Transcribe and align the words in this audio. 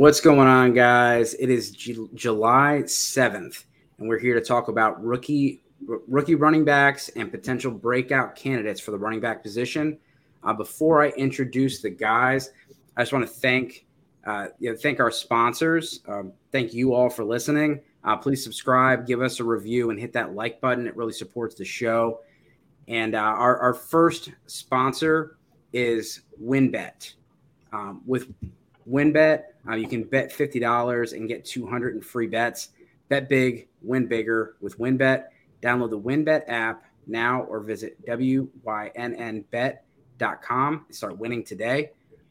What's 0.00 0.22
going 0.22 0.48
on, 0.48 0.72
guys? 0.72 1.34
It 1.34 1.50
is 1.50 1.72
July 1.72 2.84
7th, 2.86 3.64
and 3.98 4.08
we're 4.08 4.18
here 4.18 4.32
to 4.32 4.40
talk 4.40 4.68
about 4.68 5.04
rookie 5.04 5.62
r- 5.86 6.00
rookie 6.08 6.36
running 6.36 6.64
backs 6.64 7.10
and 7.16 7.30
potential 7.30 7.70
breakout 7.70 8.34
candidates 8.34 8.80
for 8.80 8.92
the 8.92 8.98
running 8.98 9.20
back 9.20 9.42
position. 9.42 9.98
Uh, 10.42 10.54
before 10.54 11.02
I 11.02 11.10
introduce 11.18 11.82
the 11.82 11.90
guys, 11.90 12.48
I 12.96 13.02
just 13.02 13.12
want 13.12 13.26
to 13.26 13.30
thank 13.30 13.84
uh, 14.24 14.46
you 14.58 14.70
know, 14.70 14.76
thank 14.78 15.00
our 15.00 15.10
sponsors. 15.10 16.00
Um, 16.08 16.32
thank 16.50 16.72
you 16.72 16.94
all 16.94 17.10
for 17.10 17.22
listening. 17.22 17.82
Uh, 18.02 18.16
please 18.16 18.42
subscribe, 18.42 19.06
give 19.06 19.20
us 19.20 19.38
a 19.38 19.44
review, 19.44 19.90
and 19.90 20.00
hit 20.00 20.14
that 20.14 20.34
like 20.34 20.62
button. 20.62 20.86
It 20.86 20.96
really 20.96 21.12
supports 21.12 21.56
the 21.56 21.66
show. 21.66 22.20
And 22.88 23.14
uh, 23.14 23.18
our, 23.18 23.58
our 23.58 23.74
first 23.74 24.30
sponsor 24.46 25.36
is 25.74 26.22
WynnBET. 26.42 27.16
Um, 27.74 28.00
with 28.06 28.32
WynnBET, 28.90 29.42
uh, 29.68 29.74
you 29.74 29.86
can 29.86 30.02
bet 30.04 30.32
$50 30.32 31.12
and 31.12 31.28
get 31.28 31.44
200 31.44 31.94
in 31.94 32.02
free 32.02 32.26
bets. 32.26 32.70
Bet 33.08 33.28
big, 33.28 33.68
win 33.82 34.06
bigger 34.06 34.56
with 34.60 34.78
WynnBET. 34.78 35.24
Download 35.62 35.90
the 35.90 35.98
WynnBET 35.98 36.44
app 36.48 36.84
now 37.06 37.42
or 37.42 37.60
visit 37.60 38.04
WYNNBet.com 38.06 39.74
and 40.86 40.94
start 40.94 41.18
winning 41.18 41.44
today. 41.44 41.90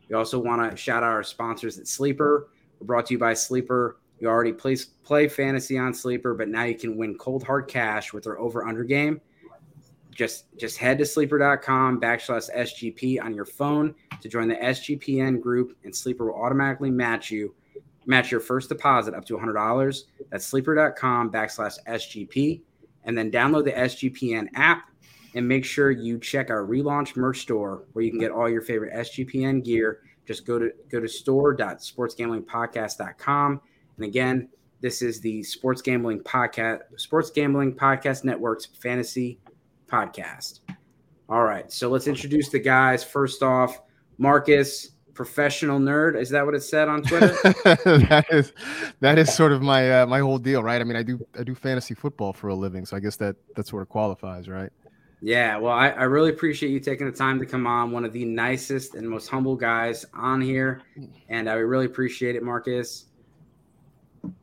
We 0.10 0.16
also 0.16 0.40
want 0.40 0.72
to 0.72 0.78
shout 0.78 1.04
out 1.04 1.10
our 1.10 1.24
sponsors 1.24 1.78
at 1.78 1.88
Sleeper. 1.88 2.50
We're 2.80 2.88
brought 2.88 3.06
to 3.08 3.14
you 3.14 3.20
by 3.20 3.34
Sleeper. 3.34 3.98
You 4.20 4.28
already 4.28 4.54
play, 4.54 4.78
play 5.04 5.28
fantasy 5.28 5.78
on 5.78 5.94
Sleeper, 5.94 6.34
but 6.34 6.50
now 6.50 6.64
you 6.64 6.76
can 6.76 6.98
win 6.98 7.18
cold 7.18 7.44
hard 7.44 7.68
cash 7.68 8.12
with 8.12 8.24
their 8.24 8.40
over 8.40 8.66
under 8.66 8.84
game. 8.84 9.22
Just 10.20 10.46
just 10.58 10.78
head 10.78 10.98
to 10.98 11.06
sleeper.com 11.06 12.02
backslash 12.02 12.54
SGP 12.54 13.24
on 13.24 13.34
your 13.34 13.46
phone 13.46 13.96
to 14.20 14.28
join 14.28 14.50
the 14.50 14.56
SGPN 14.56 15.40
group, 15.40 15.78
and 15.86 15.96
Sleeper 15.96 16.26
will 16.26 16.44
automatically 16.44 16.92
match 16.92 17.32
you 17.32 17.56
match 18.06 18.30
your 18.30 18.42
first 18.42 18.68
deposit 18.68 19.14
up 19.14 19.24
to 19.24 19.38
$100. 19.38 20.04
That's 20.30 20.46
sleeper.com 20.46 21.32
backslash 21.32 21.78
SGP. 21.88 22.60
And 23.06 23.18
then 23.18 23.32
download 23.32 23.64
the 23.64 23.72
SGPN 23.72 24.50
app 24.56 24.90
and 25.36 25.48
make 25.48 25.64
sure 25.64 25.90
you 25.90 26.20
check 26.20 26.50
our 26.50 26.66
relaunch 26.66 27.16
merch 27.16 27.40
store 27.40 27.86
where 27.94 28.04
you 28.04 28.12
can 28.12 28.20
get 28.20 28.32
all 28.32 28.50
your 28.50 28.62
favorite 28.62 28.94
SGPN 28.94 29.64
gear. 29.64 30.02
Just 30.28 30.46
go 30.46 30.60
to 30.60 30.70
go 30.92 31.00
to 31.00 31.08
store.sportsgamblingpodcast.com. 31.08 33.62
And 33.96 34.06
again, 34.06 34.50
this 34.82 35.02
is 35.02 35.22
the 35.22 35.44
Sports 35.44 35.82
Gambling 35.82 36.20
Podcast, 36.24 36.82
Sports 36.98 37.32
Gambling 37.32 37.74
Podcast 37.74 38.26
Network's 38.26 38.66
fantasy 38.66 39.40
podcast. 39.90 40.60
All 41.28 41.44
right, 41.44 41.72
so 41.72 41.90
let's 41.90 42.08
introduce 42.08 42.50
the 42.50 42.60
guys. 42.60 43.04
First 43.04 43.44
off, 43.44 43.82
Marcas, 44.20 44.90
professional 45.14 45.80
nerd. 45.80 46.20
Is 46.20 46.30
that 46.30 46.46
what 46.46 46.56
it 46.56 46.64
said 46.64 46.88
on 46.88 47.04
Twitter? 47.04 47.28
that 47.44 48.26
is 48.32 48.54
that 49.02 49.18
is 49.20 49.34
sort 49.34 49.52
of 49.52 49.62
my 49.62 50.02
uh, 50.02 50.06
my 50.06 50.20
whole 50.20 50.38
deal, 50.38 50.64
right? 50.64 50.80
I 50.80 50.84
mean, 50.84 50.96
I 50.96 51.04
do 51.04 51.20
I 51.38 51.44
do 51.44 51.54
fantasy 51.54 51.94
football 51.94 52.34
for 52.34 52.48
a 52.48 52.56
living, 52.56 52.86
so 52.86 52.96
I 52.96 53.00
guess 53.00 53.18
that 53.18 53.36
that 53.56 53.68
sort 53.68 53.82
of 53.82 53.90
qualifies, 53.90 54.48
right? 54.48 54.72
Yeah, 55.22 55.58
well, 55.58 55.74
I, 55.74 55.90
I 55.90 56.04
really 56.04 56.30
appreciate 56.30 56.70
you 56.70 56.80
taking 56.80 57.06
the 57.06 57.16
time 57.16 57.40
to 57.40 57.46
come 57.46 57.68
on. 57.68 57.92
One 57.92 58.06
of 58.06 58.14
the 58.14 58.24
nicest 58.24 58.96
and 58.96 59.08
most 59.10 59.28
humble 59.28 59.58
guys 59.58 60.06
on 60.14 60.40
here, 60.40 60.82
and 61.28 61.50
I 61.50 61.56
really 61.56 61.86
appreciate 61.86 62.38
it, 62.38 62.44
Marcas. 62.44 63.08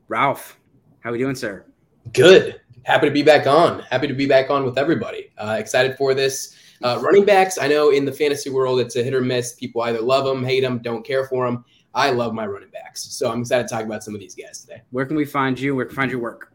Ralph, 0.09 0.59
how 1.01 1.09
are 1.09 1.13
we 1.13 1.19
doing, 1.19 1.35
sir? 1.35 1.65
Good. 2.13 2.61
Happy 2.87 3.09
to 3.09 3.13
be 3.13 3.25
back 3.25 3.49
on. 3.49 3.81
Happy 3.81 4.07
to 4.07 4.15
be 4.15 4.27
back 4.27 4.49
on 4.49 4.65
with 4.65 4.79
everybody. 4.79 5.33
Uh, 5.39 5.57
excited 5.59 5.97
for 5.97 6.15
this. 6.15 6.55
Uh, 6.85 6.97
running 7.03 7.25
backs, 7.25 7.59
I 7.59 7.67
know 7.67 7.91
in 7.91 8.05
the 8.05 8.13
fantasy 8.13 8.49
world 8.49 8.79
it's 8.79 8.95
a 8.95 9.03
hit 9.03 9.13
or 9.13 9.21
miss. 9.21 9.55
People 9.55 9.83
either 9.83 10.01
love 10.01 10.25
them, 10.25 10.45
hate 10.45 10.61
them, 10.61 10.79
don't 10.79 11.05
care 11.05 11.27
for 11.27 11.45
them. 11.45 11.65
I 11.95 12.11
love 12.11 12.33
my 12.33 12.47
running 12.47 12.71
backs, 12.71 13.03
so 13.03 13.29
I'm 13.29 13.41
excited 13.41 13.67
to 13.67 13.75
talk 13.75 13.85
about 13.85 14.05
some 14.05 14.15
of 14.15 14.21
these 14.21 14.37
guys 14.37 14.61
today. 14.61 14.83
Where 14.93 15.05
can 15.05 15.17
we 15.17 15.25
find 15.25 15.59
you? 15.59 15.75
Where 15.75 15.85
can 15.85 15.95
we 15.95 15.97
find 15.97 16.11
your 16.13 16.21
work? 16.21 16.53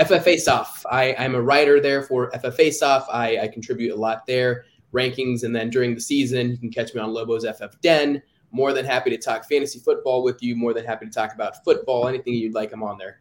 FFA 0.00 0.38
Soft. 0.38 0.86
I, 0.90 1.14
I'm 1.18 1.34
a 1.34 1.42
writer 1.42 1.78
there 1.78 2.00
for 2.00 2.30
FFA 2.30 2.72
Soft. 2.72 3.10
I, 3.12 3.40
I 3.40 3.48
contribute 3.48 3.92
a 3.92 3.96
lot 3.96 4.24
there, 4.26 4.64
rankings, 4.94 5.44
and 5.44 5.54
then 5.54 5.68
during 5.68 5.94
the 5.94 6.00
season, 6.00 6.52
you 6.52 6.56
can 6.56 6.70
catch 6.70 6.94
me 6.94 7.02
on 7.02 7.12
Lobos 7.12 7.44
FF 7.44 7.78
Den. 7.82 8.22
More 8.50 8.72
than 8.72 8.86
happy 8.86 9.10
to 9.10 9.18
talk 9.18 9.44
fantasy 9.44 9.78
football 9.78 10.24
with 10.24 10.42
you. 10.42 10.56
More 10.56 10.72
than 10.72 10.86
happy 10.86 11.04
to 11.04 11.12
talk 11.12 11.34
about 11.34 11.62
football. 11.64 12.08
Anything 12.08 12.32
you'd 12.32 12.54
like, 12.54 12.72
I'm 12.72 12.82
on 12.82 12.96
there. 12.96 13.18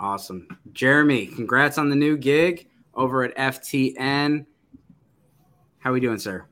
Awesome. 0.00 0.48
Jeremy, 0.72 1.26
congrats 1.26 1.76
on 1.76 1.90
the 1.90 1.96
new 1.96 2.16
gig 2.16 2.68
over 2.94 3.22
at 3.22 3.36
FTN. 3.36 4.46
How 5.78 5.90
are 5.90 5.92
we 5.92 6.00
doing, 6.00 6.18
sir? 6.18 6.46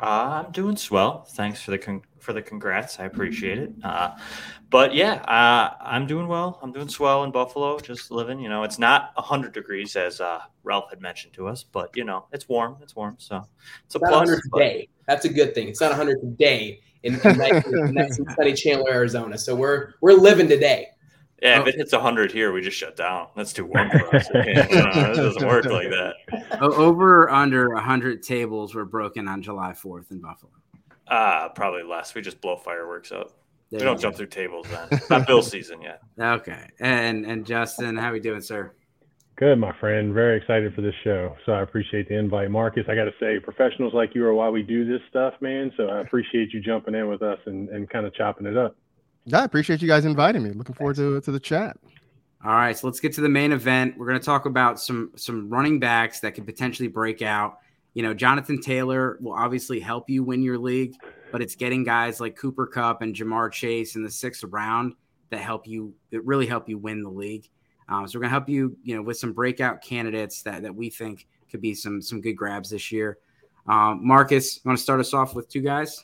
Uh, 0.00 0.42
I'm 0.44 0.50
doing 0.50 0.76
swell. 0.76 1.22
Thanks 1.30 1.62
for 1.62 1.70
the 1.70 1.78
con- 1.78 2.02
for 2.18 2.32
the 2.32 2.42
congrats. 2.42 2.98
I 2.98 3.04
appreciate 3.04 3.58
it. 3.58 3.72
Uh, 3.84 4.16
but 4.68 4.94
yeah, 4.94 5.14
uh, 5.22 5.76
I'm 5.80 6.08
doing 6.08 6.26
well. 6.26 6.58
I'm 6.60 6.72
doing 6.72 6.88
swell 6.88 7.22
in 7.22 7.30
Buffalo, 7.30 7.78
just 7.78 8.10
living. 8.10 8.40
You 8.40 8.48
know, 8.48 8.64
it's 8.64 8.80
not 8.80 9.12
100 9.14 9.52
degrees 9.52 9.94
as 9.94 10.20
uh, 10.20 10.40
Ralph 10.64 10.90
had 10.90 11.00
mentioned 11.00 11.34
to 11.34 11.46
us, 11.46 11.62
but 11.62 11.96
you 11.96 12.02
know, 12.02 12.26
it's 12.32 12.48
warm. 12.48 12.78
It's 12.82 12.96
warm, 12.96 13.14
so 13.18 13.44
it's 13.84 13.94
a 13.94 14.00
plus. 14.00 14.10
100 14.10 14.40
today. 14.52 14.88
That's 15.06 15.24
a 15.24 15.32
good 15.32 15.54
thing. 15.54 15.68
It's 15.68 15.80
not 15.80 15.90
100 15.90 16.20
today 16.20 16.80
in, 17.04 17.14
in 17.14 17.38
nice, 17.38 17.64
nice 17.66 18.18
and 18.18 18.28
sunny 18.32 18.54
Chandler, 18.54 18.90
Arizona. 18.90 19.38
So 19.38 19.54
we're 19.54 19.92
we're 20.00 20.14
living 20.14 20.48
today. 20.48 20.88
Yeah, 21.42 21.60
if 21.60 21.64
oh. 21.64 21.68
it 21.68 21.74
hits 21.76 21.92
100 21.92 22.32
here, 22.32 22.52
we 22.52 22.60
just 22.60 22.76
shut 22.76 22.96
down. 22.96 23.28
That's 23.34 23.52
too 23.52 23.64
warm 23.64 23.90
for 23.90 24.14
us. 24.14 24.28
it 24.34 25.16
doesn't 25.16 25.46
work 25.46 25.64
like 25.64 25.88
that. 25.88 26.14
Over 26.60 27.24
or 27.24 27.30
under 27.30 27.70
100 27.70 28.22
tables 28.22 28.74
were 28.74 28.84
broken 28.84 29.26
on 29.26 29.40
July 29.40 29.72
4th 29.72 30.10
in 30.10 30.20
Buffalo. 30.20 30.52
Uh, 31.08 31.48
probably 31.50 31.82
less. 31.82 32.14
We 32.14 32.20
just 32.20 32.40
blow 32.40 32.56
fireworks 32.56 33.10
up. 33.10 33.32
There 33.70 33.80
we 33.80 33.84
don't 33.84 33.96
go. 33.96 34.02
jump 34.02 34.16
through 34.16 34.26
tables 34.26 34.66
then. 34.70 35.00
Not 35.10 35.26
bill 35.26 35.42
season 35.42 35.80
yet. 35.82 36.02
Okay. 36.20 36.68
And 36.80 37.24
and 37.24 37.46
Justin, 37.46 37.96
how 37.96 38.10
are 38.10 38.12
we 38.12 38.20
doing, 38.20 38.40
sir? 38.40 38.72
Good, 39.36 39.56
my 39.56 39.72
friend. 39.80 40.12
Very 40.12 40.36
excited 40.36 40.74
for 40.74 40.82
this 40.82 40.94
show. 41.02 41.34
So 41.46 41.52
I 41.52 41.62
appreciate 41.62 42.08
the 42.08 42.18
invite. 42.18 42.50
Marcas, 42.50 42.86
I 42.90 42.94
got 42.94 43.04
to 43.04 43.14
say, 43.18 43.38
professionals 43.40 43.94
like 43.94 44.14
you 44.14 44.24
are 44.26 44.34
why 44.34 44.50
we 44.50 44.62
do 44.62 44.84
this 44.84 45.00
stuff, 45.08 45.32
man. 45.40 45.72
So 45.78 45.84
I 45.88 46.00
appreciate 46.00 46.52
you 46.52 46.60
jumping 46.60 46.94
in 46.94 47.08
with 47.08 47.22
us 47.22 47.38
and, 47.46 47.70
and 47.70 47.88
kind 47.88 48.04
of 48.04 48.14
chopping 48.14 48.46
it 48.46 48.58
up. 48.58 48.76
Yeah, 49.24 49.40
I 49.40 49.44
appreciate 49.44 49.82
you 49.82 49.88
guys 49.88 50.04
inviting 50.04 50.42
me. 50.42 50.50
Looking 50.50 50.74
forward 50.74 50.96
to, 50.96 51.20
to 51.20 51.30
the 51.30 51.40
chat. 51.40 51.76
All 52.42 52.52
right, 52.52 52.76
so 52.76 52.86
let's 52.86 53.00
get 53.00 53.12
to 53.14 53.20
the 53.20 53.28
main 53.28 53.52
event. 53.52 53.98
We're 53.98 54.06
going 54.06 54.18
to 54.18 54.24
talk 54.24 54.46
about 54.46 54.80
some 54.80 55.12
some 55.14 55.50
running 55.50 55.78
backs 55.78 56.20
that 56.20 56.32
could 56.32 56.46
potentially 56.46 56.88
break 56.88 57.20
out. 57.20 57.58
You 57.92 58.02
know, 58.02 58.14
Jonathan 58.14 58.62
Taylor 58.62 59.18
will 59.20 59.34
obviously 59.34 59.78
help 59.78 60.08
you 60.08 60.24
win 60.24 60.42
your 60.42 60.56
league, 60.56 60.94
but 61.32 61.42
it's 61.42 61.54
getting 61.54 61.84
guys 61.84 62.18
like 62.18 62.36
Cooper 62.36 62.66
Kupp 62.66 63.02
and 63.02 63.14
Ja'Marr 63.14 63.52
Chase 63.52 63.94
in 63.94 64.02
the 64.02 64.10
sixth 64.10 64.42
round 64.44 64.94
that 65.28 65.40
help 65.40 65.66
you 65.66 65.92
that 66.10 66.24
really 66.24 66.46
help 66.46 66.66
you 66.66 66.78
win 66.78 67.02
the 67.02 67.10
league. 67.10 67.46
Um, 67.90 68.08
so 68.08 68.18
we're 68.18 68.22
going 68.22 68.30
to 68.30 68.34
help 68.38 68.48
you, 68.48 68.76
you 68.84 68.96
know, 68.96 69.02
with 69.02 69.18
some 69.18 69.34
breakout 69.34 69.82
candidates 69.82 70.42
that 70.42 70.62
that 70.62 70.74
we 70.74 70.88
think 70.88 71.26
could 71.50 71.60
be 71.60 71.74
some 71.74 72.00
some 72.00 72.22
good 72.22 72.34
grabs 72.34 72.70
this 72.70 72.90
year. 72.90 73.18
Um, 73.66 74.00
Marcas, 74.02 74.64
want 74.64 74.78
to 74.78 74.82
start 74.82 75.00
us 75.00 75.12
off 75.12 75.34
with 75.34 75.50
two 75.50 75.60
guys? 75.60 76.02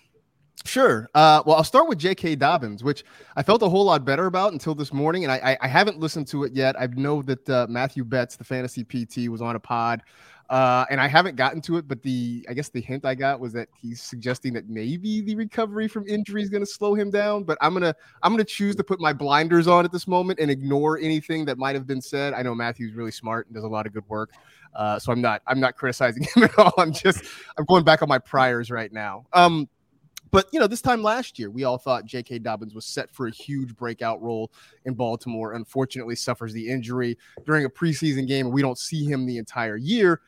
Sure. 0.65 1.09
Uh, 1.15 1.43
well, 1.45 1.57
I'll 1.57 1.65
start 1.65 1.89
with 1.89 1.99
J.K. 1.99 2.37
Dobbins, 2.37 2.83
which 2.83 3.05
I 3.37 3.43
felt 3.43 3.63
a 3.63 3.69
whole 3.69 3.85
lot 3.85 4.05
better 4.05 4.27
about 4.27 4.53
until 4.53 4.75
this 4.75 4.93
morning, 4.93 5.25
and 5.25 5.33
I, 5.33 5.57
I, 5.61 5.69
haven't 5.69 6.01
listened 6.01 6.27
to 6.29 6.45
it 6.45 6.55
yet. 6.55 6.81
I 6.81 6.87
know 6.87 7.23
that 7.23 7.49
uh, 7.49 7.67
Matthew 7.69 8.05
Betz, 8.05 8.37
the 8.37 8.45
fantasy 8.45 8.83
PT, 8.83 9.31
was 9.31 9.43
on 9.43 9.55
a 9.55 9.61
pod, 9.61 10.03
uh, 10.49 10.87
and 10.91 10.99
I 11.01 11.09
haven't 11.09 11.37
gotten 11.37 11.61
to 11.63 11.77
it. 11.77 11.87
But 11.87 12.03
the 12.03 12.45
I 12.49 12.55
guess 12.55 12.71
the 12.71 12.81
hint 12.81 13.05
I 13.05 13.15
got 13.15 13.39
was 13.39 13.53
that 13.53 13.69
he's 13.81 14.01
suggesting 14.01 14.55
that 14.55 14.69
maybe 14.69 15.21
the 15.21 15.37
recovery 15.37 15.89
from 15.89 16.09
injury 16.09 16.43
is 16.43 16.49
going 16.49 16.65
to 16.65 16.71
slow 16.71 16.95
him 16.95 17.11
down. 17.11 17.45
But 17.45 17.59
I'm 17.61 17.75
gonna 17.75 17.95
I'm 18.23 18.33
gonna 18.33 18.45
choose 18.45 18.77
to 18.77 18.85
put 18.85 18.99
my 18.99 19.13
blinders 19.13 19.69
on 19.69 19.85
at 19.85 19.93
this 19.93 20.09
moment 20.09 20.41
and 20.41 20.51
ignore 20.51 20.99
anything 20.99 21.45
that 21.45 21.59
might 21.59 21.75
have 21.75 21.87
been 21.87 22.01
said. 22.01 22.33
I 22.33 22.43
know 22.43 22.55
Matthew's 22.55 22.95
really 22.95 23.13
smart 23.13 23.47
and 23.47 23.55
does 23.55 23.65
a 23.65 23.69
lot 23.69 23.87
of 23.87 23.93
good 23.93 24.09
work. 24.09 24.33
Uh, 24.75 24.99
so 24.99 25.13
I'm 25.13 25.21
not 25.21 25.43
I'm 25.47 25.61
not 25.61 25.77
criticizing 25.77 26.27
him 26.35 26.45
at 26.45 26.59
all. 26.59 26.73
I'm 26.79 26.93
just 26.93 27.25
I'm 27.59 27.65
going 27.67 27.85
back 27.85 28.03
on 28.03 28.09
my 28.09 28.19
priors 28.19 28.71
right 28.71 28.93
now. 28.93 29.27
Um, 29.33 29.69
but 30.37 30.51
you 30.53 30.61
know, 30.61 30.67
this 30.67 30.83
time 30.83 31.03
last 31.03 31.39
year, 31.39 31.51
we 31.51 31.65
all 31.65 31.79
thought 31.79 32.05
J.K. 32.05 32.41
Dobbins 32.41 32.75
was 32.75 32.85
set 32.85 33.11
for 33.11 33.27
a 33.27 33.31
huge 33.31 33.75
breakout 33.75 34.21
role 34.21 34.53
in 34.85 34.93
Baltimore. 34.93 35.55
Unfortunately, 35.55 36.15
suffers 36.15 36.53
the 36.53 36.69
injury 36.69 37.17
during 37.47 37.65
a 37.65 37.71
preseason 37.71 38.29
game, 38.29 38.45
and 38.45 38.55
we 38.55 38.61
don't 38.61 38.77
see 38.77 39.07
him 39.07 39.25
the 39.25 39.39
entire 39.39 39.79
year. 39.79 40.21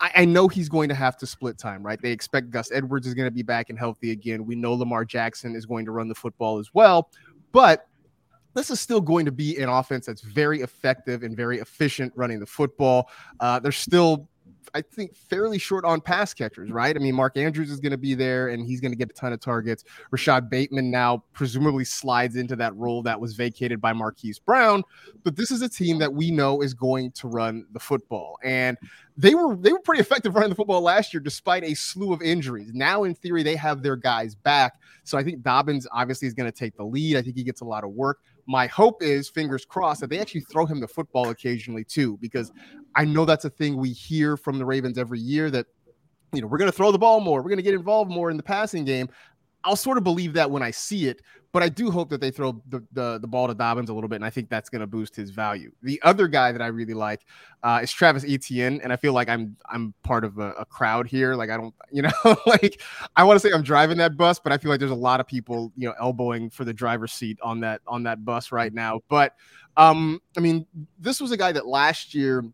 I, 0.00 0.24
know 0.24 0.48
he's 0.48 0.68
going 0.68 0.88
to 0.88 0.96
have 0.96 1.16
to 1.18 1.28
split 1.28 1.58
time, 1.58 1.86
right? 1.86 2.02
They 2.02 2.10
expect 2.10 2.50
Gus 2.50 2.72
Edwards 2.72 3.06
is 3.06 3.14
going 3.14 3.28
to 3.28 3.30
be 3.30 3.44
back 3.44 3.70
and 3.70 3.78
healthy 3.78 4.10
again. 4.10 4.44
We 4.44 4.56
know 4.56 4.72
Lamar 4.72 5.04
Jackson 5.04 5.54
is 5.54 5.64
going 5.64 5.84
to 5.84 5.92
run 5.92 6.08
the 6.08 6.14
football 6.16 6.58
as 6.58 6.74
well, 6.74 7.08
but 7.52 7.86
this 8.54 8.68
is 8.68 8.80
still 8.80 9.00
going 9.00 9.26
to 9.26 9.32
be 9.32 9.58
an 9.58 9.68
offense 9.68 10.06
that's 10.06 10.22
very 10.22 10.62
effective 10.62 11.22
and 11.22 11.36
very 11.36 11.60
efficient 11.60 12.12
running 12.16 12.40
the 12.40 12.46
football. 12.46 13.08
Uh, 13.38 13.60
there's 13.60 13.76
still 13.76 14.28
I 14.74 14.82
think, 14.82 15.14
fairly 15.14 15.58
short 15.58 15.84
on 15.84 16.00
pass 16.00 16.32
catchers, 16.34 16.70
right? 16.70 16.94
I 16.94 16.98
mean, 16.98 17.14
Mark 17.14 17.36
Andrews 17.36 17.70
is 17.70 17.80
going 17.80 17.92
to 17.92 17.98
be 17.98 18.14
there 18.14 18.48
and 18.48 18.66
he's 18.66 18.80
going 18.80 18.92
to 18.92 18.96
get 18.96 19.10
a 19.10 19.12
ton 19.12 19.32
of 19.32 19.40
targets. 19.40 19.84
Rashod 20.10 20.48
Bateman 20.48 20.90
now 20.90 21.24
presumably 21.32 21.84
slides 21.84 22.36
into 22.36 22.56
that 22.56 22.74
role 22.76 23.02
that 23.02 23.20
was 23.20 23.34
vacated 23.34 23.80
by 23.80 23.92
Marquise 23.92 24.38
Brown. 24.38 24.82
But 25.24 25.36
this 25.36 25.50
is 25.50 25.62
a 25.62 25.68
team 25.68 25.98
that 25.98 26.12
we 26.12 26.30
know 26.30 26.62
is 26.62 26.74
going 26.74 27.12
to 27.12 27.28
run 27.28 27.66
the 27.72 27.80
football. 27.80 28.38
And 28.42 28.76
they 29.16 29.34
were 29.34 29.56
they 29.56 29.72
were 29.72 29.80
pretty 29.80 30.00
effective 30.00 30.34
running 30.34 30.50
the 30.50 30.56
football 30.56 30.80
last 30.80 31.12
year 31.12 31.20
despite 31.20 31.64
a 31.64 31.74
slew 31.74 32.12
of 32.12 32.22
injuries. 32.22 32.72
Now, 32.72 33.04
in 33.04 33.14
theory, 33.14 33.42
they 33.42 33.56
have 33.56 33.82
their 33.82 33.96
guys 33.96 34.34
back. 34.34 34.80
So 35.04 35.18
I 35.18 35.24
think 35.24 35.42
Dobbins 35.42 35.86
obviously 35.92 36.28
is 36.28 36.34
going 36.34 36.50
to 36.50 36.56
take 36.56 36.76
the 36.76 36.84
lead. 36.84 37.16
I 37.16 37.22
think 37.22 37.36
he 37.36 37.42
gets 37.42 37.60
a 37.60 37.66
lot 37.66 37.84
of 37.84 37.90
work 37.90 38.20
my 38.46 38.66
hope 38.66 39.02
is, 39.02 39.28
fingers 39.28 39.64
crossed, 39.64 40.00
that 40.00 40.10
they 40.10 40.18
actually 40.18 40.42
throw 40.42 40.66
him 40.66 40.80
the 40.80 40.88
football 40.88 41.28
occasionally 41.30 41.84
too, 41.84 42.18
because 42.20 42.52
I 42.94 43.04
know 43.04 43.24
that's 43.24 43.44
a 43.44 43.50
thing 43.50 43.76
we 43.76 43.90
hear 43.90 44.36
from 44.36 44.58
the 44.58 44.64
Ravens 44.64 44.98
every 44.98 45.18
year 45.18 45.50
that 45.50 45.66
you 46.32 46.40
know 46.40 46.46
we're 46.46 46.58
going 46.58 46.70
to 46.70 46.76
throw 46.76 46.92
the 46.92 46.98
ball 46.98 47.20
more, 47.20 47.40
we're 47.40 47.50
going 47.50 47.56
to 47.56 47.62
get 47.62 47.74
involved 47.74 48.10
more 48.10 48.30
in 48.30 48.36
the 48.36 48.42
passing 48.42 48.84
game. 48.84 49.08
I'll 49.64 49.76
sort 49.76 49.96
of 49.96 50.04
believe 50.04 50.32
that 50.34 50.50
when 50.50 50.62
I 50.62 50.72
see 50.72 51.06
it, 51.06 51.22
but 51.52 51.62
I 51.62 51.68
do 51.68 51.90
hope 51.90 52.08
that 52.10 52.20
they 52.20 52.30
throw 52.30 52.60
the, 52.68 52.82
the, 52.92 53.18
the 53.20 53.28
ball 53.28 53.46
to 53.46 53.54
Dobbins 53.54 53.90
a 53.90 53.94
little 53.94 54.08
bit, 54.08 54.16
and 54.16 54.24
I 54.24 54.30
think 54.30 54.48
that's 54.48 54.68
going 54.68 54.80
to 54.80 54.86
boost 54.86 55.14
his 55.14 55.30
value. 55.30 55.70
The 55.82 56.00
other 56.02 56.26
guy 56.26 56.50
that 56.50 56.62
I 56.62 56.68
really 56.68 56.94
like 56.94 57.26
uh, 57.62 57.80
is 57.82 57.92
Travis 57.92 58.24
Etienne, 58.26 58.80
and 58.82 58.92
I 58.92 58.96
feel 58.96 59.12
like 59.12 59.28
I'm 59.28 59.56
I'm 59.70 59.94
part 60.02 60.24
of 60.24 60.38
a, 60.38 60.52
a 60.52 60.64
crowd 60.64 61.06
here. 61.06 61.34
Like 61.34 61.50
I 61.50 61.56
don't, 61.56 61.74
you 61.92 62.02
know, 62.02 62.10
like 62.46 62.80
I 63.16 63.24
want 63.24 63.40
to 63.40 63.46
say 63.46 63.54
I'm 63.54 63.62
driving 63.62 63.98
that 63.98 64.16
bus, 64.16 64.38
but 64.38 64.52
I 64.52 64.58
feel 64.58 64.70
like 64.70 64.80
there's 64.80 64.90
a 64.90 64.94
lot 64.94 65.20
of 65.20 65.26
people, 65.26 65.72
you 65.76 65.88
know, 65.88 65.94
elbowing 66.00 66.50
for 66.50 66.64
the 66.64 66.72
driver's 66.72 67.12
seat 67.12 67.38
on 67.42 67.60
that 67.60 67.82
on 67.86 68.02
that 68.04 68.24
bus 68.24 68.50
right 68.50 68.72
now. 68.72 69.00
But 69.08 69.34
um, 69.76 70.20
I 70.36 70.40
mean, 70.40 70.66
this 70.98 71.20
was 71.20 71.32
a 71.32 71.36
guy 71.36 71.52
that 71.52 71.66
last 71.66 72.14
year 72.14 72.44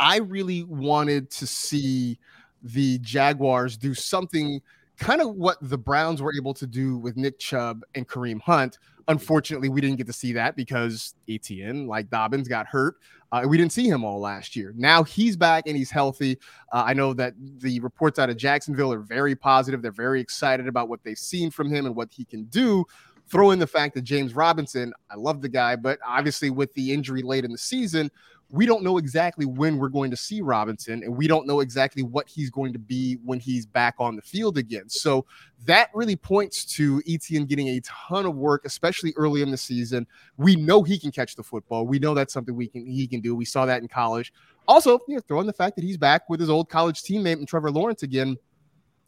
I 0.00 0.16
really 0.16 0.64
wanted 0.64 1.30
to 1.30 1.46
see 1.46 2.18
the 2.62 2.98
Jaguars 2.98 3.76
do 3.76 3.94
something– 3.94 4.60
kind 5.00 5.22
of 5.22 5.34
what 5.34 5.56
the 5.62 5.78
Browns 5.78 6.22
were 6.22 6.32
able 6.34 6.54
to 6.54 6.66
do 6.66 6.98
with 6.98 7.16
Nick 7.16 7.38
Chubb 7.38 7.82
and 7.94 8.06
Kareem 8.06 8.40
Hunt. 8.40 8.78
Unfortunately, 9.08 9.70
we 9.70 9.80
didn't 9.80 9.96
get 9.96 10.06
to 10.06 10.12
see 10.12 10.32
that 10.34 10.54
because 10.54 11.14
Etienne, 11.28 11.86
like 11.86 12.10
Dobbins, 12.10 12.46
got 12.46 12.66
hurt. 12.66 12.96
Uh, 13.32 13.44
we 13.48 13.56
didn't 13.56 13.72
see 13.72 13.88
him 13.88 14.04
all 14.04 14.20
last 14.20 14.54
year. 14.54 14.74
Now 14.76 15.02
he's 15.02 15.36
back 15.36 15.64
and 15.66 15.76
he's 15.76 15.90
healthy. 15.90 16.38
Uh, 16.70 16.84
I 16.86 16.92
know 16.92 17.14
that 17.14 17.34
the 17.58 17.80
reports 17.80 18.18
out 18.18 18.28
of 18.28 18.36
Jacksonville 18.36 18.92
are 18.92 19.00
very 19.00 19.34
positive. 19.34 19.82
They're 19.82 19.90
very 19.90 20.20
excited 20.20 20.68
about 20.68 20.88
what 20.88 21.02
they've 21.02 21.18
seen 21.18 21.50
from 21.50 21.70
him 21.70 21.86
and 21.86 21.96
what 21.96 22.10
he 22.12 22.24
can 22.24 22.44
do. 22.44 22.84
Throw 23.26 23.52
in 23.52 23.58
the 23.58 23.66
fact 23.66 23.94
that 23.94 24.02
James 24.02 24.34
Robinson, 24.34 24.92
I 25.10 25.14
love 25.14 25.40
the 25.40 25.48
guy, 25.48 25.76
but 25.76 25.98
obviously 26.06 26.50
with 26.50 26.74
the 26.74 26.92
injury 26.92 27.22
late 27.22 27.44
in 27.44 27.52
the 27.52 27.58
season, 27.58 28.10
we 28.52 28.66
don't 28.66 28.82
know 28.82 28.98
exactly 28.98 29.46
when 29.46 29.78
we're 29.78 29.88
going 29.88 30.10
to 30.10 30.16
see 30.16 30.40
Robinson, 30.40 31.02
and 31.04 31.16
we 31.16 31.28
don't 31.28 31.46
know 31.46 31.60
exactly 31.60 32.02
what 32.02 32.28
he's 32.28 32.50
going 32.50 32.72
to 32.72 32.78
be 32.78 33.18
when 33.24 33.38
he's 33.38 33.64
back 33.64 33.94
on 33.98 34.16
the 34.16 34.22
field 34.22 34.58
again. 34.58 34.88
So 34.88 35.24
that 35.66 35.90
really 35.94 36.16
points 36.16 36.64
to 36.76 37.00
Etienne 37.08 37.46
getting 37.46 37.68
a 37.68 37.80
ton 37.80 38.26
of 38.26 38.34
work, 38.36 38.64
especially 38.64 39.12
early 39.16 39.42
in 39.42 39.50
the 39.50 39.56
season. 39.56 40.06
We 40.36 40.56
know 40.56 40.82
he 40.82 40.98
can 40.98 41.12
catch 41.12 41.36
the 41.36 41.42
football. 41.42 41.86
We 41.86 41.98
know 41.98 42.14
that's 42.14 42.32
something 42.32 42.56
we 42.56 42.66
can 42.66 42.86
he 42.86 43.06
can 43.06 43.20
do. 43.20 43.34
We 43.34 43.44
saw 43.44 43.66
that 43.66 43.82
in 43.82 43.88
college. 43.88 44.32
Also, 44.66 44.98
you 45.06 45.14
know, 45.14 45.20
throw 45.26 45.40
in 45.40 45.46
the 45.46 45.52
fact 45.52 45.76
that 45.76 45.84
he's 45.84 45.96
back 45.96 46.28
with 46.28 46.40
his 46.40 46.50
old 46.50 46.68
college 46.68 47.02
teammate 47.02 47.34
and 47.34 47.46
Trevor 47.46 47.70
Lawrence 47.70 48.02
again 48.02 48.36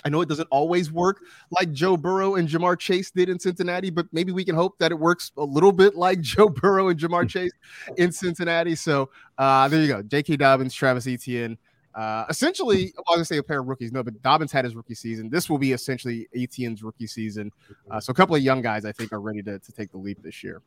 I 0.05 0.09
know 0.09 0.21
it 0.21 0.29
doesn't 0.29 0.49
always 0.51 0.91
work 0.91 1.21
like 1.51 1.73
Joe 1.73 1.97
Burrow 1.97 2.35
and 2.35 2.49
Ja'Marr 2.49 2.79
Chase 2.79 3.11
did 3.11 3.29
in 3.29 3.39
Cincinnati, 3.39 3.91
but 3.91 4.07
maybe 4.13 4.33
we 4.33 4.45
can 4.45 4.55
hope 4.55 4.79
that 4.79 4.91
it 4.91 4.99
works 4.99 5.33
a 5.37 5.45
little 5.45 5.73
bit 5.73 5.95
like 5.95 6.21
Joe 6.23 6.49
Burrow 6.49 6.89
and 6.89 6.99
Ja'Marr 6.99 7.29
Chase 7.29 7.53
in 7.97 8.13
Cincinnati. 8.13 8.75
So 8.75 9.11
uh, 9.39 9.69
there 9.69 9.81
you 9.81 9.89
go. 9.89 10.03
J.K. 10.03 10.37
Dobbins, 10.37 10.75
Travis 10.75 11.07
Etienne. 11.07 11.57
Uh, 11.95 12.25
essentially, 12.31 12.93
I 12.97 13.01
was 13.01 13.05
going 13.09 13.19
to 13.19 13.25
say 13.25 13.37
a 13.37 13.43
pair 13.43 13.61
of 13.61 13.67
rookies. 13.67 13.93
No, 13.93 14.03
but 14.03 14.21
Dobbins 14.23 14.51
had 14.51 14.65
his 14.65 14.75
rookie 14.75 14.95
season. 14.95 15.29
This 15.29 15.51
will 15.51 15.59
be 15.59 15.73
essentially 15.73 16.27
Etienne's 16.35 16.83
rookie 16.83 17.07
season. 17.07 17.53
Uh, 17.91 18.01
so 18.01 18.11
a 18.11 18.15
couple 18.15 18.35
of 18.35 18.43
young 18.43 18.63
guys, 18.63 18.85
I 18.85 18.93
think, 18.93 19.13
are 19.13 19.21
ready 19.21 19.43
to, 19.43 19.59
to 19.59 19.73
take 19.73 19.93
the 19.93 19.99
leap 19.99 20.23
this 20.23 20.43
year. 20.43 20.63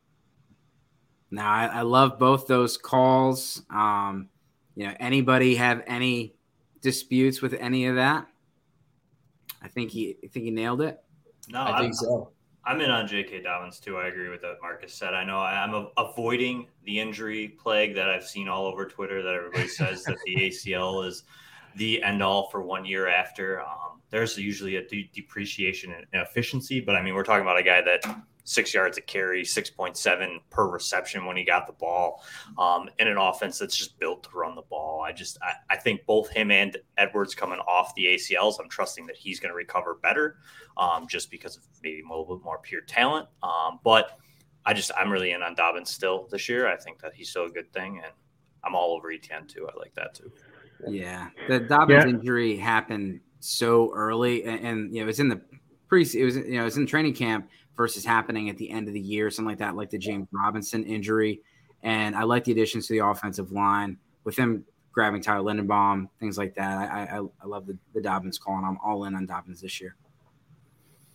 Now, 1.30 1.50
I, 1.50 1.66
I 1.66 1.82
love 1.82 2.18
both 2.18 2.46
those 2.46 2.76
calls. 2.76 3.62
Um, 3.70 4.28
you 4.76 4.86
know, 4.86 4.94
anybody 5.00 5.56
have 5.56 5.82
any 5.86 6.36
disputes 6.80 7.42
with 7.42 7.54
any 7.54 7.86
of 7.86 7.96
that? 7.96 8.28
I 9.66 9.68
think 9.68 9.90
he 9.90 10.16
I 10.22 10.28
think 10.28 10.44
he 10.44 10.52
nailed 10.52 10.80
it. 10.80 11.02
No, 11.48 11.62
I 11.62 11.78
think 11.78 11.88
I'm, 11.88 11.92
so. 11.94 12.30
I'm 12.64 12.80
in 12.80 12.88
on 12.88 13.08
J.K. 13.08 13.42
Dobbins 13.42 13.80
too. 13.80 13.96
I 13.96 14.06
agree 14.06 14.28
with 14.28 14.44
what 14.44 14.60
Marcas 14.62 14.94
said. 14.94 15.12
I 15.12 15.24
know 15.24 15.40
I'm 15.40 15.74
a, 15.74 15.88
avoiding 15.96 16.68
the 16.84 17.00
injury 17.00 17.48
plague 17.48 17.96
that 17.96 18.08
I've 18.08 18.24
seen 18.24 18.48
all 18.48 18.66
over 18.66 18.86
Twitter 18.86 19.22
that 19.24 19.34
everybody 19.34 19.66
says 19.80 20.04
that 20.04 20.16
the 20.24 20.36
ACL 20.36 21.04
is 21.04 21.24
the 21.74 22.00
end 22.04 22.22
all 22.22 22.48
for 22.48 22.62
one 22.62 22.84
year 22.84 23.08
after. 23.08 23.60
Um, 23.60 24.00
there's 24.10 24.38
usually 24.38 24.76
a 24.76 24.86
de- 24.86 25.10
depreciation 25.12 25.92
in 25.92 26.20
efficiency, 26.20 26.80
but 26.80 26.94
I 26.94 27.02
mean, 27.02 27.14
we're 27.14 27.24
talking 27.24 27.42
about 27.42 27.58
a 27.58 27.64
guy 27.64 27.82
that 27.82 28.04
six 28.46 28.72
yards 28.72 28.96
a 28.96 29.00
carry, 29.00 29.42
6.7 29.42 30.38
per 30.50 30.68
reception 30.68 31.26
when 31.26 31.36
he 31.36 31.44
got 31.44 31.66
the 31.66 31.72
ball, 31.72 32.22
um, 32.58 32.88
in 33.00 33.08
an 33.08 33.18
offense 33.18 33.58
that's 33.58 33.76
just 33.76 33.98
built 33.98 34.22
to 34.22 34.30
run 34.32 34.54
the 34.54 34.62
ball. 34.62 35.02
I 35.02 35.12
just, 35.12 35.36
I, 35.42 35.54
I 35.74 35.76
think 35.76 36.06
both 36.06 36.30
him 36.30 36.52
and 36.52 36.76
Edwards 36.96 37.34
coming 37.34 37.58
off 37.58 37.92
the 37.96 38.06
ACLs, 38.06 38.54
I'm 38.60 38.68
trusting 38.68 39.04
that 39.06 39.16
he's 39.16 39.40
going 39.40 39.50
to 39.50 39.56
recover 39.56 39.94
better 40.00 40.38
um, 40.76 41.08
just 41.08 41.28
because 41.28 41.56
of 41.56 41.64
maybe 41.82 42.00
a 42.00 42.08
little 42.08 42.36
bit 42.36 42.44
more 42.44 42.58
pure 42.62 42.82
talent. 42.82 43.26
Um, 43.42 43.80
but 43.82 44.16
I 44.64 44.72
just, 44.72 44.92
I'm 44.96 45.10
really 45.10 45.32
in 45.32 45.42
on 45.42 45.56
Dobbins 45.56 45.90
still 45.90 46.28
this 46.30 46.48
year. 46.48 46.68
I 46.68 46.76
think 46.76 47.00
that 47.00 47.14
he's 47.14 47.28
still 47.28 47.46
a 47.46 47.50
good 47.50 47.72
thing. 47.72 48.00
And 48.04 48.12
I'm 48.62 48.76
all 48.76 48.94
over 48.94 49.10
Etienne 49.10 49.48
too. 49.48 49.68
I 49.68 49.76
like 49.76 49.94
that 49.96 50.14
too. 50.14 50.30
Yeah. 50.86 51.30
The 51.48 51.58
Dobbins 51.58 52.04
yeah. 52.04 52.10
injury 52.10 52.56
happened 52.56 53.20
so 53.40 53.92
early 53.92 54.44
and, 54.44 54.64
and 54.64 54.94
you 54.94 55.00
know, 55.00 55.02
it 55.02 55.06
was 55.06 55.18
in 55.18 55.28
the 55.28 55.40
pre, 55.88 56.02
it 56.02 56.24
was, 56.24 56.36
you 56.36 56.52
know, 56.52 56.62
it 56.62 56.64
was 56.64 56.76
in 56.76 56.86
training 56.86 57.14
camp 57.14 57.48
versus 57.76 58.04
happening 58.04 58.48
at 58.48 58.56
the 58.56 58.70
end 58.70 58.88
of 58.88 58.94
the 58.94 59.00
year, 59.00 59.30
something 59.30 59.50
like 59.50 59.58
that, 59.58 59.76
like 59.76 59.90
the 59.90 59.98
James 59.98 60.28
Robinson 60.32 60.84
injury. 60.84 61.40
And 61.82 62.16
I 62.16 62.22
like 62.22 62.44
the 62.44 62.52
additions 62.52 62.86
to 62.86 62.94
the 62.94 63.06
offensive 63.06 63.52
line 63.52 63.98
with 64.24 64.36
him 64.36 64.64
grabbing 64.92 65.22
Tyler 65.22 65.52
Linderbaum, 65.52 66.08
things 66.18 66.38
like 66.38 66.54
that. 66.54 66.90
I 66.90 67.18
I, 67.18 67.20
I 67.42 67.46
love 67.46 67.66
the, 67.66 67.76
the 67.94 68.00
Dobbins 68.00 68.38
call, 68.38 68.56
and 68.56 68.66
I'm 68.66 68.78
all 68.84 69.04
in 69.04 69.14
on 69.14 69.26
Dobbins 69.26 69.60
this 69.60 69.80
year. 69.80 69.94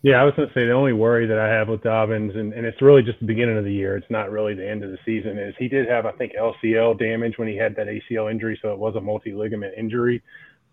Yeah, 0.04 0.20
I 0.20 0.24
was 0.24 0.34
going 0.36 0.48
to 0.48 0.54
say 0.56 0.66
the 0.66 0.72
only 0.72 0.94
worry 0.94 1.28
that 1.28 1.38
I 1.38 1.48
have 1.48 1.68
with 1.68 1.84
Dobbins, 1.84 2.36
and, 2.36 2.54
and 2.54 2.66
it's 2.66 2.82
really 2.82 3.04
just 3.04 3.20
the 3.20 3.26
beginning 3.26 3.58
of 3.58 3.64
the 3.64 3.74
year. 3.74 3.96
It's 3.96 4.10
not 4.10 4.32
really 4.32 4.56
the 4.56 4.68
end 4.68 4.84
of 4.84 4.90
the 4.90 4.98
season. 5.06 5.38
Is 5.38 5.54
he 5.60 5.68
did 5.68 5.88
have, 5.88 6.08
I 6.08 6.12
think, 6.14 6.34
LCL 6.34 6.98
damage 6.98 7.38
when 7.38 7.48
he 7.48 7.56
had 7.56 7.76
that 7.76 7.86
ACL 7.86 8.32
injury, 8.32 8.58
so 8.64 8.74
it 8.74 8.80
was 8.80 8.96
a 8.96 9.02
multi 9.02 9.34
ligament 9.34 9.76
injury. 9.78 10.24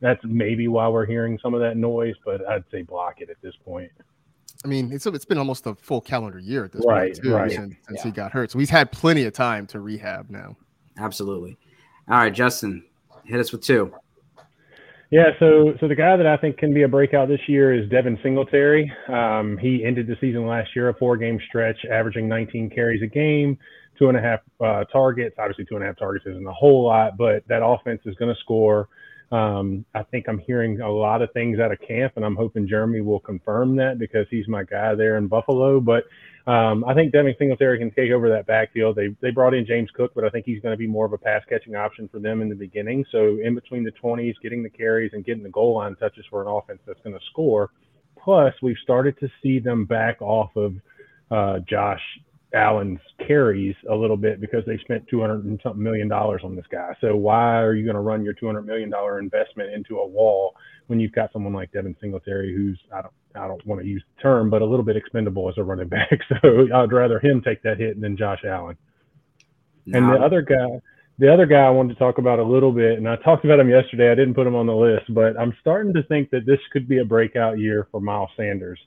That's 0.01 0.21
maybe 0.25 0.69
why 0.69 0.89
we're 0.89 1.05
hearing 1.05 1.39
some 1.43 1.53
of 1.53 1.61
that 1.61 1.77
noise, 1.77 2.15
but 2.25 2.47
I'd 2.49 2.65
say 2.71 2.83
block 2.83 3.21
it 3.21 3.29
at 3.29 3.37
this 3.43 3.55
point. 3.65 3.91
I 4.65 4.69
mean, 4.69 4.93
it's 4.93 5.07
it's 5.07 5.25
been 5.25 5.39
almost 5.39 5.67
a 5.67 5.75
full 5.77 6.01
calendar 6.01 6.39
year 6.39 6.65
at 6.65 6.73
this 6.73 6.85
right, 6.87 7.13
point 7.13 7.23
too, 7.23 7.35
right. 7.35 7.51
since, 7.51 7.75
since 7.87 7.99
yeah. 7.99 8.03
he 8.05 8.11
got 8.11 8.33
hurt. 8.33 8.51
So 8.51 8.59
he's 8.59 8.71
had 8.71 8.91
plenty 8.91 9.25
of 9.25 9.33
time 9.33 9.67
to 9.69 9.81
rehab 9.81 10.31
now. 10.31 10.57
Absolutely. 10.99 11.57
All 12.09 12.19
right, 12.19 12.35
Justin, 12.35 12.85
hit 13.25 13.39
us 13.39 13.53
with 13.53 13.63
two. 13.63 13.93
Yeah, 15.11 15.31
so 15.39 15.75
so 15.81 15.89
the 15.89 15.95
guy 15.95 16.17
that 16.17 16.27
I 16.27 16.37
think 16.37 16.59
can 16.59 16.75
be 16.75 16.83
a 16.83 16.89
breakout 16.89 17.29
this 17.29 17.41
year 17.47 17.73
is 17.73 17.89
Devin 17.89 18.19
Singletary. 18.23 18.93
Um, 19.09 19.57
he 19.57 19.83
ended 19.85 20.07
the 20.07 20.17
season 20.21 20.47
last 20.47 20.77
year 20.77 20.91
a 20.91 20.95
four-game 20.95 21.41
stretch, 21.49 21.79
averaging 21.91 22.29
19 22.29 22.69
carries 22.69 23.01
a 23.03 23.07
game, 23.07 23.57
two 23.99 24.09
and 24.09 24.19
a 24.19 24.21
half 24.21 24.41
uh, 24.61 24.85
targets. 24.93 25.37
Obviously, 25.39 25.65
two 25.65 25.77
and 25.77 25.85
a 25.85 25.87
half 25.87 25.99
targets 25.99 26.27
isn't 26.27 26.47
a 26.47 26.53
whole 26.53 26.85
lot, 26.85 27.17
but 27.17 27.43
that 27.49 27.65
offense 27.65 28.03
is 28.05 28.15
going 28.17 28.35
to 28.35 28.41
score. 28.41 28.89
Um, 29.31 29.85
I 29.95 30.03
think 30.05 30.27
I'm 30.27 30.39
hearing 30.39 30.81
a 30.81 30.91
lot 30.91 31.21
of 31.21 31.31
things 31.33 31.59
out 31.61 31.71
of 31.71 31.79
camp, 31.87 32.15
and 32.17 32.25
I'm 32.25 32.37
hoping 32.37 32.67
Jeremy 32.67 33.03
will 33.03 33.21
confirm 33.21 33.77
that 33.77 33.99
because 33.99 34.27
he's 34.31 34.49
my 34.49 34.65
guy 34.65 34.95
there 34.95 35.19
in 35.19 35.29
Buffalo. 35.29 35.81
But 35.81 36.05
um, 36.51 36.83
I 36.85 36.95
think 36.95 37.13
Devin 37.13 37.35
Singletary 37.39 37.79
can 37.79 37.91
take 37.91 38.11
over 38.11 38.31
that 38.31 38.47
backfield. 38.47 38.97
They 38.97 39.15
they 39.21 39.31
brought 39.31 39.53
in 39.53 39.67
James 39.67 39.91
Cook, 39.95 40.13
but 40.15 40.25
I 40.25 40.31
think 40.31 40.47
he's 40.47 40.63
going 40.63 40.73
to 40.73 40.79
be 40.79 40.87
more 40.87 41.05
of 41.05 41.13
a 41.13 41.19
pass 41.19 41.43
catching 41.47 41.77
option 41.77 42.09
for 42.09 42.21
them 42.21 42.41
in 42.41 42.49
the 42.49 42.55
beginning. 42.55 43.05
So 43.13 43.39
in 43.43 43.55
between 43.55 43.85
the 43.85 43.93
20s, 44.03 44.35
getting 44.43 44.63
the 44.63 44.71
carries 44.71 45.13
and 45.13 45.25
getting 45.25 45.43
the 45.43 45.51
goal 45.51 45.75
line 45.75 45.95
touches 45.97 46.25
for 46.31 46.41
an 46.41 46.49
offense 46.49 46.81
that's 46.87 47.01
going 47.03 47.19
to 47.19 47.25
score. 47.31 47.71
Plus, 48.19 48.55
we've 48.63 48.79
started 48.83 49.19
to 49.21 49.29
see 49.43 49.59
them 49.59 49.85
back 49.85 50.23
off 50.23 50.57
of 50.57 50.75
uh, 51.31 51.59
Josh 51.69 52.01
Allen's 52.55 53.01
carries 53.27 53.77
a 53.91 53.95
little 53.95 54.17
bit 54.17 54.41
because 54.41 54.65
they 54.67 54.79
spent 54.79 55.07
200 55.09 55.45
and 55.45 55.61
something 55.63 55.83
million 55.83 56.09
dollars 56.09 56.41
on 56.45 56.57
this 56.57 56.65
guy. 56.71 56.97
So 57.01 57.15
why 57.15 57.61
are 57.61 57.75
you 57.75 57.85
going 57.85 57.95
to 57.95 58.01
run 58.01 58.25
your 58.25 58.33
200 58.33 58.63
million 58.63 58.89
dollar 58.89 59.19
investment 59.19 59.73
into 59.73 59.99
a 59.99 60.07
wall 60.07 60.55
when 60.87 60.99
you've 60.99 61.13
got 61.13 61.33
someone 61.33 61.53
like 61.53 61.73
Devin 61.73 61.95
Singletary 62.01 62.55
who's 62.55 62.79
I 62.93 63.03
don't 63.03 63.13
I 63.35 63.47
don't 63.47 63.65
want 63.67 63.83
to 63.83 63.87
use 63.87 64.03
the 64.17 64.23
term 64.23 64.49
but 64.49 64.63
a 64.63 64.67
little 64.67 64.85
bit 64.85 64.97
expendable 64.97 65.49
as 65.49 65.59
a 65.59 65.63
running 65.63 65.89
back. 65.89 66.11
So 66.43 66.69
I'd 66.75 66.93
rather 66.93 67.21
him 67.21 67.43
take 67.43 67.63
that 67.63 67.79
hit 67.79 68.01
than 68.01 68.17
Josh 68.17 68.45
Allen. 68.45 68.77
No. 69.85 69.99
And 69.99 70.09
the 70.09 70.25
other 70.25 70.41
guy 70.41 70.81
the 71.19 71.33
other 71.33 71.47
guy 71.47 71.63
I 71.63 71.71
wanted 71.71 71.95
to 71.95 71.99
talk 71.99 72.19
about 72.19 72.39
a 72.39 72.45
little 72.45 72.71
bit, 72.71 72.97
and 72.97 73.09
I 73.09 73.17
talked 73.17 73.45
about 73.45 73.59
him 73.59 73.69
yesterday. 73.69 74.11
I 74.11 74.15
didn't 74.15 74.35
put 74.35 74.47
him 74.47 74.55
on 74.55 74.67
the 74.67 74.75
list, 74.75 75.13
but 75.13 75.39
I'm 75.39 75.53
starting 75.61 75.93
to 75.95 76.03
think 76.05 76.31
that 76.31 76.47
this 76.47 76.61
could 76.73 76.89
be 76.89 76.99
a 76.99 77.05
breakout 77.05 77.59
year 77.59 77.89
for 77.91 78.01
Miles 78.01 78.31
Sanders. 78.37 78.79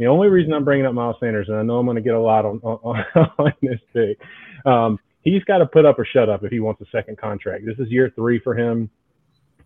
The 0.00 0.06
only 0.06 0.28
reason 0.28 0.54
I'm 0.54 0.64
bringing 0.64 0.86
up 0.86 0.94
Miles 0.94 1.16
Sanders, 1.20 1.48
and 1.48 1.58
I 1.58 1.62
know 1.62 1.76
I'm 1.76 1.84
going 1.84 1.96
to 1.96 2.00
get 2.00 2.14
a 2.14 2.20
lot 2.20 2.46
on, 2.46 2.58
on, 2.62 3.04
on 3.38 3.52
this 3.62 3.78
thing, 3.92 4.14
um, 4.64 4.98
he's 5.20 5.44
got 5.44 5.58
to 5.58 5.66
put 5.66 5.84
up 5.84 5.98
or 5.98 6.06
shut 6.06 6.30
up 6.30 6.42
if 6.42 6.50
he 6.50 6.58
wants 6.58 6.80
a 6.80 6.86
second 6.90 7.18
contract. 7.18 7.66
This 7.66 7.78
is 7.78 7.92
year 7.92 8.10
three 8.16 8.40
for 8.42 8.56
him. 8.56 8.88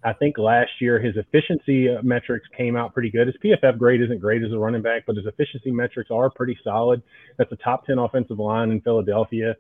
I 0.02 0.12
think 0.12 0.36
last 0.36 0.72
year 0.80 0.98
his 0.98 1.14
efficiency 1.16 1.88
uh, 1.88 2.02
metrics 2.02 2.48
came 2.56 2.74
out 2.74 2.92
pretty 2.92 3.12
good. 3.12 3.28
His 3.28 3.36
PFF 3.44 3.78
grade 3.78 4.02
isn't 4.02 4.18
great 4.18 4.42
as 4.42 4.50
a 4.50 4.58
running 4.58 4.82
back, 4.82 5.04
but 5.06 5.14
his 5.14 5.24
efficiency 5.24 5.70
metrics 5.70 6.10
are 6.10 6.28
pretty 6.30 6.58
solid. 6.64 7.00
That's 7.38 7.52
a 7.52 7.56
top 7.56 7.86
10 7.86 7.98
offensive 7.98 8.40
line 8.40 8.72
in 8.72 8.80
Philadelphia. 8.80 9.54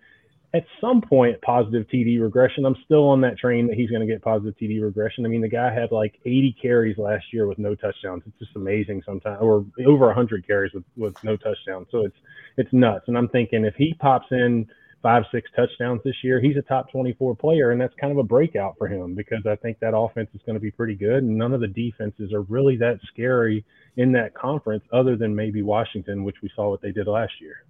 At 0.54 0.64
some 0.80 1.00
point, 1.00 1.40
positive 1.42 1.86
TD 1.92 2.20
regression. 2.20 2.64
I'm 2.64 2.76
still 2.84 3.08
on 3.08 3.20
that 3.22 3.36
train 3.38 3.66
that 3.66 3.76
he's 3.76 3.90
going 3.90 4.06
to 4.06 4.06
get 4.06 4.22
positive 4.22 4.54
TD 4.56 4.80
regression. 4.82 5.26
I 5.26 5.28
mean, 5.28 5.40
the 5.40 5.48
guy 5.48 5.74
had 5.74 5.90
like 5.90 6.14
80 6.24 6.56
carries 6.62 6.96
last 6.96 7.24
year 7.32 7.46
with 7.46 7.58
no 7.58 7.74
touchdowns. 7.74 8.22
It's 8.26 8.38
just 8.38 8.54
amazing 8.54 9.02
sometimes, 9.04 9.38
or 9.40 9.66
over 9.84 10.06
100 10.06 10.46
carries 10.46 10.72
with, 10.72 10.84
with 10.96 11.16
no 11.24 11.36
touchdowns. 11.36 11.88
So 11.90 12.04
it's 12.04 12.16
it's 12.56 12.72
nuts. 12.72 13.06
And 13.08 13.18
I'm 13.18 13.28
thinking 13.28 13.64
if 13.64 13.74
he 13.74 13.94
pops 13.94 14.26
in– 14.30 14.66
five, 15.04 15.22
six 15.30 15.50
touchdowns 15.54 16.00
this 16.02 16.16
year. 16.24 16.40
He's 16.40 16.56
a 16.56 16.62
top 16.62 16.90
24 16.90 17.36
player, 17.36 17.70
and 17.72 17.80
that's 17.80 17.92
kind 18.00 18.10
of 18.10 18.16
a 18.16 18.22
breakout 18.22 18.74
for 18.78 18.88
him 18.88 19.14
because 19.14 19.44
I 19.46 19.54
think 19.56 19.78
that 19.80 19.94
offense 19.94 20.30
is 20.34 20.40
going 20.46 20.54
to 20.54 20.60
be 20.60 20.70
pretty 20.70 20.94
good. 20.94 21.22
And 21.22 21.36
none 21.36 21.52
of 21.52 21.60
the 21.60 21.68
defenses 21.68 22.32
are 22.32 22.40
really 22.40 22.78
that 22.78 23.00
scary 23.12 23.66
in 23.98 24.12
that 24.12 24.32
conference, 24.34 24.82
other 24.94 25.14
than 25.14 25.36
maybe 25.36 25.60
Washington, 25.60 26.24
which 26.24 26.36
we 26.42 26.50
saw 26.56 26.70
what 26.70 26.80
they 26.80 26.90
did 26.90 27.06
last 27.06 27.34
year. 27.38 27.66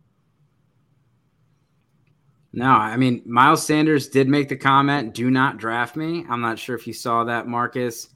No, 2.57 2.71
I 2.71 2.97
mean, 2.97 3.21
Miles 3.27 3.67
Sanders 3.67 4.09
did 4.09 4.29
make 4.29 4.49
the 4.49 4.57
comment, 4.57 5.13
do 5.13 5.29
not 5.29 5.59
draft 5.59 5.97
me. 5.97 6.25
I'm 6.29 6.41
not 6.41 6.57
sure 6.57 6.77
if 6.77 6.87
you 6.87 6.93
saw 6.93 7.25
that, 7.25 7.47
Marcas. 7.49 8.11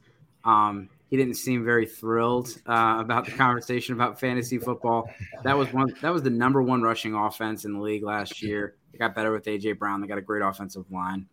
Um, 0.45 0.89
he 1.09 1.17
didn't 1.17 1.33
seem 1.33 1.65
very 1.65 1.85
thrilled 1.85 2.49
uh, 2.65 2.97
about 2.99 3.25
the 3.25 3.31
conversation 3.31 3.95
about 3.95 4.17
fantasy 4.17 4.57
football. 4.57 5.09
That 5.43 5.57
was 5.57 5.73
one. 5.73 5.93
That 6.01 6.13
was 6.13 6.23
the 6.23 6.29
number 6.29 6.61
one 6.61 6.81
rushing 6.81 7.15
offense 7.15 7.65
in 7.65 7.73
the 7.73 7.81
league 7.81 8.03
last 8.03 8.41
year. 8.41 8.75
They 8.93 8.97
got 8.97 9.13
better 9.13 9.33
with 9.33 9.43
AJ 9.43 9.77
Brown. 9.77 9.99
They 9.99 10.07
got 10.07 10.17
a 10.17 10.21
great 10.21 10.41
offensive 10.41 10.85
line. 10.89 11.25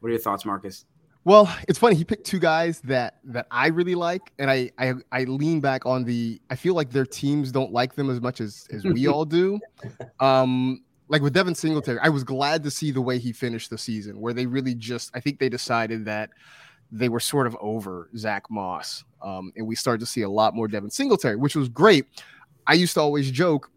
What 0.00 0.08
are 0.08 0.10
your 0.10 0.20
thoughts, 0.20 0.44
Marcas? 0.44 0.84
Well, 1.24 1.54
it's 1.68 1.78
funny. 1.78 1.94
He 1.94 2.04
picked 2.04 2.26
two 2.26 2.38
guys 2.38 2.80
that 2.80 3.18
that 3.24 3.46
I 3.52 3.68
really 3.68 3.94
like, 3.94 4.32
and 4.38 4.50
I 4.50 4.72
I, 4.78 4.94
I 5.12 5.24
lean 5.24 5.60
back 5.60 5.86
on 5.86 6.02
the. 6.02 6.40
I 6.50 6.56
feel 6.56 6.74
like 6.74 6.90
their 6.90 7.06
teams 7.06 7.52
don't 7.52 7.72
like 7.72 7.94
them 7.94 8.10
as 8.10 8.20
much 8.20 8.40
as 8.40 8.66
as 8.72 8.82
we 8.84 9.06
all 9.06 9.24
do. 9.24 9.60
Um, 10.20 10.82
like 11.08 11.22
with 11.22 11.32
Devin 11.32 11.54
Singletary, 11.54 11.98
I 12.02 12.08
was 12.08 12.24
glad 12.24 12.62
to 12.64 12.70
see 12.70 12.90
the 12.90 13.00
way 13.00 13.18
he 13.18 13.32
finished 13.32 13.70
the 13.70 13.78
season, 13.78 14.20
where 14.20 14.32
they 14.32 14.46
really 14.46 14.74
just. 14.74 15.10
I 15.14 15.20
think 15.20 15.38
they 15.38 15.48
decided 15.48 16.04
that 16.04 16.30
they 16.90 17.08
were 17.08 17.20
sort 17.20 17.46
of 17.46 17.56
over 17.60 18.08
Zach 18.16 18.44
Moss. 18.50 19.04
Um, 19.22 19.52
and 19.56 19.66
we 19.66 19.74
started 19.74 20.00
to 20.00 20.06
see 20.06 20.22
a 20.22 20.28
lot 20.28 20.54
more 20.54 20.68
Devin 20.68 20.90
Singletary, 20.90 21.36
which 21.36 21.56
was 21.56 21.68
great. 21.68 22.06
I 22.66 22.74
used 22.74 22.94
to 22.94 23.00
always 23.00 23.30
joke 23.30 23.70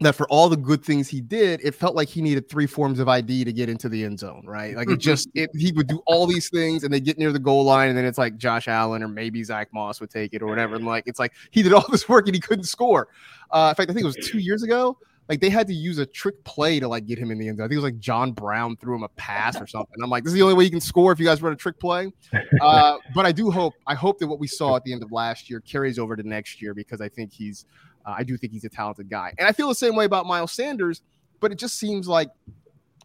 that 0.00 0.14
for 0.14 0.26
all 0.28 0.48
the 0.48 0.56
good 0.56 0.84
things 0.84 1.08
he 1.08 1.20
did, 1.20 1.60
it 1.62 1.74
felt 1.74 1.94
like 1.94 2.08
he 2.08 2.20
needed 2.20 2.48
three 2.48 2.66
forms 2.66 2.98
of 2.98 3.08
ID 3.08 3.44
to 3.44 3.52
get 3.52 3.68
into 3.68 3.88
the 3.88 4.04
end 4.04 4.18
zone, 4.18 4.42
right? 4.46 4.76
Like 4.76 4.90
it 4.90 4.96
just 4.98 5.28
it, 5.34 5.50
he 5.54 5.72
would 5.72 5.86
do 5.86 6.02
all 6.06 6.26
these 6.26 6.48
things 6.48 6.84
and 6.84 6.92
they 6.92 7.00
get 7.00 7.18
near 7.18 7.32
the 7.32 7.38
goal 7.38 7.64
line, 7.64 7.88
and 7.88 7.96
then 7.96 8.04
it's 8.04 8.18
like 8.18 8.36
Josh 8.36 8.68
Allen 8.68 9.02
or 9.02 9.08
maybe 9.08 9.42
Zach 9.44 9.68
Moss 9.72 10.00
would 10.00 10.10
take 10.10 10.34
it 10.34 10.42
or 10.42 10.46
whatever. 10.46 10.74
And 10.76 10.86
like 10.86 11.04
it's 11.06 11.18
like 11.18 11.32
he 11.50 11.62
did 11.62 11.72
all 11.72 11.84
this 11.90 12.08
work 12.08 12.26
and 12.26 12.34
he 12.34 12.40
couldn't 12.40 12.64
score. 12.64 13.08
Uh, 13.50 13.68
in 13.70 13.74
fact, 13.76 13.90
I 13.90 13.94
think 13.94 14.04
it 14.04 14.06
was 14.06 14.16
two 14.16 14.38
years 14.38 14.62
ago 14.62 14.98
like 15.28 15.40
they 15.40 15.50
had 15.50 15.66
to 15.68 15.74
use 15.74 15.98
a 15.98 16.06
trick 16.06 16.42
play 16.44 16.80
to 16.80 16.88
like 16.88 17.06
get 17.06 17.18
him 17.18 17.30
in 17.30 17.38
the 17.38 17.48
end 17.48 17.58
zone. 17.58 17.64
I 17.64 17.68
think 17.68 17.74
it 17.74 17.82
was 17.82 17.84
like 17.84 17.98
John 17.98 18.32
Brown 18.32 18.76
threw 18.76 18.94
him 18.94 19.02
a 19.02 19.08
pass 19.10 19.60
or 19.60 19.66
something. 19.66 19.96
I'm 20.02 20.10
like, 20.10 20.24
this 20.24 20.32
is 20.32 20.34
the 20.34 20.42
only 20.42 20.54
way 20.54 20.64
you 20.64 20.70
can 20.70 20.80
score 20.80 21.12
if 21.12 21.18
you 21.18 21.24
guys 21.24 21.40
run 21.40 21.52
a 21.52 21.56
trick 21.56 21.78
play. 21.78 22.12
Uh, 22.60 22.98
but 23.14 23.26
I 23.26 23.32
do 23.32 23.50
hope, 23.50 23.74
I 23.86 23.94
hope 23.94 24.18
that 24.18 24.26
what 24.26 24.38
we 24.38 24.46
saw 24.46 24.76
at 24.76 24.84
the 24.84 24.92
end 24.92 25.02
of 25.02 25.10
last 25.10 25.50
year 25.50 25.60
carries 25.60 25.98
over 25.98 26.14
to 26.14 26.22
next 26.22 26.62
year 26.62 26.74
because 26.74 27.00
I 27.00 27.08
think 27.08 27.32
he's, 27.32 27.64
uh, 28.06 28.14
I 28.16 28.22
do 28.22 28.36
think 28.36 28.52
he's 28.52 28.64
a 28.64 28.68
talented 28.68 29.10
guy, 29.10 29.32
and 29.36 29.48
I 29.48 29.52
feel 29.52 29.68
the 29.68 29.74
same 29.74 29.96
way 29.96 30.04
about 30.04 30.26
Miles 30.26 30.52
Sanders. 30.52 31.02
But 31.40 31.50
it 31.50 31.58
just 31.58 31.78
seems 31.78 32.06
like 32.06 32.28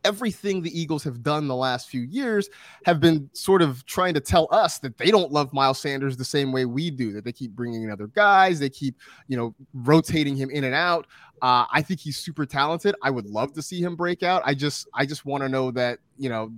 everything 0.08 0.62
the 0.62 0.80
Eagles 0.80 1.04
have 1.04 1.22
done 1.22 1.50
the 1.50 1.56
last 1.56 1.90
few 1.90 2.02
years 2.02 2.50
have 2.86 3.02
been 3.02 3.30
sort 3.34 3.62
of 3.62 3.86
trying 3.86 4.14
to 4.14 4.22
tell 4.22 4.48
us 4.52 4.80
that 4.80 4.98
they 4.98 5.12
don't 5.12 5.34
love 5.34 5.52
Miles 5.52 5.80
Sanders 5.80 6.16
the 6.16 6.24
same 6.24 6.54
way 6.54 6.64
we 6.64 6.90
do, 6.90 7.12
that 7.12 7.26
they 7.26 7.34
keep 7.34 7.52
bringing 7.52 7.84
in 7.84 7.92
other 7.92 8.08
guys, 8.08 8.58
they 8.58 8.70
keep, 8.70 8.96
you 9.28 9.36
know, 9.36 9.54
rotating 9.74 10.38
him 10.38 10.50
in 10.50 10.64
and 10.64 10.74
out. 10.74 11.08
Uh, 11.42 11.66
I 11.72 11.82
think 11.82 12.00
he's 12.00 12.18
super 12.18 12.46
talented. 12.46 12.96
I 13.04 13.10
would 13.10 13.26
love 13.26 13.52
to 13.54 13.62
see 13.62 13.82
him 13.82 13.98
break 13.98 14.24
out. 14.24 14.42
I 14.46 14.54
just, 14.54 14.88
I 14.94 15.06
just 15.06 15.26
want 15.26 15.44
to 15.44 15.50
know 15.50 15.72
that, 15.72 16.00
you 16.18 16.30
know, 16.30 16.54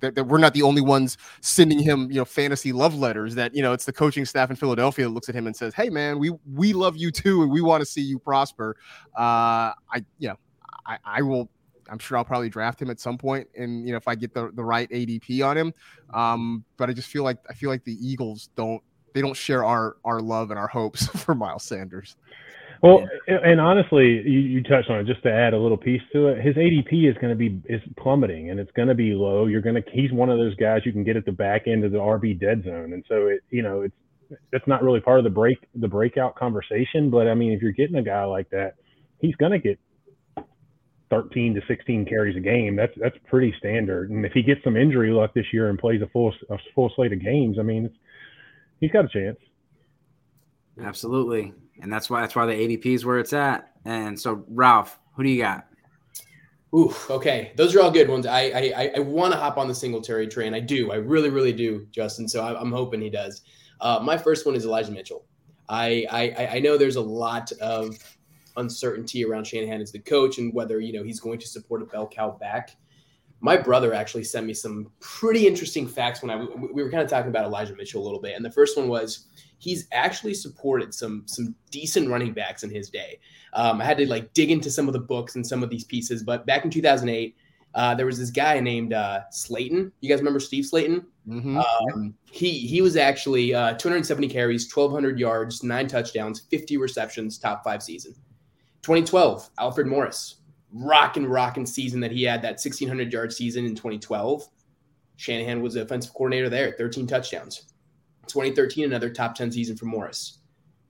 that, 0.00 0.14
that, 0.14 0.24
we're 0.24 0.38
not 0.38 0.52
the 0.52 0.62
only 0.62 0.82
ones 0.82 1.16
sending 1.40 1.78
him, 1.78 2.10
you 2.10 2.18
know, 2.18 2.24
fantasy 2.26 2.72
love 2.72 2.94
letters. 2.94 3.34
That 3.34 3.54
you 3.54 3.62
know, 3.62 3.72
it's 3.72 3.84
the 3.84 3.92
coaching 3.92 4.24
staff 4.24 4.48
in 4.48 4.56
Philadelphia 4.56 5.04
that 5.04 5.10
looks 5.10 5.28
at 5.28 5.34
him 5.34 5.46
and 5.46 5.54
says, 5.54 5.74
"Hey, 5.74 5.90
man, 5.90 6.18
we 6.18 6.30
we 6.54 6.72
love 6.72 6.96
you 6.96 7.10
too, 7.10 7.42
and 7.42 7.50
we 7.50 7.60
want 7.60 7.82
to 7.82 7.86
see 7.86 8.00
you 8.00 8.18
prosper." 8.18 8.76
Uh, 9.14 9.76
I, 9.92 10.04
you 10.18 10.28
know, 10.28 10.36
I, 10.86 10.96
I 11.04 11.20
will 11.22 11.50
I'm 11.90 11.98
sure 11.98 12.16
I'll 12.16 12.24
probably 12.24 12.48
draft 12.48 12.80
him 12.80 12.90
at 12.90 13.00
some 13.00 13.18
point, 13.18 13.48
and 13.56 13.86
you 13.86 13.92
know 13.92 13.96
if 13.96 14.08
I 14.08 14.14
get 14.14 14.34
the, 14.34 14.50
the 14.52 14.64
right 14.64 14.88
ADP 14.90 15.46
on 15.46 15.56
him. 15.56 15.74
Um, 16.12 16.64
but 16.76 16.90
I 16.90 16.92
just 16.92 17.08
feel 17.08 17.24
like 17.24 17.38
I 17.48 17.54
feel 17.54 17.70
like 17.70 17.84
the 17.84 17.96
Eagles 18.00 18.50
don't 18.56 18.82
they 19.14 19.20
don't 19.20 19.36
share 19.36 19.64
our 19.64 19.96
our 20.04 20.20
love 20.20 20.50
and 20.50 20.58
our 20.58 20.68
hopes 20.68 21.06
for 21.22 21.34
Miles 21.34 21.64
Sanders. 21.64 22.16
Well, 22.82 23.08
yeah. 23.26 23.38
and 23.42 23.62
honestly, 23.62 24.20
you, 24.28 24.40
you, 24.40 24.62
touched 24.62 24.90
on 24.90 24.98
it 24.98 25.06
just 25.06 25.22
to 25.22 25.32
add 25.32 25.54
a 25.54 25.58
little 25.58 25.78
piece 25.78 26.02
to 26.12 26.28
it. 26.28 26.44
His 26.44 26.54
ADP 26.56 27.08
is 27.08 27.16
going 27.16 27.30
to 27.30 27.34
be 27.34 27.62
is 27.66 27.80
plummeting, 27.96 28.50
and 28.50 28.60
it's 28.60 28.72
going 28.72 28.88
to 28.88 28.94
be 28.94 29.14
low. 29.14 29.46
You're 29.46 29.62
going 29.62 29.76
to 29.76 29.90
he's 29.90 30.12
one 30.12 30.28
of 30.28 30.36
those 30.36 30.54
guys 30.56 30.82
you 30.84 30.92
can 30.92 31.02
get 31.02 31.16
at 31.16 31.24
the 31.24 31.32
back 31.32 31.66
end 31.66 31.84
of 31.84 31.92
the 31.92 31.98
RB 31.98 32.38
dead 32.38 32.62
zone, 32.64 32.92
and 32.92 33.02
so 33.08 33.28
it 33.28 33.40
you 33.50 33.62
know 33.62 33.82
it's 33.82 33.94
that's 34.52 34.66
not 34.66 34.82
really 34.82 35.00
part 35.00 35.18
of 35.18 35.24
the 35.24 35.30
break 35.30 35.58
the 35.74 35.88
breakout 35.88 36.34
conversation. 36.34 37.08
But 37.08 37.26
I 37.26 37.34
mean, 37.34 37.52
if 37.52 37.62
you're 37.62 37.72
getting 37.72 37.96
a 37.96 38.02
guy 38.02 38.24
like 38.24 38.50
that, 38.50 38.74
he's 39.18 39.34
going 39.36 39.52
to 39.52 39.58
get 39.58 39.78
13 41.10 41.54
to 41.54 41.60
16 41.68 42.06
carries 42.06 42.36
a 42.36 42.40
game. 42.40 42.76
That's 42.76 42.92
that's 42.96 43.16
pretty 43.28 43.54
standard. 43.58 44.10
And 44.10 44.24
if 44.24 44.32
he 44.32 44.42
gets 44.42 44.62
some 44.64 44.76
injury 44.76 45.10
luck 45.10 45.34
this 45.34 45.46
year 45.52 45.68
and 45.68 45.78
plays 45.78 46.02
a 46.02 46.06
full 46.08 46.32
a 46.50 46.58
full 46.74 46.90
slate 46.96 47.12
of 47.12 47.20
games, 47.20 47.58
I 47.58 47.62
mean, 47.62 47.90
he's 48.80 48.90
got 48.90 49.04
a 49.04 49.08
chance. 49.08 49.38
Absolutely, 50.80 51.52
and 51.80 51.92
that's 51.92 52.10
why 52.10 52.20
that's 52.20 52.34
why 52.34 52.46
the 52.46 52.52
ADP 52.52 52.86
is 52.86 53.04
where 53.04 53.18
it's 53.18 53.32
at. 53.32 53.70
And 53.84 54.18
so, 54.18 54.44
Ralph, 54.48 54.98
who 55.14 55.22
do 55.22 55.28
you 55.28 55.42
got? 55.42 55.66
Ooh, 56.74 56.92
okay, 57.08 57.52
those 57.56 57.76
are 57.76 57.82
all 57.82 57.90
good 57.90 58.08
ones. 58.08 58.26
I 58.26 58.72
I, 58.76 58.92
I 58.96 58.98
want 59.00 59.32
to 59.32 59.38
hop 59.38 59.58
on 59.58 59.68
the 59.68 59.74
Singletary 59.74 60.26
train. 60.26 60.54
I 60.54 60.60
do. 60.60 60.90
I 60.90 60.96
really 60.96 61.30
really 61.30 61.52
do, 61.52 61.86
Justin. 61.90 62.28
So 62.28 62.42
I, 62.42 62.60
am 62.60 62.72
hoping 62.72 63.00
he 63.00 63.10
does. 63.10 63.42
Uh, 63.80 64.00
my 64.02 64.16
first 64.16 64.46
one 64.46 64.54
is 64.54 64.64
Elijah 64.64 64.90
Mitchell. 64.90 65.24
I, 65.68 66.06
I 66.10 66.46
I 66.56 66.58
know 66.58 66.76
there's 66.76 66.96
a 66.96 67.00
lot 67.00 67.52
of 67.52 67.96
uncertainty 68.56 69.24
around 69.24 69.46
Shanahan 69.46 69.80
as 69.80 69.92
the 69.92 69.98
coach 69.98 70.38
and 70.38 70.52
whether 70.54 70.80
you 70.80 70.92
know 70.92 71.02
he's 71.02 71.20
going 71.20 71.38
to 71.38 71.46
support 71.46 71.82
a 71.82 71.86
bell 71.86 72.08
cow 72.08 72.30
back. 72.30 72.76
My 73.40 73.56
brother 73.56 73.92
actually 73.92 74.24
sent 74.24 74.46
me 74.46 74.54
some 74.54 74.90
pretty 75.00 75.46
interesting 75.46 75.86
facts 75.86 76.22
when 76.22 76.30
I 76.30 76.36
we 76.36 76.82
were 76.82 76.90
kind 76.90 77.02
of 77.02 77.08
talking 77.08 77.28
about 77.28 77.44
Elijah 77.44 77.74
Mitchell 77.74 78.02
a 78.02 78.04
little 78.04 78.20
bit, 78.20 78.36
and 78.36 78.44
the 78.44 78.50
first 78.50 78.76
one 78.76 78.88
was 78.88 79.26
he's 79.58 79.86
actually 79.92 80.34
supported 80.34 80.94
some 80.94 81.24
some 81.26 81.54
decent 81.70 82.08
running 82.08 82.32
backs 82.32 82.62
in 82.62 82.70
his 82.70 82.90
day. 82.90 83.18
Um, 83.52 83.80
I 83.80 83.84
had 83.84 83.98
to 83.98 84.08
like 84.08 84.32
dig 84.32 84.50
into 84.50 84.70
some 84.70 84.88
of 84.88 84.92
the 84.94 85.00
books 85.00 85.34
and 85.36 85.46
some 85.46 85.62
of 85.62 85.70
these 85.70 85.84
pieces, 85.84 86.22
but 86.22 86.46
back 86.46 86.64
in 86.64 86.70
2008. 86.70 87.36
Uh, 87.74 87.92
there 87.92 88.06
was 88.06 88.16
this 88.16 88.30
guy 88.30 88.60
named 88.60 88.92
uh, 88.92 89.22
Slaton. 89.32 89.90
You 90.00 90.08
guys 90.08 90.20
remember 90.20 90.38
Steve 90.38 90.64
Slaton? 90.64 91.06
Mm-hmm. 91.28 91.58
Um, 91.58 92.14
he 92.30 92.58
he 92.58 92.80
was 92.82 92.96
actually 92.96 93.54
uh, 93.54 93.74
270 93.74 94.28
carries, 94.28 94.72
1,200 94.72 95.18
yards, 95.18 95.62
nine 95.62 95.88
touchdowns, 95.88 96.40
50 96.50 96.76
receptions, 96.76 97.38
top 97.38 97.64
five 97.64 97.82
season. 97.82 98.14
2012, 98.84 99.48
Alfred 99.58 99.86
Morris, 99.86 100.36
rockin' 100.70 101.26
rockin' 101.26 101.64
season 101.64 102.00
that 102.00 102.12
he 102.12 102.22
had 102.22 102.42
that 102.42 102.60
1600 102.60 103.10
yard 103.10 103.32
season 103.32 103.64
in 103.64 103.74
2012. 103.74 104.46
Shanahan 105.16 105.62
was 105.62 105.72
the 105.72 105.82
offensive 105.82 106.12
coordinator 106.12 106.50
there, 106.50 106.74
13 106.76 107.06
touchdowns. 107.06 107.72
2013, 108.26 108.84
another 108.84 109.08
top 109.08 109.34
10 109.34 109.52
season 109.52 109.74
for 109.74 109.86
Morris. 109.86 110.40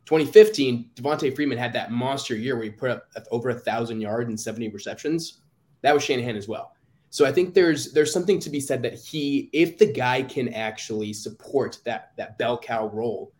2015, 0.06 0.90
Devonta 0.96 1.34
Freeman 1.34 1.56
had 1.56 1.72
that 1.72 1.92
monster 1.92 2.34
year 2.34 2.56
where 2.56 2.64
he 2.64 2.70
put 2.70 2.90
up 2.90 3.06
over 3.30 3.50
a 3.50 3.54
thousand 3.54 4.00
yards 4.00 4.28
and 4.28 4.38
70 4.38 4.70
receptions. 4.70 5.42
That 5.82 5.94
was 5.94 6.02
Shanahan 6.02 6.36
as 6.36 6.48
well. 6.48 6.72
So 7.10 7.24
I 7.24 7.30
think 7.30 7.54
there's 7.54 7.92
there's 7.92 8.12
something 8.12 8.40
to 8.40 8.50
be 8.50 8.58
said 8.58 8.82
that 8.82 8.94
he, 8.94 9.48
if 9.52 9.78
the 9.78 9.86
guy 9.86 10.22
can 10.22 10.52
actually 10.52 11.12
support 11.12 11.78
that 11.84 12.10
that 12.16 12.38
bell 12.38 12.58
cow 12.58 12.88
role, 12.88 13.32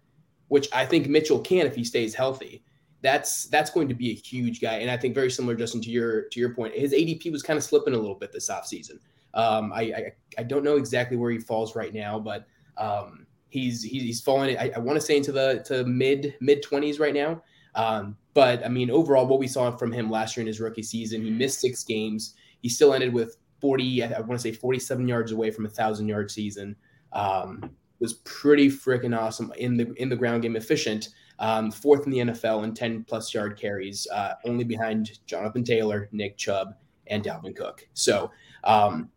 which 0.47 0.69
I 0.73 0.87
think 0.87 1.09
Mitchell 1.09 1.41
can 1.41 1.67
if 1.67 1.75
he 1.75 1.83
stays 1.83 2.15
healthy, 2.15 2.63
that's 3.05 3.45
that's 3.45 3.71
going 3.71 3.87
to 3.87 3.95
be 3.95 4.11
a 4.11 4.15
huge 4.15 4.63
guy. 4.63 4.77
And 4.77 4.91
I 4.91 4.97
think 4.97 5.15
very 5.15 5.31
similar, 5.31 5.55
Justin, 5.55 5.83
to 5.83 5.91
your 5.91 6.23
to 6.23 6.41
your 6.41 6.55
point, 6.55 6.75
his 6.75 6.95
ADP 6.95 7.31
was 7.31 7.43
kind 7.43 7.59
of 7.59 7.63
slipping 7.63 7.93
a 7.93 7.99
little 7.99 8.15
bit 8.15 8.33
this 8.33 8.49
offseason. 8.49 8.99
Um, 9.35 9.73
I, 9.75 9.83
I, 9.83 10.13
I 10.39 10.43
don't 10.43 10.65
know 10.65 10.77
exactly 10.77 11.19
where 11.19 11.31
he 11.31 11.39
falls 11.39 11.77
right 11.77 11.93
now, 11.93 12.19
but 12.19 12.47
um, 12.79 13.27
he's 13.51 13.83
he's 13.83 14.23
falling. 14.23 14.57
I, 14.57 14.73
I 14.75 14.79
want 14.79 14.97
to 14.97 15.05
say 15.05 15.19
into 15.19 15.33
the 15.33 15.63
to 15.67 15.85
mid 15.85 16.35
mid 16.41 16.63
twenties 16.63 16.99
right 16.99 17.13
now. 17.13 17.43
Um, 17.75 18.17
but 18.33 18.65
I 18.65 18.69
mean, 18.69 18.91
overall, 18.91 19.27
what 19.27 19.39
we 19.39 19.49
saw 19.49 19.71
from 19.77 19.93
him 19.93 20.11
last 20.11 20.35
year 20.35 20.41
in 20.41 20.47
his 20.47 20.59
rookie 20.59 20.83
season, 20.83 21.23
he 21.23 21.31
missed 21.31 21.61
six 21.61 21.85
games. 21.85 22.35
He 22.63 22.71
still 22.71 22.95
ended 22.95 23.13
with 23.13 23.37
40, 23.61 24.03
I 24.03 24.21
want 24.21 24.33
to 24.33 24.39
say 24.39 24.53
47 24.53 25.07
yards 25.07 25.33
away 25.33 25.51
from 25.51 25.67
a 25.67 25.69
thousand 25.69 26.09
yard 26.09 26.31
season. 26.31 26.75
Um, 27.13 27.71
was 28.01 28.15
pretty 28.25 28.69
freaking 28.69 29.17
awesome 29.17 29.53
in 29.59 29.77
the 29.77 29.93
in 29.95 30.09
the 30.09 30.17
ground 30.17 30.43
game, 30.43 30.57
efficient 30.57 31.11
um, 31.39 31.71
fourth 31.71 32.07
in 32.07 32.13
the 32.13 32.19
NFL 32.19 32.65
in 32.65 32.75
10 32.75 33.05
plus 33.05 33.33
yard 33.35 33.59
carries, 33.59 34.07
uh, 34.13 34.35
only 34.45 34.65
behind 34.65 35.19
Jonathan 35.27 35.65
Taylor, 35.65 36.09
Nick 36.13 36.37
Chubb, 36.37 36.75
and 37.09 37.23
Dalvin 37.23 37.57
Cook. 37.57 37.87
So, 37.95 38.31
um, 38.63 39.11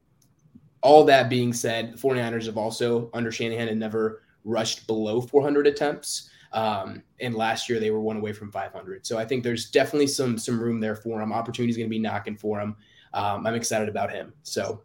all 0.82 1.04
that 1.06 1.30
being 1.30 1.54
said, 1.54 1.94
the 1.94 1.98
49ers 1.98 2.46
have 2.46 2.58
also, 2.58 3.10
under 3.14 3.32
Shanahan, 3.32 3.68
had 3.68 3.78
never 3.78 4.24
rushed 4.44 4.88
below 4.88 5.22
400 5.22 5.68
attempts. 5.68 6.30
Um, 6.54 7.04
and 7.20 7.36
last 7.36 7.68
year 7.68 7.80
they 7.80 7.92
were 7.92 8.00
one 8.00 8.18
away 8.18 8.34
from 8.34 8.52
500. 8.52 9.06
So 9.06 9.18
I 9.18 9.26
think 9.26 9.44
there's 9.44 9.70
definitely 9.70 10.08
some 10.08 10.38
some 10.38 10.60
room 10.60 10.80
there 10.80 10.96
for 10.96 11.22
him. 11.22 11.34
Opportunity 11.34 11.72
is 11.72 11.78
going 11.78 11.88
to 11.88 11.92
be 11.92 12.00
knocking 12.00 12.38
for 12.38 12.60
him. 12.60 12.76
Um, 13.14 13.46
I'm 13.46 13.56
excited 13.56 13.90
about 13.90 14.12
him. 14.12 14.34
So 14.44 14.82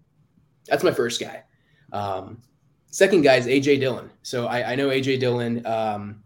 that's 0.66 0.82
my 0.82 0.92
first 0.92 1.20
guy. 1.20 1.44
Um, 1.92 2.42
second 2.90 3.22
guy 3.22 3.36
is 3.36 3.46
AJ 3.46 3.80
Dillon. 3.80 4.10
So 4.22 4.46
I, 4.46 4.72
I 4.72 4.74
know 4.74 4.88
AJ 4.88 5.20
Dillon 5.20 5.64
um, 5.66 6.21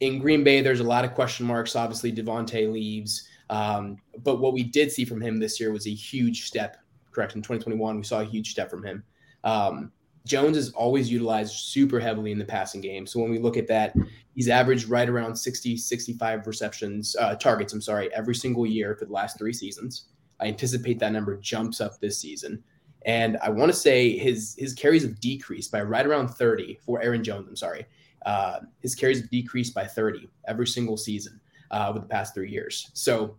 in 0.00 0.18
Green 0.18 0.44
Bay. 0.44 0.60
There's 0.60 0.80
a 0.80 0.84
lot 0.84 1.04
of 1.04 1.14
question 1.14 1.46
marks. 1.46 1.76
Obviously, 1.76 2.12
Davante 2.12 2.70
leaves. 2.72 3.28
Um, 3.50 3.98
but 4.22 4.40
what 4.40 4.52
we 4.52 4.62
did 4.62 4.90
see 4.90 5.04
from 5.04 5.20
him 5.20 5.38
this 5.38 5.60
year 5.60 5.72
was 5.72 5.86
a 5.86 5.94
huge 5.94 6.44
step. 6.44 6.78
Correct. 7.12 7.34
In 7.34 7.42
2021, 7.42 7.96
we 7.96 8.02
saw 8.02 8.20
a 8.20 8.24
huge 8.24 8.50
step 8.50 8.70
from 8.70 8.84
him. 8.84 9.04
Um, 9.44 9.92
Jones 10.26 10.56
is 10.56 10.72
always 10.72 11.12
utilized 11.12 11.54
super 11.54 12.00
heavily 12.00 12.32
in 12.32 12.38
the 12.38 12.44
passing 12.44 12.80
game. 12.80 13.06
So 13.06 13.20
when 13.20 13.30
we 13.30 13.38
look 13.38 13.56
at 13.58 13.68
that, 13.68 13.94
he's 14.34 14.48
averaged 14.48 14.88
right 14.88 15.08
around 15.08 15.36
60, 15.36 15.76
65 15.76 16.46
receptions, 16.46 17.14
uh, 17.16 17.34
targets, 17.34 17.74
I'm 17.74 17.82
sorry, 17.82 18.12
every 18.14 18.34
single 18.34 18.66
year 18.66 18.96
for 18.96 19.04
the 19.04 19.12
last 19.12 19.36
three 19.38 19.52
seasons. 19.52 20.06
I 20.40 20.46
anticipate 20.46 20.98
that 20.98 21.12
number 21.12 21.36
jumps 21.36 21.80
up 21.80 22.00
this 22.00 22.18
season. 22.18 22.62
And 23.04 23.36
I 23.42 23.50
want 23.50 23.70
to 23.70 23.76
say 23.76 24.16
his 24.16 24.56
his 24.58 24.72
carries 24.72 25.02
have 25.02 25.20
decreased 25.20 25.70
by 25.70 25.82
right 25.82 26.06
around 26.06 26.28
30 26.28 26.78
for 26.84 27.02
Aaron 27.02 27.22
Jones. 27.22 27.46
I'm 27.46 27.56
sorry. 27.56 27.86
Uh, 28.24 28.60
his 28.80 28.94
carries 28.94 29.20
have 29.20 29.30
decreased 29.30 29.74
by 29.74 29.84
30 29.84 30.28
every 30.46 30.66
single 30.66 30.96
season 30.96 31.40
uh, 31.70 31.86
over 31.88 31.98
the 31.98 32.06
past 32.06 32.34
three 32.34 32.50
years. 32.50 32.90
So 32.94 33.36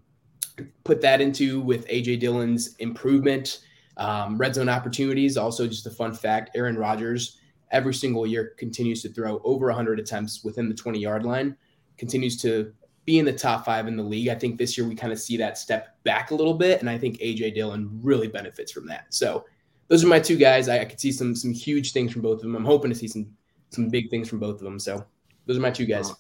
put 0.83 1.01
that 1.01 1.21
into 1.21 1.61
with 1.61 1.87
AJ 1.87 2.19
Dillon's 2.19 2.75
improvement 2.75 3.59
um, 3.97 4.37
red 4.37 4.55
zone 4.55 4.69
opportunities, 4.69 5.37
also 5.37 5.67
just 5.67 5.85
a 5.87 5.91
fun 5.91 6.13
fact 6.13 6.51
Aaron 6.55 6.77
Rodgers 6.77 7.39
every 7.71 7.93
single 7.93 8.27
year 8.27 8.53
continues 8.57 9.01
to 9.01 9.09
throw 9.09 9.41
over 9.43 9.67
100 9.67 9.99
attempts 9.99 10.43
within 10.43 10.69
the 10.69 10.75
20 10.75 10.99
yard 10.99 11.25
line, 11.25 11.55
continues 11.97 12.41
to 12.41 12.73
be 13.05 13.19
in 13.19 13.25
the 13.25 13.33
top 13.33 13.65
five 13.65 13.87
in 13.87 13.95
the 13.95 14.03
league. 14.03 14.29
I 14.29 14.35
think 14.35 14.57
this 14.57 14.77
year 14.77 14.87
we 14.87 14.95
kind 14.95 15.13
of 15.13 15.19
see 15.19 15.37
that 15.37 15.57
step 15.57 16.01
back 16.03 16.31
a 16.31 16.35
little 16.35 16.55
bit, 16.55 16.81
and 16.81 16.89
I 16.89 16.97
think 16.97 17.19
AJ 17.19 17.55
Dillon 17.55 17.99
really 18.01 18.27
benefits 18.27 18.71
from 18.71 18.87
that. 18.87 19.13
So 19.13 19.45
those 19.87 20.03
are 20.03 20.07
my 20.07 20.19
two 20.19 20.37
guys. 20.37 20.67
I, 20.67 20.79
I 20.79 20.85
could 20.85 20.99
see 20.99 21.11
some 21.11 21.35
some 21.35 21.53
huge 21.53 21.91
things 21.91 22.11
from 22.11 22.21
both 22.21 22.37
of 22.37 22.41
them. 22.41 22.55
I'm 22.55 22.65
hoping 22.65 22.89
to 22.89 22.95
see 22.95 23.07
some 23.07 23.27
some 23.75 23.89
big 23.89 24.09
things 24.09 24.29
from 24.29 24.39
both 24.39 24.55
of 24.55 24.61
them. 24.61 24.79
So 24.79 25.05
those 25.45 25.57
are 25.57 25.61
my 25.61 25.71
two 25.71 25.85
guys 25.85 26.13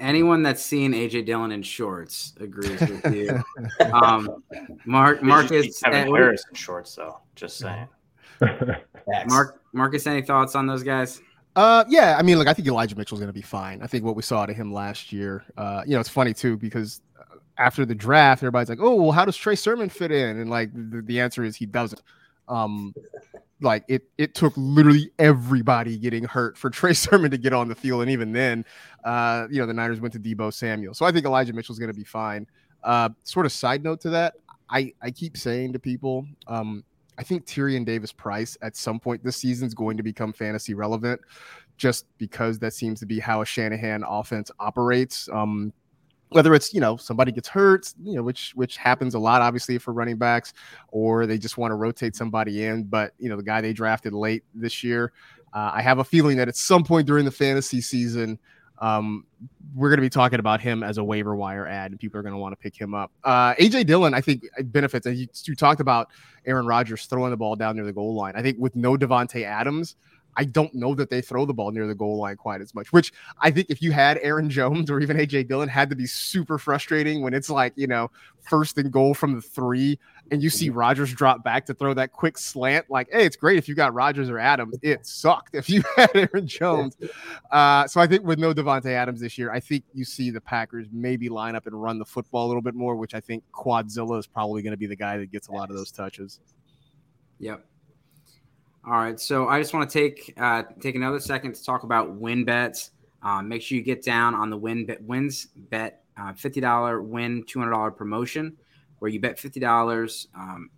anyone 0.00 0.42
that's 0.42 0.62
seen 0.62 0.92
AJ 0.92 1.26
Dillon 1.26 1.52
in 1.52 1.62
shorts 1.62 2.34
agrees 2.40 2.80
with 2.80 3.14
you. 3.14 3.42
um, 3.92 4.42
Mark 4.84 5.22
Marcus 5.22 5.80
Kevin 5.80 6.12
Harris 6.12 6.44
in 6.48 6.54
shorts 6.54 6.94
though. 6.94 7.20
Just 7.34 7.58
saying. 7.58 7.88
Mark 9.28 9.62
Marcas, 9.72 10.06
any 10.06 10.22
thoughts 10.22 10.54
on 10.54 10.66
those 10.66 10.82
guys? 10.82 11.20
Uh, 11.54 11.84
yeah, 11.88 12.16
I 12.18 12.22
mean, 12.22 12.36
look, 12.36 12.48
I 12.48 12.52
think 12.52 12.68
Elijah 12.68 12.96
Mitchell's 12.96 13.20
going 13.20 13.28
to 13.28 13.32
be 13.32 13.40
fine. 13.40 13.80
I 13.80 13.86
think 13.86 14.04
what 14.04 14.14
we 14.14 14.22
saw 14.22 14.44
to 14.44 14.52
him 14.52 14.72
last 14.72 15.10
year, 15.10 15.42
uh, 15.56 15.82
you 15.86 15.94
know, 15.94 16.00
it's 16.00 16.08
funny 16.08 16.34
too 16.34 16.56
because 16.56 17.00
after 17.56 17.86
the 17.86 17.94
draft, 17.94 18.42
everybody's 18.42 18.68
like, 18.68 18.80
"Oh, 18.80 18.94
well, 18.94 19.12
how 19.12 19.24
does 19.24 19.36
Trey 19.36 19.54
Sermon 19.54 19.88
fit 19.88 20.10
in?" 20.10 20.38
And 20.38 20.50
like, 20.50 20.70
the, 20.74 21.02
the 21.02 21.20
answer 21.20 21.44
is 21.44 21.56
he 21.56 21.66
doesn't. 21.66 22.02
Um, 22.48 22.94
like 23.60 23.84
it 23.88 24.04
it 24.18 24.34
took 24.34 24.52
literally 24.56 25.10
everybody 25.18 25.96
getting 25.96 26.24
hurt 26.24 26.58
for 26.58 26.70
Trey 26.70 26.92
Sermon 26.92 27.30
to 27.30 27.38
get 27.38 27.52
on 27.52 27.68
the 27.68 27.74
field, 27.74 28.02
and 28.02 28.10
even 28.10 28.32
then, 28.32 28.64
uh, 29.04 29.46
you 29.50 29.60
know, 29.60 29.66
the 29.66 29.74
Niners 29.74 30.00
went 30.00 30.12
to 30.14 30.20
Deebo 30.20 30.52
Samuel. 30.52 30.94
So 30.94 31.06
I 31.06 31.12
think 31.12 31.24
Elijah 31.24 31.52
Mitchell's 31.52 31.78
going 31.78 31.92
to 31.92 31.96
be 31.98 32.04
fine. 32.04 32.46
Uh, 32.82 33.08
sort 33.24 33.46
of 33.46 33.52
side 33.52 33.82
note 33.82 34.00
to 34.02 34.10
that, 34.10 34.34
I 34.70 34.92
I 35.02 35.10
keep 35.10 35.36
saying 35.36 35.72
to 35.72 35.78
people, 35.78 36.26
um, 36.46 36.84
I 37.18 37.22
think 37.22 37.46
Tyrion 37.46 37.84
Davis 37.84 38.12
Price 38.12 38.56
at 38.62 38.76
some 38.76 39.00
point 39.00 39.24
this 39.24 39.36
season 39.36 39.66
is 39.66 39.74
going 39.74 39.96
to 39.96 40.02
become 40.02 40.32
fantasy 40.32 40.74
relevant, 40.74 41.20
just 41.76 42.06
because 42.18 42.58
that 42.58 42.74
seems 42.74 43.00
to 43.00 43.06
be 43.06 43.18
how 43.18 43.42
a 43.42 43.46
Shanahan 43.46 44.04
offense 44.06 44.50
operates. 44.60 45.28
Um, 45.32 45.72
whether 46.30 46.54
it's 46.54 46.74
you 46.74 46.80
know 46.80 46.96
somebody 46.96 47.32
gets 47.32 47.48
hurt 47.48 47.92
you 48.02 48.14
know 48.14 48.22
which 48.22 48.52
which 48.54 48.76
happens 48.76 49.14
a 49.14 49.18
lot 49.18 49.42
obviously 49.42 49.78
for 49.78 49.92
running 49.92 50.16
backs 50.16 50.52
or 50.88 51.26
they 51.26 51.38
just 51.38 51.56
want 51.56 51.70
to 51.70 51.76
rotate 51.76 52.16
somebody 52.16 52.64
in 52.64 52.84
but 52.84 53.12
you 53.18 53.28
know 53.28 53.36
the 53.36 53.42
guy 53.42 53.60
they 53.60 53.72
drafted 53.72 54.12
late 54.12 54.42
this 54.54 54.82
year 54.82 55.12
uh, 55.54 55.70
i 55.74 55.80
have 55.80 55.98
a 55.98 56.04
feeling 56.04 56.36
that 56.36 56.48
at 56.48 56.56
some 56.56 56.82
point 56.82 57.06
during 57.06 57.24
the 57.24 57.30
fantasy 57.30 57.80
season 57.80 58.38
um, 58.78 59.24
we're 59.74 59.88
going 59.88 59.96
to 59.96 60.02
be 60.02 60.10
talking 60.10 60.38
about 60.38 60.60
him 60.60 60.82
as 60.82 60.98
a 60.98 61.04
waiver 61.04 61.34
wire 61.34 61.66
ad 61.66 61.92
and 61.92 62.00
people 62.00 62.20
are 62.20 62.22
going 62.22 62.34
to 62.34 62.38
want 62.38 62.52
to 62.52 62.56
pick 62.56 62.78
him 62.78 62.92
up. 62.92 63.10
Uh, 63.24 63.54
aj 63.54 63.86
dillon 63.86 64.12
i 64.12 64.20
think 64.20 64.44
benefits 64.64 65.06
and 65.06 65.16
you, 65.16 65.26
you 65.44 65.54
talked 65.54 65.80
about 65.80 66.08
aaron 66.44 66.66
rodgers 66.66 67.06
throwing 67.06 67.30
the 67.30 67.36
ball 67.36 67.56
down 67.56 67.76
near 67.76 67.84
the 67.84 67.92
goal 67.92 68.14
line. 68.14 68.34
I 68.36 68.42
think 68.42 68.58
with 68.58 68.76
no 68.76 68.96
Davante 68.96 69.44
Adams 69.44 69.96
I 70.36 70.44
don't 70.44 70.74
know 70.74 70.94
that 70.94 71.10
they 71.10 71.20
throw 71.20 71.46
the 71.46 71.54
ball 71.54 71.70
near 71.70 71.86
the 71.86 71.94
goal 71.94 72.18
line 72.18 72.36
quite 72.36 72.60
as 72.60 72.74
much, 72.74 72.92
which 72.92 73.12
I 73.40 73.50
think 73.50 73.68
if 73.70 73.80
you 73.80 73.92
had 73.92 74.18
Aaron 74.22 74.50
Jones 74.56 74.90
or 74.90 75.00
even 75.00 75.16
AJ 75.16 75.48
Dillon 75.48 75.68
had 75.68 75.90
to 75.90 75.96
be 75.96 76.06
super 76.06 76.58
frustrating 76.58 77.22
when 77.22 77.34
it's 77.34 77.50
like, 77.50 77.72
you 77.76 77.86
know, 77.86 78.10
first 78.40 78.78
and 78.78 78.92
goal 78.92 79.14
from 79.14 79.34
the 79.34 79.40
three 79.40 79.98
and 80.30 80.42
you 80.42 80.50
see 80.50 80.68
mm-hmm. 80.68 80.78
Rodgers 80.78 81.12
drop 81.12 81.44
back 81.44 81.66
to 81.66 81.74
throw 81.74 81.94
that 81.94 82.12
quick 82.12 82.36
slant. 82.38 82.86
Like, 82.90 83.08
hey, 83.12 83.24
it's 83.24 83.36
great 83.36 83.58
if 83.58 83.68
you 83.68 83.74
got 83.74 83.94
Rodgers 83.94 84.28
or 84.28 84.38
Adams. 84.38 84.76
It 84.82 85.06
sucked 85.06 85.54
if 85.54 85.70
you 85.70 85.82
had 85.96 86.10
Aaron 86.14 86.46
Jones. 86.46 86.96
Uh, 87.50 87.86
so 87.86 88.00
I 88.00 88.06
think 88.06 88.24
with 88.24 88.38
no 88.38 88.52
Davante 88.52 88.86
Adams 88.86 89.20
this 89.20 89.38
year, 89.38 89.52
I 89.52 89.60
think 89.60 89.84
you 89.94 90.04
see 90.04 90.30
the 90.30 90.40
Packers 90.40 90.88
maybe 90.92 91.28
line 91.28 91.54
up 91.54 91.66
and 91.66 91.80
run 91.80 91.98
the 91.98 92.04
football 92.04 92.46
a 92.46 92.48
little 92.48 92.62
bit 92.62 92.74
more, 92.74 92.96
which 92.96 93.14
I 93.14 93.20
think 93.20 93.44
Quadzilla 93.52 94.18
is 94.18 94.26
probably 94.26 94.62
going 94.62 94.72
to 94.72 94.76
be 94.76 94.86
the 94.86 94.96
guy 94.96 95.16
that 95.18 95.30
gets 95.30 95.48
a 95.48 95.52
lot 95.52 95.70
of 95.70 95.76
those 95.76 95.92
touches. 95.92 96.40
Yep. 97.38 97.64
All 98.86 98.92
right, 98.92 99.18
so 99.18 99.48
I 99.48 99.60
just 99.60 99.74
want 99.74 99.90
to 99.90 99.98
take 99.98 100.32
uh, 100.36 100.62
take 100.80 100.94
another 100.94 101.18
second 101.18 101.56
to 101.56 101.64
talk 101.64 101.82
about 101.82 102.14
win 102.14 102.44
bets. 102.44 102.92
Um, 103.20 103.48
make 103.48 103.60
sure 103.60 103.76
you 103.76 103.82
get 103.82 104.04
down 104.04 104.32
on 104.32 104.48
the 104.48 104.56
WynnBET 104.56 105.00
wins 105.00 105.48
bet 105.56 106.04
uh, 106.16 106.32
fifty 106.34 106.60
dollar 106.60 107.02
win 107.02 107.42
two 107.48 107.58
hundred 107.58 107.72
dollar 107.72 107.90
promotion, 107.90 108.56
where 109.00 109.10
you 109.10 109.18
bet 109.18 109.40
fifty 109.40 109.58
dollars. 109.58 110.28
Um, 110.36 110.70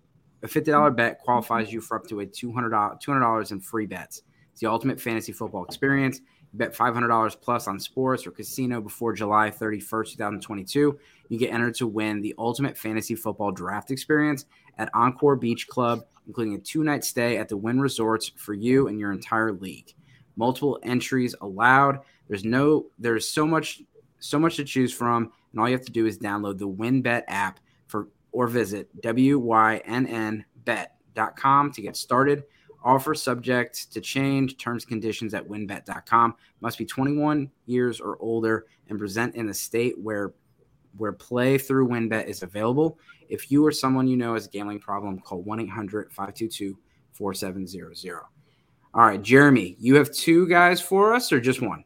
a 0.42 0.48
fifty 0.48 0.70
dollar 0.70 0.90
bet 0.90 1.18
qualifies 1.18 1.70
you 1.70 1.82
for 1.82 1.98
up 1.98 2.06
to 2.06 2.20
a 2.20 2.26
two 2.26 2.50
hundred 2.50 2.70
dollars 2.70 3.50
in 3.50 3.60
free 3.60 3.84
bets. 3.84 4.22
It's 4.52 4.60
the 4.62 4.68
ultimate 4.68 4.98
fantasy 4.98 5.32
football 5.32 5.66
experience. 5.66 6.22
You 6.50 6.58
bet 6.58 6.74
five 6.74 6.94
hundred 6.94 7.08
dollars 7.08 7.34
plus 7.34 7.68
on 7.68 7.78
sports 7.78 8.26
or 8.26 8.30
casino 8.30 8.80
before 8.80 9.12
July 9.12 9.50
thirty 9.50 9.80
first, 9.80 10.12
two 10.12 10.18
thousand 10.18 10.40
twenty 10.40 10.64
two. 10.64 10.98
You 11.28 11.38
get 11.38 11.52
entered 11.52 11.74
to 11.74 11.86
win 11.86 12.22
the 12.22 12.34
ultimate 12.38 12.78
fantasy 12.78 13.16
football 13.16 13.52
draft 13.52 13.90
experience 13.90 14.46
at 14.78 14.88
Encore 14.94 15.36
Beach 15.36 15.68
Club 15.68 16.06
including 16.28 16.54
a 16.54 16.58
two 16.58 16.84
night 16.84 17.02
stay 17.02 17.38
at 17.38 17.48
the 17.48 17.56
Wynn 17.56 17.80
Resorts 17.80 18.30
for 18.36 18.54
you 18.54 18.86
and 18.86 19.00
your 19.00 19.10
entire 19.10 19.52
league. 19.52 19.92
Multiple 20.36 20.78
entries 20.84 21.34
allowed. 21.40 21.98
There's 22.28 22.44
no, 22.44 22.86
there's 22.98 23.28
so 23.28 23.44
much, 23.46 23.82
so 24.20 24.38
much 24.38 24.56
to 24.56 24.64
choose 24.64 24.92
from, 24.92 25.32
and 25.50 25.60
all 25.60 25.68
you 25.68 25.74
have 25.74 25.86
to 25.86 25.92
do 25.92 26.06
is 26.06 26.18
download 26.18 26.58
the 26.58 26.68
WynnBet 26.68 27.24
app 27.26 27.58
for 27.88 28.08
or 28.30 28.46
visit 28.46 28.94
wynnbet.com 29.02 30.44
to 31.72 31.82
get 31.82 31.96
started. 31.96 32.44
Offer 32.84 33.14
subject 33.14 33.90
to 33.92 34.00
change. 34.00 34.56
Terms 34.56 34.84
conditions 34.84 35.34
at 35.34 35.48
wynnbet.com. 35.48 36.34
Must 36.60 36.78
be 36.78 36.84
21 36.84 37.50
years 37.66 38.00
or 38.00 38.16
older 38.20 38.66
and 38.88 38.98
present 38.98 39.34
in 39.34 39.48
a 39.48 39.54
state 39.54 39.98
where 39.98 40.34
where 40.96 41.12
play 41.12 41.58
through 41.58 41.88
WynnBet 41.88 42.26
is 42.26 42.42
available. 42.42 42.98
If 43.28 43.50
you 43.50 43.64
or 43.64 43.72
someone 43.72 44.08
you 44.08 44.16
know 44.16 44.34
has 44.34 44.46
a 44.46 44.50
gambling 44.50 44.80
problem, 44.80 45.20
call 45.20 45.42
1 45.42 45.60
800 45.60 46.12
522 46.12 46.78
4700. 47.12 48.22
All 48.94 49.02
right, 49.02 49.20
Jeremy, 49.20 49.76
you 49.78 49.96
have 49.96 50.10
two 50.12 50.48
guys 50.48 50.80
for 50.80 51.14
us 51.14 51.30
or 51.30 51.40
just 51.40 51.60
one? 51.60 51.84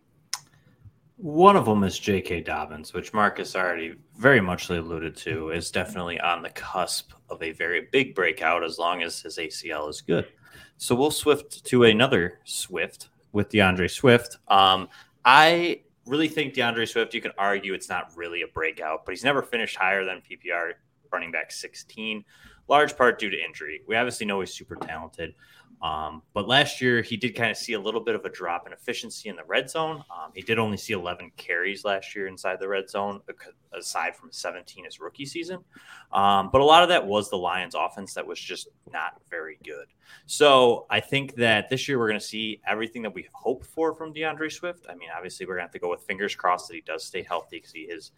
One 1.16 1.56
of 1.56 1.66
them 1.66 1.84
is 1.84 1.98
J.K. 1.98 2.40
Dobbins, 2.40 2.92
which 2.94 3.12
Marcas 3.12 3.54
already 3.54 3.94
very 4.16 4.40
much 4.40 4.70
alluded 4.70 5.16
to, 5.18 5.50
is 5.50 5.70
definitely 5.70 6.18
on 6.18 6.42
the 6.42 6.50
cusp 6.50 7.12
of 7.30 7.42
a 7.42 7.52
very 7.52 7.88
big 7.92 8.14
breakout 8.14 8.64
as 8.64 8.78
long 8.78 9.02
as 9.02 9.20
his 9.20 9.38
ACL 9.38 9.88
is 9.88 10.00
good. 10.00 10.26
So 10.78 10.94
we'll 10.96 11.12
swift 11.12 11.64
to 11.66 11.84
another 11.84 12.40
Swift 12.44 13.10
with 13.30 13.50
D'Andre 13.50 13.86
Swift. 13.88 14.38
Um, 14.48 14.88
I 15.24 15.82
really 16.06 16.28
think 16.28 16.54
D'Andre 16.54 16.86
Swift, 16.86 17.14
you 17.14 17.20
can 17.20 17.32
argue 17.38 17.74
it's 17.74 17.88
not 17.88 18.10
really 18.16 18.42
a 18.42 18.46
breakout, 18.46 19.04
but 19.04 19.12
he's 19.12 19.24
never 19.24 19.42
finished 19.42 19.76
higher 19.76 20.04
than 20.04 20.20
PPR 20.20 20.72
running 21.12 21.30
back 21.30 21.52
16, 21.52 22.24
large 22.68 22.96
part 22.96 23.18
due 23.18 23.30
to 23.30 23.36
injury. 23.44 23.82
We 23.86 23.96
obviously 23.96 24.26
know 24.26 24.40
he's 24.40 24.52
super 24.52 24.76
talented. 24.76 25.34
Um, 25.82 26.22
but 26.32 26.46
last 26.46 26.80
year, 26.80 27.02
he 27.02 27.16
did 27.16 27.34
kind 27.34 27.50
of 27.50 27.56
see 27.56 27.72
a 27.72 27.80
little 27.80 28.00
bit 28.00 28.14
of 28.14 28.24
a 28.24 28.28
drop 28.28 28.66
in 28.68 28.72
efficiency 28.72 29.28
in 29.28 29.34
the 29.34 29.42
red 29.44 29.68
zone. 29.68 29.96
Um, 30.10 30.30
he 30.32 30.40
did 30.40 30.60
only 30.60 30.76
see 30.76 30.92
11 30.92 31.32
carries 31.36 31.84
last 31.84 32.14
year 32.14 32.28
inside 32.28 32.60
the 32.60 32.68
red 32.68 32.88
zone, 32.88 33.20
aside 33.76 34.14
from 34.14 34.30
17 34.30 34.84
his 34.84 35.00
rookie 35.00 35.26
season. 35.26 35.58
Um, 36.12 36.50
but 36.52 36.60
a 36.60 36.64
lot 36.64 36.84
of 36.84 36.88
that 36.90 37.04
was 37.04 37.30
the 37.30 37.36
Lions' 37.36 37.74
offense 37.74 38.14
that 38.14 38.24
was 38.24 38.38
just 38.38 38.68
not 38.92 39.20
very 39.28 39.58
good. 39.64 39.86
So 40.26 40.86
I 40.88 41.00
think 41.00 41.34
that 41.36 41.68
this 41.68 41.88
year 41.88 41.98
we're 41.98 42.08
going 42.08 42.20
to 42.20 42.24
see 42.24 42.60
everything 42.66 43.02
that 43.02 43.14
we 43.14 43.26
hoped 43.32 43.66
for 43.66 43.92
from 43.92 44.12
D'Andre 44.12 44.50
Swift. 44.50 44.86
I 44.88 44.94
mean, 44.94 45.08
obviously, 45.14 45.46
we're 45.46 45.54
going 45.54 45.62
to 45.62 45.66
have 45.68 45.72
to 45.72 45.78
go 45.80 45.90
with 45.90 46.02
fingers 46.02 46.36
crossed 46.36 46.68
that 46.68 46.74
he 46.74 46.82
does 46.82 47.04
stay 47.04 47.22
healthy 47.22 47.56
because 47.56 47.72
he 47.72 47.80
is 47.80 48.12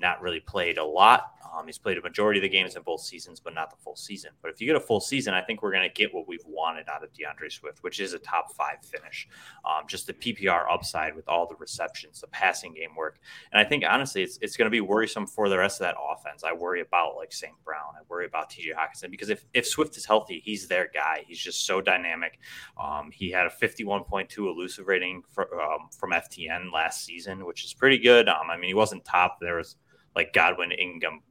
not 0.00 0.20
really 0.22 0.40
played 0.40 0.78
a 0.78 0.84
lot. 0.84 1.34
Um, 1.52 1.66
he's 1.66 1.78
played 1.78 1.98
a 1.98 2.02
majority 2.02 2.38
of 2.38 2.42
the 2.42 2.48
games 2.48 2.76
in 2.76 2.82
both 2.82 3.00
seasons, 3.00 3.40
but 3.40 3.54
not 3.54 3.70
the 3.70 3.76
full 3.76 3.96
season. 3.96 4.30
But 4.40 4.52
if 4.52 4.60
you 4.60 4.66
get 4.66 4.76
a 4.76 4.80
full 4.80 5.00
season, 5.00 5.34
I 5.34 5.40
think 5.40 5.62
we're 5.62 5.72
going 5.72 5.88
to 5.88 5.92
get 5.92 6.14
what 6.14 6.28
we've 6.28 6.44
wanted 6.46 6.88
out 6.88 7.02
of 7.02 7.12
D'Andre 7.12 7.48
Swift, 7.48 7.82
which 7.82 7.98
is 7.98 8.12
a 8.12 8.18
top 8.18 8.54
five 8.54 8.76
finish. 8.84 9.28
Um, 9.64 9.84
just 9.88 10.06
the 10.06 10.12
PPR 10.12 10.64
upside 10.70 11.16
with 11.16 11.28
all 11.28 11.48
the 11.48 11.56
receptions, 11.56 12.20
the 12.20 12.28
passing 12.28 12.74
game 12.74 12.94
work, 12.96 13.18
and 13.52 13.60
I 13.60 13.64
think 13.64 13.84
honestly, 13.88 14.22
it's 14.22 14.38
it's 14.40 14.56
going 14.56 14.66
to 14.66 14.70
be 14.70 14.80
worrisome 14.80 15.26
for 15.26 15.48
the 15.48 15.58
rest 15.58 15.80
of 15.80 15.84
that 15.86 15.96
offense. 16.00 16.44
I 16.44 16.52
worry 16.52 16.82
about 16.82 17.16
like 17.16 17.32
St. 17.32 17.52
Brown. 17.64 17.94
I 17.96 18.02
worry 18.08 18.26
about 18.26 18.50
T.J. 18.50 18.72
Hockenson 18.72 19.10
because 19.10 19.28
if 19.28 19.44
if 19.52 19.66
Swift 19.66 19.96
is 19.96 20.04
healthy, 20.04 20.40
he's 20.44 20.68
their 20.68 20.88
guy. 20.92 21.24
He's 21.26 21.38
just 21.38 21.66
so 21.66 21.80
dynamic. 21.80 22.38
Um, 22.80 23.10
he 23.10 23.30
had 23.30 23.46
a 23.46 23.50
51.2 23.50 24.38
elusive 24.38 24.86
rating 24.86 25.22
for, 25.30 25.60
um, 25.60 25.88
from 25.98 26.10
FTN 26.12 26.72
last 26.72 27.04
season, 27.04 27.44
which 27.44 27.64
is 27.64 27.74
pretty 27.74 27.98
good. 27.98 28.28
Um, 28.28 28.50
I 28.50 28.56
mean, 28.56 28.68
he 28.68 28.74
wasn't 28.74 29.04
top. 29.04 29.38
There 29.40 29.56
was 29.56 29.76
like 30.14 30.32
Godwin 30.32 30.72
Ingham 30.72 31.22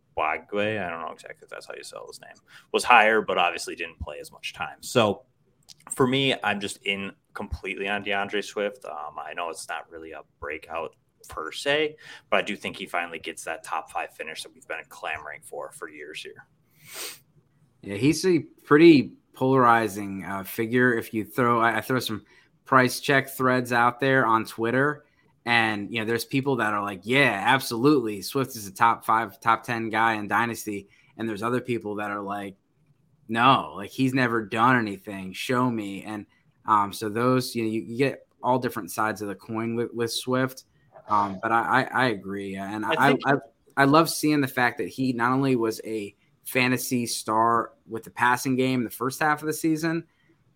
I 0.77 0.89
don't 0.89 1.01
know 1.01 1.11
exactly 1.13 1.43
if 1.45 1.49
that's 1.49 1.65
how 1.65 1.73
you 1.75 1.83
spell 1.83 2.07
his 2.07 2.19
name, 2.21 2.35
was 2.71 2.83
higher, 2.83 3.21
but 3.21 3.37
obviously 3.37 3.75
didn't 3.75 3.99
play 3.99 4.17
as 4.19 4.31
much 4.31 4.53
time. 4.53 4.77
So 4.81 5.23
for 5.91 6.07
me, 6.07 6.35
I'm 6.43 6.59
just 6.59 6.79
in 6.83 7.11
completely 7.33 7.87
on 7.87 8.03
D'Andre 8.03 8.41
Swift. 8.41 8.85
Um, 8.85 9.15
I 9.17 9.33
know 9.33 9.49
it's 9.49 9.67
not 9.69 9.89
really 9.89 10.11
a 10.11 10.21
breakout 10.39 10.95
per 11.27 11.51
se, 11.51 11.95
but 12.29 12.37
I 12.37 12.41
do 12.41 12.55
think 12.55 12.77
he 12.77 12.85
finally 12.85 13.19
gets 13.19 13.43
that 13.45 13.63
top 13.63 13.91
five 13.91 14.13
finish 14.13 14.43
that 14.43 14.53
we've 14.53 14.67
been 14.67 14.77
clamoring 14.89 15.41
for 15.43 15.71
for 15.71 15.89
years 15.89 16.21
here. 16.21 16.45
Yeah, 17.81 17.95
he's 17.95 18.25
a 18.25 18.39
pretty 18.65 19.13
polarizing 19.33 20.25
uh, 20.25 20.43
figure. 20.43 20.93
If 20.93 21.13
you 21.13 21.23
throw, 21.23 21.61
I, 21.61 21.77
I 21.77 21.81
throw 21.81 21.99
some 21.99 22.25
price 22.65 22.99
check 22.99 23.29
threads 23.29 23.71
out 23.71 23.99
there 23.99 24.25
on 24.25 24.45
Twitter 24.45 25.05
and 25.49 25.91
you 25.91 25.99
know, 25.99 26.05
there's 26.05 26.25
people 26.25 26.57
that 26.57 26.75
are 26.75 26.83
like, 26.83 27.01
yeah, 27.05 27.41
absolutely, 27.43 28.21
Swift 28.21 28.55
is 28.55 28.67
a 28.67 28.71
top 28.71 29.03
five, 29.03 29.39
top 29.39 29.63
ten 29.63 29.89
guy 29.89 30.13
in 30.13 30.27
Dynasty, 30.27 30.87
and 31.17 31.27
there's 31.27 31.41
other 31.41 31.59
people 31.59 31.95
that 31.95 32.11
are 32.11 32.21
like, 32.21 32.55
no, 33.27 33.73
like 33.75 33.89
he's 33.89 34.13
never 34.13 34.45
done 34.45 34.77
anything. 34.77 35.33
Show 35.33 35.67
me. 35.67 36.03
And 36.03 36.27
um, 36.67 36.93
so 36.93 37.09
those, 37.09 37.55
you 37.55 37.63
know, 37.63 37.69
you, 37.69 37.81
you, 37.81 37.97
get 37.97 38.27
all 38.43 38.59
different 38.59 38.91
sides 38.91 39.23
of 39.23 39.27
the 39.27 39.33
coin 39.33 39.75
with, 39.75 39.91
with 39.91 40.11
Swift. 40.11 40.65
Um, 41.07 41.39
but 41.41 41.51
I, 41.51 41.81
I, 41.81 42.03
I 42.03 42.05
agree, 42.09 42.55
and 42.55 42.85
I, 42.85 43.09
I, 43.09 43.17
I, 43.25 43.33
I 43.75 43.85
love 43.85 44.07
seeing 44.07 44.41
the 44.41 44.47
fact 44.47 44.77
that 44.77 44.89
he 44.89 45.13
not 45.13 45.31
only 45.31 45.55
was 45.55 45.81
a 45.83 46.13
fantasy 46.43 47.07
star 47.07 47.71
with 47.87 48.03
the 48.03 48.11
passing 48.11 48.55
game 48.55 48.83
the 48.83 48.91
first 48.91 49.19
half 49.19 49.41
of 49.41 49.47
the 49.47 49.53
season, 49.53 50.03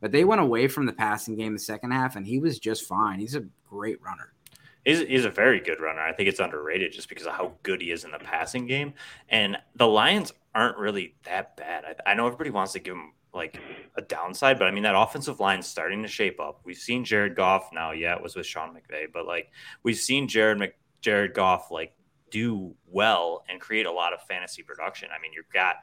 but 0.01 0.11
they 0.11 0.23
went 0.23 0.41
away 0.41 0.67
from 0.67 0.85
the 0.85 0.93
passing 0.93 1.35
game 1.35 1.53
the 1.53 1.59
second 1.59 1.89
half, 1.89 2.15
and 2.15 2.27
he 2.27 2.37
was 2.37 2.59
just 2.59 2.87
fine. 2.87 3.17
He's 3.17 3.33
a 3.33 3.43
great 3.67 3.99
runner. 3.99 4.33
He's, 4.85 4.99
he's 4.99 5.25
a 5.25 5.29
very 5.29 5.59
good 5.59 5.79
runner. 5.79 6.01
I 6.01 6.11
think 6.13 6.29
it's 6.29 6.39
underrated 6.39 6.91
just 6.91 7.09
because 7.09 7.25
of 7.25 7.33
how 7.33 7.53
good 7.63 7.81
he 7.81 7.91
is 7.91 8.03
in 8.03 8.11
the 8.11 8.19
passing 8.19 8.67
game. 8.67 8.93
And 9.29 9.57
the 9.75 9.87
Lions 9.87 10.33
aren't 10.53 10.77
really 10.77 11.15
that 11.23 11.55
bad. 11.57 11.85
I, 11.85 12.11
I 12.11 12.13
know 12.13 12.25
everybody 12.27 12.49
wants 12.49 12.73
to 12.73 12.79
give 12.79 12.95
him 12.95 13.13
like 13.33 13.59
a 13.95 14.01
downside, 14.01 14.59
but 14.59 14.67
I 14.67 14.71
mean 14.71 14.83
that 14.83 14.95
offensive 14.95 15.39
line's 15.39 15.67
starting 15.67 16.03
to 16.03 16.07
shape 16.07 16.39
up. 16.39 16.61
We've 16.63 16.77
seen 16.77 17.03
Jared 17.03 17.35
Goff 17.35 17.69
now. 17.73 17.91
Yeah, 17.91 18.15
it 18.15 18.21
was 18.21 18.35
with 18.35 18.45
Sean 18.45 18.75
McVay, 18.75 19.05
but 19.11 19.25
like 19.25 19.49
we've 19.81 19.97
seen 19.97 20.27
Jared 20.27 20.59
Mc, 20.59 20.75
Jared 21.01 21.33
Goff 21.33 21.71
like 21.71 21.93
do 22.29 22.75
well 22.87 23.43
and 23.49 23.59
create 23.59 23.85
a 23.85 23.91
lot 23.91 24.13
of 24.13 24.21
fantasy 24.23 24.63
production. 24.63 25.09
I 25.15 25.21
mean, 25.21 25.33
you've 25.33 25.49
got 25.53 25.77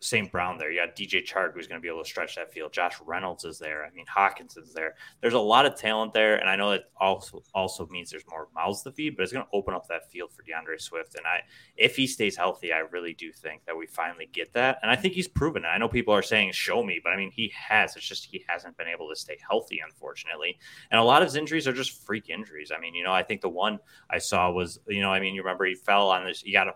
St. 0.00 0.30
Brown 0.30 0.58
there. 0.58 0.70
You 0.70 0.80
got 0.80 0.94
DJ 0.94 1.26
Chark 1.26 1.54
who's 1.54 1.66
going 1.66 1.80
to 1.80 1.82
be 1.82 1.88
able 1.88 2.04
to 2.04 2.08
stretch 2.08 2.36
that 2.36 2.52
field. 2.52 2.72
Josh 2.72 2.94
Reynolds 3.04 3.44
is 3.44 3.58
there. 3.58 3.84
I 3.84 3.90
mean, 3.90 4.06
Hockenson's 4.06 4.72
there. 4.72 4.94
There's 5.20 5.34
a 5.34 5.40
lot 5.40 5.66
of 5.66 5.74
talent 5.74 6.12
there, 6.12 6.36
and 6.36 6.48
I 6.48 6.54
know 6.54 6.70
that 6.70 6.84
also 7.00 7.42
also 7.52 7.86
means 7.86 8.10
there's 8.10 8.26
more 8.28 8.48
mouths 8.54 8.82
to 8.82 8.92
feed, 8.92 9.16
but 9.16 9.24
it's 9.24 9.32
going 9.32 9.44
to 9.44 9.56
open 9.56 9.74
up 9.74 9.88
that 9.88 10.10
field 10.10 10.32
for 10.32 10.42
D'Andre 10.42 10.78
Swift. 10.78 11.16
And 11.16 11.26
I, 11.26 11.42
if 11.76 11.96
he 11.96 12.06
stays 12.06 12.36
healthy, 12.36 12.72
I 12.72 12.78
really 12.78 13.12
do 13.12 13.32
think 13.32 13.64
that 13.66 13.76
we 13.76 13.86
finally 13.86 14.28
get 14.32 14.52
that. 14.52 14.78
And 14.82 14.90
I 14.90 14.96
think 14.96 15.14
he's 15.14 15.28
proven 15.28 15.64
it. 15.64 15.68
I 15.68 15.78
know 15.78 15.88
people 15.88 16.14
are 16.14 16.22
saying 16.22 16.52
show 16.52 16.82
me, 16.84 17.00
but 17.02 17.10
I 17.10 17.16
mean 17.16 17.32
he 17.32 17.52
has. 17.68 17.96
It's 17.96 18.06
just 18.06 18.26
he 18.26 18.44
hasn't 18.48 18.76
been 18.76 18.88
able 18.88 19.08
to 19.08 19.16
stay 19.16 19.38
healthy, 19.48 19.80
unfortunately. 19.84 20.58
And 20.92 21.00
a 21.00 21.04
lot 21.04 21.22
of 21.22 21.28
his 21.28 21.36
injuries 21.36 21.66
are 21.66 21.72
just 21.72 22.04
freak 22.06 22.30
injuries. 22.30 22.70
I 22.74 22.78
mean, 22.78 22.94
you 22.94 23.02
know, 23.02 23.12
I 23.12 23.24
think 23.24 23.40
the 23.40 23.48
one 23.48 23.80
I 24.08 24.18
saw 24.18 24.50
was, 24.52 24.78
you 24.86 25.00
know, 25.00 25.12
I 25.12 25.18
mean, 25.18 25.34
you 25.34 25.42
remember 25.42 25.64
he 25.64 25.74
fell 25.74 26.10
on 26.10 26.24
this. 26.24 26.42
He 26.42 26.52
got 26.52 26.68
a, 26.68 26.74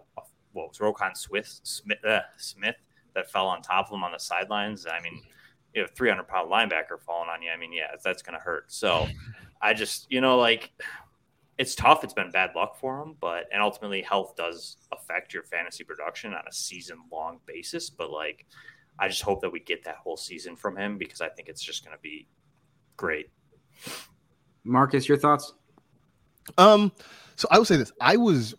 what 0.52 0.68
was 0.68 0.78
Roquan 0.78 1.16
Swift 1.16 1.61
Smith, 1.62 2.04
uh, 2.04 2.20
Smith 2.37 2.76
that 3.14 3.31
fell 3.31 3.46
on 3.46 3.62
top 3.62 3.88
of 3.88 3.94
him 3.94 4.05
on 4.05 4.12
the 4.12 4.18
sidelines. 4.18 4.87
I 4.87 5.01
mean, 5.01 5.22
you 5.75 5.83
know, 5.83 5.88
300 5.94 6.27
pound 6.29 6.51
linebacker 6.51 7.01
falling 7.01 7.29
on 7.29 7.42
you. 7.42 7.51
I 7.51 7.57
mean, 7.57 7.72
yeah, 7.72 7.88
that's 8.03 8.22
going 8.22 8.38
to 8.38 8.44
hurt. 8.44 8.72
So 8.72 9.09
I 9.61 9.75
just, 9.75 10.07
you 10.11 10.20
know, 10.20 10.38
like 10.38 10.72
it's 11.59 11.75
tough. 11.75 12.05
It's 12.05 12.14
been 12.14 12.31
bad 12.31 12.51
luck 12.55 12.79
for 12.79 13.01
him, 13.03 13.14
but, 13.20 13.44
and 13.53 13.62
ultimately 13.62 14.03
health 14.03 14.35
does 14.37 14.79
affect 14.90 15.33
your 15.33 15.44
fantasy 15.44 15.85
production 15.85 16.33
on 16.35 16.42
a 16.48 16.53
season 16.53 16.98
long 17.11 17.40
basis. 17.46 17.90
But 17.90 18.11
like, 18.11 18.46
I 18.98 19.09
just 19.09 19.22
hope 19.22 19.40
that 19.42 19.51
we 19.51 19.61
get 19.61 19.85
that 19.85 19.96
whole 19.96 20.16
season 20.16 20.57
from 20.57 20.77
him 20.77 20.98
because 20.98 21.20
I 21.20 21.29
think 21.29 21.48
it's 21.48 21.62
just 21.62 21.85
going 21.85 21.96
to 21.96 22.01
be 22.03 22.29
great. 22.96 23.31
Marcas, 24.64 25.09
your 25.09 25.18
thoughts? 25.18 25.55
Um, 26.59 26.92
so 27.37 27.48
I 27.51 27.59
will 27.59 27.64
say 27.64 27.77
this: 27.77 27.92
I 28.01 28.16
was 28.16 28.55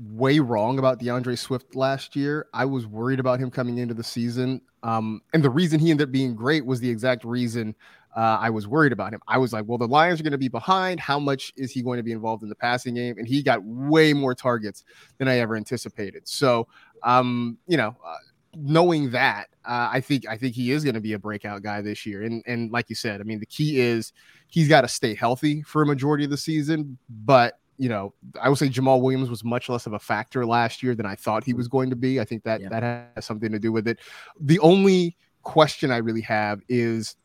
way 0.00 0.38
wrong 0.38 0.78
about 0.78 0.98
D'Andre 0.98 1.36
Swift 1.36 1.76
last 1.76 2.16
year. 2.16 2.46
I 2.54 2.64
was 2.64 2.86
worried 2.86 3.20
about 3.20 3.38
him 3.38 3.50
coming 3.50 3.78
into 3.78 3.94
the 3.94 4.04
season. 4.04 4.62
Um, 4.82 5.20
and 5.34 5.44
the 5.44 5.50
reason 5.50 5.78
he 5.78 5.90
ended 5.90 6.08
up 6.08 6.12
being 6.12 6.34
great 6.34 6.64
was 6.64 6.80
the 6.80 6.88
exact 6.88 7.24
reason 7.24 7.74
uh, 8.16 8.38
I 8.40 8.50
was 8.50 8.66
worried 8.66 8.92
about 8.92 9.12
him. 9.12 9.20
I 9.28 9.38
was 9.38 9.52
like, 9.52 9.64
well, 9.66 9.78
the 9.78 9.86
Lions 9.86 10.18
are 10.18 10.22
going 10.22 10.32
to 10.32 10.38
be 10.38 10.48
behind. 10.48 10.98
How 10.98 11.18
much 11.18 11.52
is 11.56 11.70
he 11.70 11.82
going 11.82 11.98
to 11.98 12.02
be 12.02 12.12
involved 12.12 12.42
in 12.42 12.48
the 12.48 12.56
passing 12.56 12.94
game? 12.94 13.16
And 13.18 13.28
he 13.28 13.42
got 13.42 13.62
way 13.62 14.12
more 14.12 14.34
targets 14.34 14.84
than 15.18 15.28
I 15.28 15.38
ever 15.38 15.54
anticipated. 15.54 16.26
So, 16.26 16.66
um, 17.04 17.58
you 17.68 17.76
know, 17.76 17.96
uh, 18.04 18.16
knowing 18.56 19.10
that, 19.10 19.48
uh, 19.64 19.90
I 19.92 20.00
think 20.00 20.26
I 20.26 20.36
think 20.36 20.54
he 20.54 20.72
is 20.72 20.82
going 20.82 20.94
to 20.94 21.00
be 21.00 21.12
a 21.12 21.18
breakout 21.18 21.62
guy 21.62 21.82
this 21.82 22.04
year. 22.04 22.22
And 22.22 22.42
and 22.46 22.72
like 22.72 22.88
you 22.88 22.96
said, 22.96 23.20
I 23.20 23.24
mean, 23.24 23.38
the 23.38 23.46
key 23.46 23.78
is 23.78 24.12
he's 24.48 24.68
got 24.68 24.80
to 24.80 24.88
stay 24.88 25.14
healthy 25.14 25.62
for 25.62 25.82
a 25.82 25.86
majority 25.86 26.24
of 26.24 26.30
the 26.30 26.36
season. 26.36 26.98
But 27.24 27.58
you 27.80 27.88
know, 27.88 28.12
I 28.40 28.50
would 28.50 28.58
say 28.58 28.68
Jamaal 28.68 29.00
Williams 29.00 29.30
was 29.30 29.42
much 29.42 29.70
less 29.70 29.86
of 29.86 29.94
a 29.94 29.98
factor 29.98 30.44
last 30.44 30.82
year 30.82 30.94
than 30.94 31.06
I 31.06 31.14
thought 31.14 31.44
he 31.44 31.54
was 31.54 31.66
going 31.66 31.88
to 31.88 31.96
be. 31.96 32.20
I 32.20 32.26
think 32.26 32.44
that 32.44 32.60
yeah. 32.60 32.68
that 32.68 32.82
has 32.82 33.24
something 33.24 33.50
to 33.50 33.58
do 33.58 33.72
with 33.72 33.88
it. 33.88 34.00
The 34.38 34.58
only 34.58 35.16
question 35.44 35.90
I 35.90 35.96
really 35.96 36.20
have 36.20 36.60
is 36.68 37.16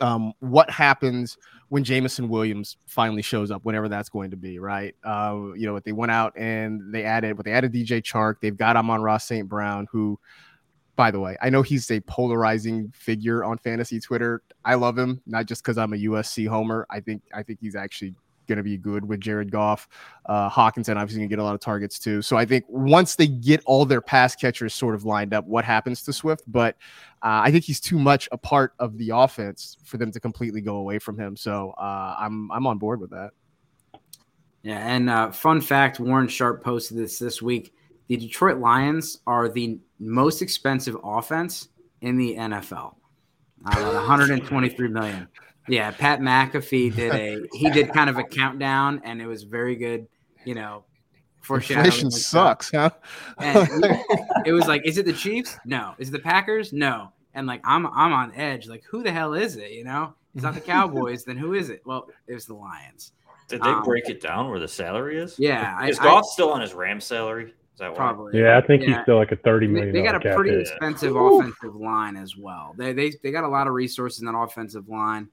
um, 0.00 0.32
what 0.38 0.70
happens 0.70 1.36
when 1.70 1.82
Jameson 1.82 2.28
Williams 2.28 2.76
finally 2.86 3.20
shows 3.20 3.50
up, 3.50 3.64
whenever 3.64 3.88
that's 3.88 4.08
going 4.08 4.30
to 4.30 4.36
be, 4.36 4.60
right? 4.60 4.94
Uh, 5.02 5.48
you 5.56 5.66
know, 5.66 5.76
they 5.80 5.90
went 5.90 6.12
out 6.12 6.38
and 6.38 6.94
they 6.94 7.02
added, 7.02 7.36
but 7.36 7.44
they 7.44 7.52
added 7.52 7.72
DJ 7.72 8.00
Chark. 8.00 8.36
They've 8.40 8.56
got 8.56 8.76
Amon-Ra 8.76 9.18
St. 9.18 9.48
Brown, 9.48 9.88
who, 9.90 10.20
by 10.94 11.10
the 11.10 11.18
way, 11.18 11.36
I 11.42 11.50
know 11.50 11.62
he's 11.62 11.90
a 11.90 11.98
polarizing 12.02 12.92
figure 12.94 13.42
on 13.42 13.58
fantasy 13.58 13.98
Twitter. 13.98 14.40
I 14.64 14.76
love 14.76 14.96
him, 14.96 15.20
not 15.26 15.46
just 15.46 15.64
because 15.64 15.78
I'm 15.78 15.92
a 15.94 15.96
USC 15.96 16.46
homer. 16.46 16.86
I 16.90 17.00
think 17.00 17.22
I 17.34 17.42
think 17.42 17.58
he's 17.60 17.74
actually 17.74 18.14
going 18.50 18.58
to 18.58 18.62
be 18.62 18.76
good 18.76 19.04
with 19.04 19.20
Jared 19.20 19.50
Goff. 19.50 19.88
Uh, 20.26 20.50
Hockenson 20.50 20.96
obviously 20.96 21.20
going 21.20 21.28
to 21.28 21.36
get 21.36 21.38
a 21.38 21.44
lot 21.44 21.54
of 21.54 21.60
targets 21.60 21.98
too. 21.98 22.20
So 22.20 22.36
I 22.36 22.44
think 22.44 22.64
once 22.68 23.14
they 23.14 23.28
get 23.28 23.62
all 23.64 23.86
their 23.86 24.00
pass 24.00 24.34
catchers 24.34 24.74
sort 24.74 24.94
of 24.94 25.04
lined 25.04 25.32
up, 25.32 25.46
what 25.46 25.64
happens 25.64 26.02
to 26.02 26.12
Swift? 26.12 26.42
But 26.46 26.76
uh, 27.22 27.40
I 27.44 27.50
think 27.50 27.64
he's 27.64 27.80
too 27.80 27.98
much 27.98 28.28
a 28.32 28.36
part 28.36 28.74
of 28.78 28.98
the 28.98 29.10
offense 29.10 29.76
for 29.84 29.96
them 29.96 30.10
to 30.12 30.20
completely 30.20 30.60
go 30.60 30.76
away 30.76 30.98
from 30.98 31.18
him. 31.18 31.36
So 31.36 31.70
uh, 31.78 32.16
I'm 32.18 32.50
I'm 32.50 32.66
on 32.66 32.78
board 32.78 33.00
with 33.00 33.10
that. 33.10 33.30
Yeah, 34.62 34.78
and 34.78 35.08
uh, 35.08 35.30
fun 35.30 35.60
fact: 35.60 36.00
Warren 36.00 36.28
Sharp 36.28 36.62
posted 36.62 36.98
this 36.98 37.18
this 37.18 37.40
week. 37.40 37.72
The 38.08 38.16
Detroit 38.16 38.58
Lions 38.58 39.20
are 39.26 39.48
the 39.48 39.78
most 40.00 40.42
expensive 40.42 40.96
offense 41.02 41.68
in 42.00 42.16
the 42.16 42.36
NFL. 42.36 42.96
Uh, 43.64 43.92
123 43.94 44.88
million. 44.88 45.28
Yeah, 45.70 45.90
Pat 45.92 46.20
McAfee 46.20 46.94
did 46.96 47.14
a 47.14 47.46
he 47.52 47.70
did 47.70 47.92
kind 47.92 48.10
of 48.10 48.18
a 48.18 48.24
countdown, 48.24 49.00
and 49.04 49.20
it 49.20 49.26
was 49.26 49.44
very 49.44 49.76
good. 49.76 50.06
You 50.44 50.54
know, 50.54 50.84
Inflation 51.48 52.10
sucks, 52.10 52.70
huh? 52.70 52.90
And 53.38 53.68
it 54.46 54.52
was 54.52 54.66
like, 54.66 54.82
is 54.84 54.98
it 54.98 55.06
the 55.06 55.12
Chiefs? 55.12 55.58
No. 55.64 55.94
Is 55.98 56.08
it 56.08 56.12
the 56.12 56.18
Packers? 56.18 56.72
No. 56.72 57.12
And 57.34 57.46
like, 57.46 57.60
I'm 57.64 57.86
I'm 57.86 58.12
on 58.12 58.34
edge. 58.34 58.66
Like, 58.66 58.84
who 58.84 59.02
the 59.02 59.12
hell 59.12 59.34
is 59.34 59.56
it? 59.56 59.70
You 59.70 59.84
know, 59.84 60.14
it's 60.34 60.42
not 60.42 60.54
the 60.54 60.60
Cowboys. 60.60 61.24
then 61.24 61.36
who 61.36 61.54
is 61.54 61.70
it? 61.70 61.82
Well, 61.84 62.08
it 62.26 62.34
was 62.34 62.46
the 62.46 62.54
Lions. 62.54 63.12
Did 63.48 63.62
they 63.62 63.70
um, 63.70 63.82
break 63.82 64.08
it 64.08 64.20
down 64.20 64.48
where 64.48 64.60
the 64.60 64.68
salary 64.68 65.18
is? 65.18 65.36
Yeah, 65.38 65.84
is 65.86 65.98
Goff 65.98 66.26
still 66.26 66.52
on 66.52 66.60
his 66.60 66.72
Ram 66.72 67.00
salary? 67.00 67.46
Is 67.46 67.78
that 67.78 67.96
probably? 67.96 68.38
Yeah, 68.38 68.58
I 68.58 68.60
think 68.60 68.82
yeah. 68.82 68.94
he's 68.94 69.02
still 69.02 69.16
like 69.16 69.32
a 69.32 69.36
thirty 69.36 69.66
million. 69.66 69.92
They, 69.92 70.00
they 70.00 70.06
got 70.06 70.24
a 70.24 70.34
pretty 70.34 70.60
expensive 70.60 71.16
offensive 71.16 71.74
line 71.74 72.16
as 72.16 72.36
well. 72.36 72.74
They, 72.76 72.92
they 72.92 73.12
they 73.22 73.32
got 73.32 73.44
a 73.44 73.48
lot 73.48 73.66
of 73.66 73.72
resources 73.72 74.20
in 74.20 74.26
that 74.26 74.36
offensive 74.36 74.88
line. 74.88 75.28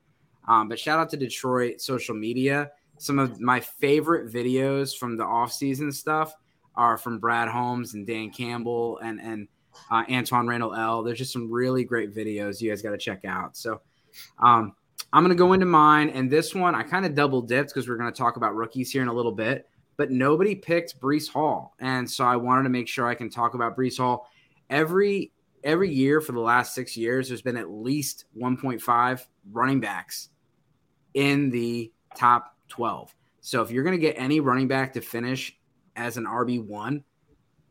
Um, 0.48 0.70
but 0.70 0.80
shout 0.80 1.00
out 1.00 1.10
to 1.10 1.18
Detroit 1.18 1.82
social 1.82 2.16
media. 2.16 2.72
Some 2.98 3.20
of 3.20 3.40
my 3.40 3.60
favorite 3.60 4.32
videos 4.34 4.98
from 4.98 5.18
the 5.18 5.24
offseason 5.24 5.94
stuff 5.94 6.34
are 6.76 6.98
from 6.98 7.20
Brad 7.20 7.48
Holmes 7.50 7.94
and 7.94 8.08
Dan 8.08 8.30
Campbell 8.32 9.00
and 9.00 9.20
and 9.20 9.48
uh, 9.92 10.06
Antwaan 10.06 10.48
Randle 10.48 10.74
El. 10.74 11.04
There's 11.04 11.20
just 11.20 11.34
some 11.34 11.52
really 11.52 11.84
great 11.84 12.16
videos 12.16 12.62
you 12.62 12.70
guys 12.70 12.82
got 12.82 12.92
to 12.92 12.98
check 12.98 13.26
out. 13.26 13.56
So 13.56 13.82
um, 14.40 14.74
I'm 15.14 15.24
going 15.24 15.36
to 15.36 15.40
go 15.40 15.54
into 15.54 15.66
mine. 15.66 16.10
And 16.10 16.32
this 16.32 16.56
one, 16.56 16.74
I 16.74 16.84
kind 16.84 17.06
of 17.06 17.14
double 17.14 17.42
dipped 17.42 17.70
because 17.70 17.88
we're 17.88 17.98
going 17.98 18.12
to 18.12 18.18
talk 18.18 18.38
about 18.38 18.56
rookies 18.56 18.92
here 18.92 19.04
in 19.04 19.08
a 19.08 19.14
little 19.14 19.32
bit. 19.32 19.68
but 19.98 20.12
nobody 20.12 20.56
picked 20.56 21.00
Breece 21.02 21.28
Hall. 21.28 21.76
And 21.80 22.10
so 22.10 22.24
I 22.24 22.36
wanted 22.36 22.64
to 22.64 22.70
make 22.70 22.88
sure 22.88 23.08
I 23.08 23.16
can 23.16 23.30
talk 23.30 23.56
about 23.56 23.76
Breece 23.76 23.98
Hall. 23.98 24.30
Every 24.70 25.32
every 25.64 25.90
year 25.94 26.22
for 26.22 26.32
the 26.32 26.40
last 26.40 26.74
six 26.74 26.96
years, 26.96 27.28
there's 27.28 27.42
been 27.42 27.58
at 27.58 27.70
least 27.70 28.26
1.5 28.40 29.26
running 29.52 29.80
backs 29.80 30.30
in 31.18 31.50
the 31.50 31.92
top 32.16 32.56
12. 32.68 33.14
So 33.42 33.64
if 33.64 33.72
you're 33.72 33.84
going 33.84 33.96
to 33.96 34.02
get 34.02 34.14
any 34.20 34.40
running 34.40 34.68
back 34.68 34.94
to 34.94 35.02
finish 35.02 35.58
as 35.96 36.16
an 36.16 36.26
RB1, 36.26 37.02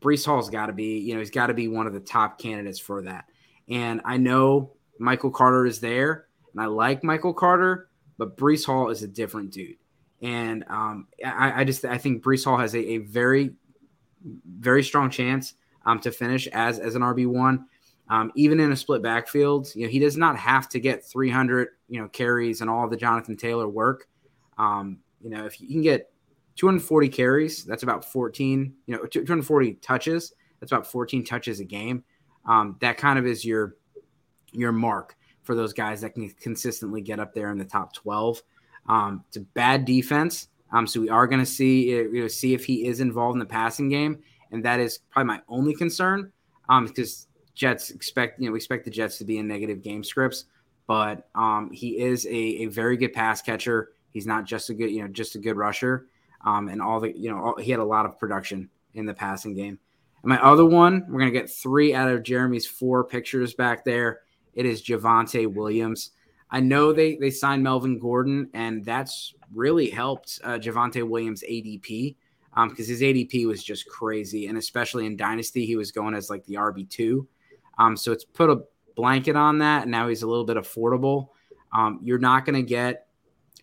Breece 0.03 0.27
Hall's 0.27 0.51
got 0.51 0.67
to 0.67 0.73
be, 0.73 0.99
you 0.99 1.15
know, 1.15 1.21
he's 1.21 1.31
got 1.31 1.47
to 1.47 1.55
be 1.55 1.69
one 1.69 1.87
of 1.87 1.93
the 1.93 2.01
top 2.01 2.41
candidates 2.41 2.81
for 2.81 3.03
that. 3.03 3.27
And 3.69 4.01
I 4.05 4.17
know 4.17 4.73
Michael 4.99 5.31
Carter 5.31 5.65
is 5.65 5.79
there, 5.79 6.27
and 6.53 6.61
I 6.61 6.67
like 6.67 7.05
Michael 7.05 7.33
Carter, 7.33 7.89
but 8.19 8.37
Breece 8.37 8.67
Hall 8.67 8.91
is 8.91 9.05
a 9.05 9.09
different 9.09 9.53
dude. 9.53 9.77
And 10.21 10.65
um, 10.69 11.07
I, 11.25 11.61
I, 11.61 11.65
just 11.65 11.85
I 11.85 11.99
think 11.99 12.25
Breece 12.25 12.45
Hall 12.45 12.57
has 12.57 12.75
a, 12.75 12.79
a 12.95 12.99
very, 12.99 13.53
very 14.59 14.83
strong 14.83 15.09
chance 15.09 15.55
um, 15.85 16.01
to 16.01 16.11
finish 16.11 16.49
as 16.49 16.81
as 16.81 16.97
an 16.97 17.03
RB 17.03 17.29
one. 17.29 17.67
Um, 18.09 18.31
even 18.37 18.61
in 18.61 18.71
a 18.71 18.77
split 18.77 19.03
backfield, 19.03 19.69
you 19.75 19.85
know 19.85 19.91
he 19.91 19.99
does 19.99 20.17
not 20.17 20.37
have 20.37 20.69
to 20.71 20.81
get 20.81 21.05
300 21.05 21.69
you 21.89 22.01
know 22.01 22.09
carries 22.09 22.61
and 22.61 22.71
all 22.71 22.89
the 22.89 22.97
Jonathan 22.97 23.37
Taylor 23.37 23.69
work. 23.69 24.09
Um, 24.59 24.99
you 25.21 25.31
know 25.31 25.45
if 25.45 25.61
you 25.61 25.69
can 25.69 25.83
get 25.83 26.13
240 26.57 27.09
carries, 27.09 27.65
that's 27.65 27.83
about 27.83 28.05
14. 28.05 28.75
You 28.87 28.97
know 28.97 29.05
240 29.07 29.75
touches, 29.75 30.33
that's 30.61 30.73
about 30.73 30.87
14 30.87 31.25
touches 31.25 31.61
a 31.61 31.65
game. 31.65 32.05
Um, 32.47 32.77
that 32.81 32.97
kind 32.97 33.19
of 33.19 33.27
is 33.27 33.45
your 33.45 33.77
your 34.53 34.73
mark 34.73 35.17
for 35.43 35.55
those 35.55 35.73
guys 35.73 36.01
that 36.01 36.15
can 36.15 36.29
consistently 36.41 37.01
get 37.01 37.21
up 37.21 37.35
there 37.35 37.51
in 37.51 37.59
the 37.59 37.65
top 37.65 37.93
12. 37.93 38.43
Um, 38.89 39.25
it's 39.29 39.37
a 39.37 39.41
bad 39.41 39.85
defense. 39.85 40.49
Um, 40.73 40.87
so 40.87 41.01
we 41.01 41.09
are 41.09 41.27
going 41.27 41.41
to 41.41 41.47
see 41.47 41.91
you 41.91 42.23
know 42.23 42.29
see 42.29 42.55
if 42.55 42.65
he 42.65 42.87
is 42.87 43.01
involved 43.01 43.35
in 43.35 43.41
the 43.41 43.47
passing 43.47 43.89
game, 43.89 44.19
and 44.51 44.65
that 44.65 44.81
is 44.81 44.99
probably 45.11 45.29
my 45.29 45.41
only 45.49 45.75
concern. 45.75 46.33
Um, 46.69 46.87
because 46.87 47.29
Jets 47.57 47.91
expect 47.91 48.39
you 48.39 48.47
know 48.47 48.53
we 48.53 48.59
expect 48.59 48.85
the 48.85 48.91
Jets 48.91 49.19
to 49.19 49.25
be 49.25 49.39
in 49.39 49.49
negative 49.49 49.83
game 49.83 50.05
scripts, 50.05 50.45
but 50.87 51.27
um, 51.35 51.71
he 51.73 51.99
is 51.99 52.25
a, 52.27 52.31
a 52.35 52.67
very 52.67 52.97
good 52.97 53.13
pass 53.13 53.43
catcher. 53.43 53.91
He's 54.13 54.27
not 54.27 54.45
just 54.45 54.71
a 54.71 54.75
good 54.75 54.91
you 54.91 55.03
know 55.03 55.09
just 55.09 55.35
a 55.35 55.39
good 55.39 55.57
rusher. 55.57 56.07
Um, 56.45 56.69
and 56.69 56.81
all 56.81 57.01
the 57.01 57.17
you 57.19 57.31
know 57.31 57.43
all, 57.43 57.57
he 57.57 57.73
had 57.73 57.81
a 57.81 57.85
lot 57.85 58.07
of 58.07 58.19
production 58.19 58.69
in 58.95 59.07
the 59.07 59.15
passing 59.15 59.55
game. 59.55 59.79
And 60.23 60.29
my 60.29 60.41
other 60.43 60.67
one, 60.67 61.07
we're 61.09 61.19
gonna 61.19 61.33
get 61.33 61.51
three 61.51 61.95
out 61.95 62.11
of 62.11 62.23
Jeremy's 62.23 62.67
four 62.67 63.03
pictures 63.05 63.55
back 63.55 63.85
there. 63.85 64.21
It 64.55 64.67
is 64.67 64.83
Javonte 64.83 65.53
Williams. 65.53 66.11
I 66.51 66.61
know 66.61 66.93
they 66.93 67.17
they 67.17 67.31
signed 67.31 67.63
Melvin 67.63 67.99
Gordon, 67.99 68.51
and 68.53 68.85
that's 68.85 69.35
really 69.55 69.89
helped 69.89 70.41
uh, 70.45 70.59
Javonte 70.59 71.09
Williams' 71.09 71.43
ADP 71.43 72.17
because 72.55 72.89
um, 72.89 72.95
his 72.95 73.01
ADP 73.01 73.47
was 73.47 73.65
just 73.65 73.89
crazy, 73.89 74.47
and 74.47 74.59
especially 74.59 75.07
in 75.07 75.17
Dynasty, 75.17 75.65
he 75.65 75.77
was 75.77 75.91
going 75.91 76.15
as 76.15 76.29
like 76.29 76.45
the 76.45 76.55
RB 76.55 76.89
two. 76.89 77.27
Um, 77.79 77.97
so 77.97 78.13
it's 78.13 78.25
put 78.25 78.51
a 78.51 78.63
blanket 78.95 79.37
on 79.37 79.59
that, 79.59 79.83
and 79.83 79.91
now 79.91 80.09
he's 80.09 80.23
a 80.23 80.27
little 80.27 80.45
bit 80.45 80.57
affordable. 80.57 81.29
Um, 81.73 82.01
you're 82.03 82.19
not 82.19 82.45
going 82.45 82.55
to 82.55 82.63
get 82.63 83.07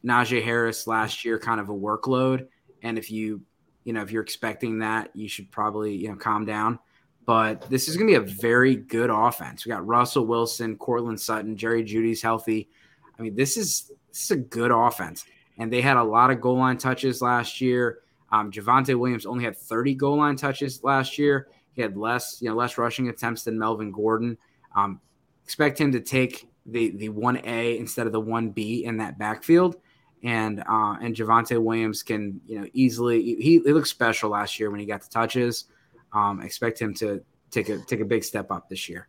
Najee 0.06 0.44
Harris 0.44 0.88
last 0.88 1.26
year 1.26 1.40
kind 1.40 1.60
of 1.60 1.70
a 1.70 1.74
workload, 1.74 2.48
and 2.82 2.98
if 2.98 3.12
you 3.12 3.42
you 3.84 3.94
know 3.94 4.02
if 4.02 4.12
you're 4.12 4.24
expecting 4.24 4.80
that, 4.80 5.10
you 5.16 5.28
should 5.28 5.52
probably 5.52 5.96
you 5.96 6.10
know 6.10 6.16
calm 6.16 6.46
down. 6.46 6.80
But 7.26 7.70
this 7.70 7.88
is 7.88 7.96
going 7.96 8.12
to 8.12 8.20
be 8.20 8.32
a 8.32 8.36
very 8.36 8.76
good 8.76 9.10
offense. 9.10 9.66
We 9.66 9.70
got 9.70 9.88
Russell 9.88 10.28
Wilson, 10.28 10.78
Courtland 10.78 11.22
Sutton, 11.22 11.56
Jerry 11.56 11.82
Jeudy's 11.84 12.22
healthy. 12.22 12.70
I 13.18 13.22
mean, 13.22 13.34
this 13.34 13.56
is 13.56 13.92
this 14.10 14.26
is 14.26 14.32
a 14.32 14.38
good 14.38 14.72
offense, 14.72 15.26
and 15.58 15.72
they 15.72 15.82
had 15.82 15.98
a 15.98 16.04
lot 16.04 16.32
of 16.32 16.42
goal 16.42 16.58
line 16.58 16.78
touches 16.78 17.22
last 17.22 17.62
year. 17.62 18.00
Um, 18.32 18.52
Javonte 18.52 18.96
Williams 18.96 19.26
only 19.28 19.44
had 19.44 19.56
30 19.56 19.94
goal 19.96 20.18
line 20.18 20.36
touches 20.36 20.84
last 20.84 21.20
year. 21.20 21.48
He 21.74 21.82
had 21.82 21.98
less, 21.98 22.38
you 22.42 22.50
know, 22.50 22.56
less 22.56 22.78
rushing 22.78 23.10
attempts 23.10 23.44
than 23.44 23.58
Melvin 23.58 23.92
Gordon. 23.92 24.38
Um, 24.76 25.02
expect 25.44 25.80
him 25.80 25.92
to 25.92 26.00
take 26.00 26.48
the 26.66 26.92
the 26.92 27.10
one 27.10 27.42
A 27.44 27.78
instead 27.78 28.06
of 28.08 28.14
the 28.14 28.20
one 28.20 28.50
B 28.50 28.86
in 28.86 28.98
that 28.98 29.18
backfield, 29.18 29.76
and 30.24 30.62
uh, 30.62 30.98
and 31.02 31.16
Javonte 31.16 31.62
Williams 31.62 32.04
can, 32.04 32.40
you 32.48 32.62
know, 32.62 32.68
easily. 32.74 33.22
He, 33.22 33.60
he 33.66 33.72
looked 33.72 33.88
special 33.88 34.30
last 34.30 34.60
year 34.60 34.72
when 34.72 34.80
he 34.80 34.86
got 34.86 35.02
the 35.02 35.10
touches. 35.10 35.66
Um, 36.14 36.42
expect 36.42 36.80
him 36.80 36.94
to 36.96 37.24
take 37.52 37.70
a 37.70 37.80
take 37.80 38.00
a 38.00 38.06
big 38.06 38.24
step 38.24 38.52
up 38.52 38.70
this 38.70 38.88
year. 38.88 39.08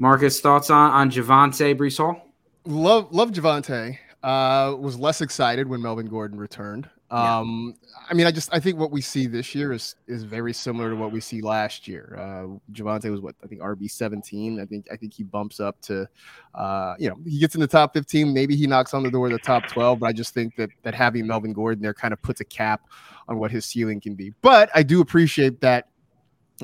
Marcas, 0.00 0.40
thoughts 0.40 0.70
on 0.70 0.90
on 0.92 1.10
Javonte 1.10 1.76
Breece 1.76 1.98
Hall? 1.98 2.22
Love 2.64 3.12
love 3.12 3.32
Javonte. 3.32 3.98
Uh, 4.22 4.74
was 4.78 4.98
less 4.98 5.20
excited 5.20 5.68
when 5.68 5.80
Melvin 5.80 6.06
Gordon 6.06 6.38
returned. 6.38 6.88
Um, 7.10 7.74
yeah. 7.82 7.96
I 8.10 8.14
mean, 8.14 8.26
I 8.26 8.30
just 8.30 8.52
I 8.52 8.60
think 8.60 8.78
what 8.78 8.90
we 8.90 9.00
see 9.00 9.26
this 9.26 9.54
year 9.54 9.72
is 9.72 9.96
is 10.06 10.24
very 10.24 10.52
similar 10.52 10.90
to 10.90 10.96
what 10.96 11.10
we 11.10 11.20
see 11.20 11.40
last 11.40 11.88
year. 11.88 12.16
Uh, 12.18 12.58
Javonte 12.72 13.10
was 13.10 13.20
what 13.20 13.34
I 13.42 13.46
think 13.46 13.62
RB 13.62 13.90
seventeen. 13.90 14.60
I 14.60 14.66
think 14.66 14.86
I 14.92 14.96
think 14.96 15.14
he 15.14 15.22
bumps 15.22 15.58
up 15.58 15.80
to, 15.82 16.06
uh, 16.54 16.94
you 16.98 17.08
know, 17.08 17.16
he 17.24 17.38
gets 17.38 17.54
in 17.54 17.60
the 17.60 17.66
top 17.66 17.94
fifteen. 17.94 18.34
Maybe 18.34 18.56
he 18.56 18.66
knocks 18.66 18.92
on 18.92 19.02
the 19.02 19.10
door 19.10 19.26
of 19.26 19.32
the 19.32 19.38
top 19.38 19.66
twelve. 19.68 20.00
But 20.00 20.06
I 20.06 20.12
just 20.12 20.34
think 20.34 20.56
that 20.56 20.70
that 20.82 20.94
having 20.94 21.26
Melvin 21.26 21.52
Gordon 21.52 21.82
there 21.82 21.94
kind 21.94 22.12
of 22.12 22.20
puts 22.20 22.40
a 22.40 22.44
cap 22.44 22.82
on 23.26 23.38
what 23.38 23.50
his 23.50 23.64
ceiling 23.64 24.00
can 24.00 24.14
be. 24.14 24.34
But 24.42 24.70
I 24.74 24.82
do 24.82 25.00
appreciate 25.00 25.60
that 25.60 25.88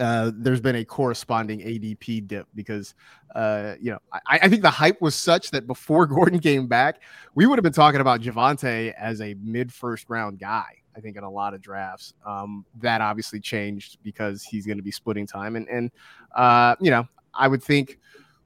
uh, 0.01 0.33
there's 0.35 0.61
been 0.61 0.77
a 0.77 0.85
corresponding 0.85 1.61
ADP 1.61 2.27
dip 2.27 2.49
because, 2.55 2.95
uh, 3.35 3.75
you 3.81 3.93
know, 3.93 3.99
I, 4.13 4.41
I, 4.43 4.49
think 4.49 4.63
the 4.63 4.71
hype 4.71 5.01
was 5.01 5.15
such 5.15 5.51
that 5.53 5.67
before 5.67 6.07
Gordon 6.09 6.41
came 6.41 6.67
back, 6.67 7.01
we 7.35 7.47
would 7.47 7.59
have 7.59 7.63
been 7.63 7.73
talking 7.73 8.01
about 8.01 8.21
Javonte 8.21 8.93
as 8.95 9.21
a 9.21 9.35
mid 9.35 9.73
first 9.73 10.07
round 10.09 10.41
guy. 10.41 10.79
I 10.97 11.01
think 11.01 11.17
in 11.17 11.25
a 11.25 11.31
lot 11.31 11.55
of 11.55 11.63
drafts, 11.63 12.15
um, 12.25 12.65
that 12.81 13.01
obviously 13.01 13.41
changed 13.41 13.99
because 14.03 14.43
he's 14.43 14.67
going 14.67 14.79
to 14.79 14.83
be 14.83 14.93
splitting 14.93 15.27
time, 15.27 15.57
and 15.57 15.69
and 15.69 15.91
uh, 16.35 16.77
you 16.81 16.91
know, 16.91 17.09
I 17.33 17.49
would 17.49 17.63
think 17.63 17.99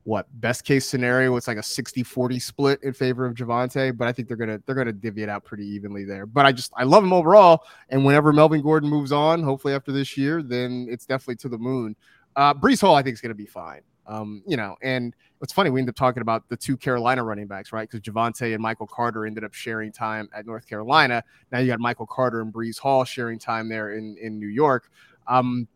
what 0.09 0.27
best 0.41 0.65
case 0.65 0.87
scenario 0.87 1.37
it's 1.37 1.47
like 1.47 1.59
a 1.59 1.61
60-40 1.61 2.41
split 2.41 2.83
in 2.83 2.95
favor 2.95 3.27
of 3.27 3.35
Javonte, 3.35 3.95
but 3.95 4.09
I 4.09 4.13
think 4.13 4.27
they're 4.27 4.39
gonna 4.39 4.59
they're 4.65 4.75
gonna 4.75 4.91
divvy 4.91 5.23
it 5.23 5.29
out 5.29 5.45
pretty 5.45 5.67
evenly 5.67 6.07
there. 6.07 6.25
But 6.25 6.47
I 6.47 6.53
just 6.53 6.73
I 6.79 6.85
love 6.85 7.05
him 7.05 7.13
overall. 7.13 7.65
And 7.91 8.07
whenever 8.07 8.33
Melvin 8.33 8.63
Gordon 8.63 8.89
moves 8.89 9.13
on, 9.13 9.43
hopefully 9.43 9.75
after 9.75 9.93
this 9.93 10.17
year, 10.17 10.43
then 10.43 10.87
it's 10.89 11.05
definitely 11.05 11.37
to 11.37 11.51
the 11.51 11.59
moon. 11.59 11.95
Uh 12.37 12.55
Breece 12.55 12.81
Hall, 12.81 12.95
I 12.95 13.03
think, 13.03 13.13
is 13.13 13.21
gonna 13.21 13.35
be 13.35 13.45
fine. 13.45 13.83
Um, 14.07 14.43
you 14.47 14.57
know, 14.57 14.77
and 14.81 15.15
it's 15.43 15.53
funny, 15.53 15.69
we 15.69 15.81
end 15.81 15.91
up 15.91 15.95
talking 15.95 16.23
about 16.23 16.49
the 16.49 16.57
two 16.57 16.79
Carolina 16.79 17.23
running 17.23 17.47
backs, 17.47 17.71
right? 17.71 17.87
Because 17.87 18.01
Javonte 18.01 18.55
and 18.55 18.63
Michael 18.63 18.87
Carter 18.87 19.27
ended 19.27 19.45
up 19.45 19.53
sharing 19.53 19.93
time 19.93 20.31
at 20.35 20.47
North 20.47 20.67
Carolina. 20.67 21.23
Now 21.53 21.59
you 21.59 21.67
got 21.67 21.81
Michael 21.81 22.07
Carter 22.07 22.41
and 22.41 22.51
Breece 22.51 22.79
Hall 22.79 23.05
sharing 23.05 23.39
time 23.39 23.69
there 23.69 23.93
in, 23.93 24.17
in 24.19 24.39
New 24.39 24.49
York. 24.49 24.91
Um, 25.27 25.69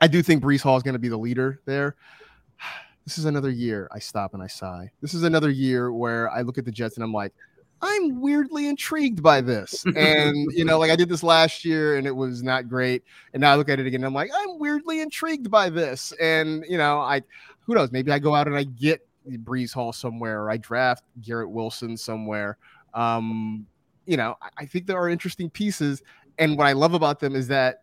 I 0.00 0.08
do 0.08 0.20
think 0.20 0.42
Breece 0.42 0.62
Hall 0.62 0.76
is 0.76 0.82
going 0.82 0.94
to 0.94 0.98
be 0.98 1.08
the 1.08 1.16
leader 1.16 1.60
there 1.66 1.94
this 3.04 3.18
is 3.18 3.24
another 3.24 3.50
year 3.50 3.88
I 3.92 3.98
stop 3.98 4.34
and 4.34 4.42
I 4.42 4.46
sigh. 4.46 4.90
This 5.00 5.14
is 5.14 5.22
another 5.22 5.50
year 5.50 5.92
where 5.92 6.30
I 6.30 6.42
look 6.42 6.58
at 6.58 6.64
the 6.64 6.70
Jets 6.70 6.96
and 6.96 7.04
I'm 7.04 7.12
like, 7.12 7.32
I'm 7.82 8.20
weirdly 8.20 8.68
intrigued 8.68 9.22
by 9.22 9.40
this. 9.40 9.84
And, 9.96 10.46
you 10.54 10.64
know, 10.64 10.78
like 10.78 10.90
I 10.90 10.96
did 10.96 11.08
this 11.08 11.22
last 11.22 11.64
year 11.64 11.96
and 11.96 12.06
it 12.06 12.14
was 12.14 12.42
not 12.42 12.68
great. 12.68 13.02
And 13.32 13.40
now 13.40 13.52
I 13.52 13.56
look 13.56 13.68
at 13.68 13.80
it 13.80 13.86
again 13.86 14.00
and 14.00 14.06
I'm 14.06 14.14
like, 14.14 14.30
I'm 14.34 14.58
weirdly 14.58 15.00
intrigued 15.00 15.50
by 15.50 15.70
this. 15.70 16.12
And, 16.20 16.64
you 16.68 16.78
know, 16.78 17.00
I, 17.00 17.22
who 17.60 17.74
knows, 17.74 17.90
maybe 17.90 18.12
I 18.12 18.18
go 18.18 18.34
out 18.34 18.46
and 18.46 18.56
I 18.56 18.64
get 18.64 19.06
Breece 19.28 19.72
Hall 19.72 19.92
somewhere 19.92 20.42
or 20.42 20.50
I 20.50 20.56
draft 20.58 21.04
Garrett 21.22 21.50
Wilson 21.50 21.96
somewhere. 21.96 22.58
Um, 22.94 23.66
you 24.06 24.16
know, 24.16 24.36
I, 24.42 24.48
I 24.58 24.66
think 24.66 24.86
there 24.86 24.98
are 24.98 25.08
interesting 25.08 25.48
pieces. 25.48 26.02
And 26.38 26.58
what 26.58 26.66
I 26.66 26.72
love 26.72 26.94
about 26.94 27.20
them 27.20 27.34
is 27.34 27.48
that 27.48 27.82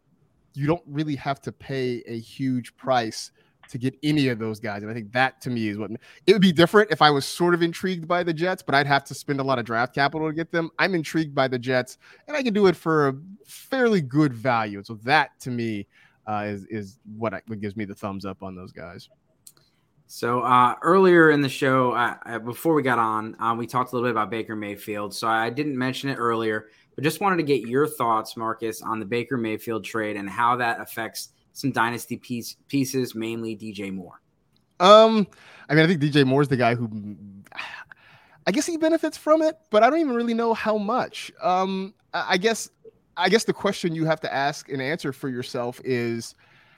you 0.53 0.67
don't 0.67 0.83
really 0.87 1.15
have 1.15 1.41
to 1.41 1.51
pay 1.51 2.03
a 2.07 2.19
huge 2.19 2.75
price 2.77 3.31
to 3.69 3.77
get 3.77 3.97
any 4.03 4.27
of 4.29 4.39
those 4.39 4.59
guys. 4.59 4.81
And 4.81 4.91
I 4.91 4.93
think 4.93 5.11
that 5.13 5.41
to 5.41 5.49
me 5.49 5.67
is 5.69 5.77
what 5.77 5.91
it 6.25 6.33
would 6.33 6.41
be 6.41 6.51
different 6.51 6.91
if 6.91 7.01
I 7.01 7.09
was 7.09 7.25
sort 7.25 7.53
of 7.53 7.61
intrigued 7.61 8.07
by 8.07 8.23
the 8.23 8.33
Jets, 8.33 8.61
but 8.61 8.75
I'd 8.75 8.87
have 8.87 9.03
to 9.05 9.13
spend 9.13 9.39
a 9.39 9.43
lot 9.43 9.59
of 9.59 9.65
draft 9.65 9.93
capital 9.93 10.27
to 10.27 10.33
get 10.33 10.51
them. 10.51 10.69
I'm 10.79 10.95
intrigued 10.95 11.35
by 11.35 11.47
the 11.47 11.59
Jets, 11.59 11.97
and 12.27 12.35
I 12.35 12.43
can 12.43 12.53
do 12.53 12.67
it 12.67 12.75
for 12.75 13.09
a 13.09 13.15
fairly 13.45 14.01
good 14.01 14.33
value. 14.33 14.83
So 14.83 14.95
that 15.03 15.39
to 15.41 15.51
me 15.51 15.87
uh, 16.27 16.45
is 16.47 16.65
is 16.65 16.99
what, 17.17 17.33
I, 17.33 17.41
what 17.47 17.59
gives 17.59 17.75
me 17.75 17.85
the 17.85 17.95
thumbs 17.95 18.25
up 18.25 18.43
on 18.43 18.55
those 18.55 18.71
guys. 18.71 19.09
So 20.09 20.39
uh, 20.39 20.75
earlier 20.81 21.31
in 21.31 21.41
the 21.41 21.49
show, 21.49 21.91
uh, 21.91 22.39
before 22.39 22.73
we 22.73 22.81
got 22.81 22.97
on, 22.97 23.35
um, 23.39 23.57
we 23.57 23.67
talked 23.67 23.91
a 23.91 23.95
little 23.95 24.07
bit 24.07 24.11
about 24.11 24.29
Baker 24.29 24.55
Mayfield. 24.55 25.13
So 25.13 25.27
I 25.27 25.49
didn't 25.49 25.77
mention 25.77 26.09
it 26.09 26.15
earlier, 26.15 26.69
but 26.95 27.03
just 27.03 27.19
wanted 27.19 27.37
to 27.37 27.43
get 27.43 27.67
your 27.67 27.85
thoughts, 27.85 28.35
Marcas, 28.35 28.81
on 28.81 28.99
the 28.99 29.05
Baker 29.05 29.35
Mayfield 29.35 29.83
trade 29.83 30.15
and 30.15 30.29
how 30.29 30.55
that 30.55 30.79
affects 30.79 31.29
some 31.57 31.71
dynasty 31.71 32.17
piece, 32.17 32.55
pieces, 32.67 33.15
mainly 33.15 33.55
DJ 33.55 33.91
Moore? 33.91 34.21
Um, 34.79 35.27
I 35.69 35.73
mean, 35.73 35.83
I 35.83 35.87
think 35.87 36.01
DJ 36.01 36.25
Moore 36.25 36.41
is 36.41 36.47
the 36.47 36.57
guy 36.57 36.75
who, 36.75 37.15
I 38.45 38.51
guess 38.51 38.65
he 38.65 38.77
benefits 38.77 39.17
from 39.17 39.41
it, 39.41 39.57
but 39.71 39.81
I 39.81 39.89
don't 39.89 39.99
even 39.99 40.15
really 40.15 40.35
know 40.35 40.53
how 40.53 40.77
much. 40.77 41.31
Um, 41.41 41.95
I 42.13 42.37
guess, 42.37 42.69
I 43.17 43.29
guess 43.29 43.43
the 43.43 43.53
question 43.53 43.95
you 43.95 44.05
have 44.05 44.19
to 44.21 44.33
ask 44.33 44.69
and 44.69 44.81
answer 44.81 45.11
for 45.11 45.29
yourself 45.29 45.81
is, 45.83 46.35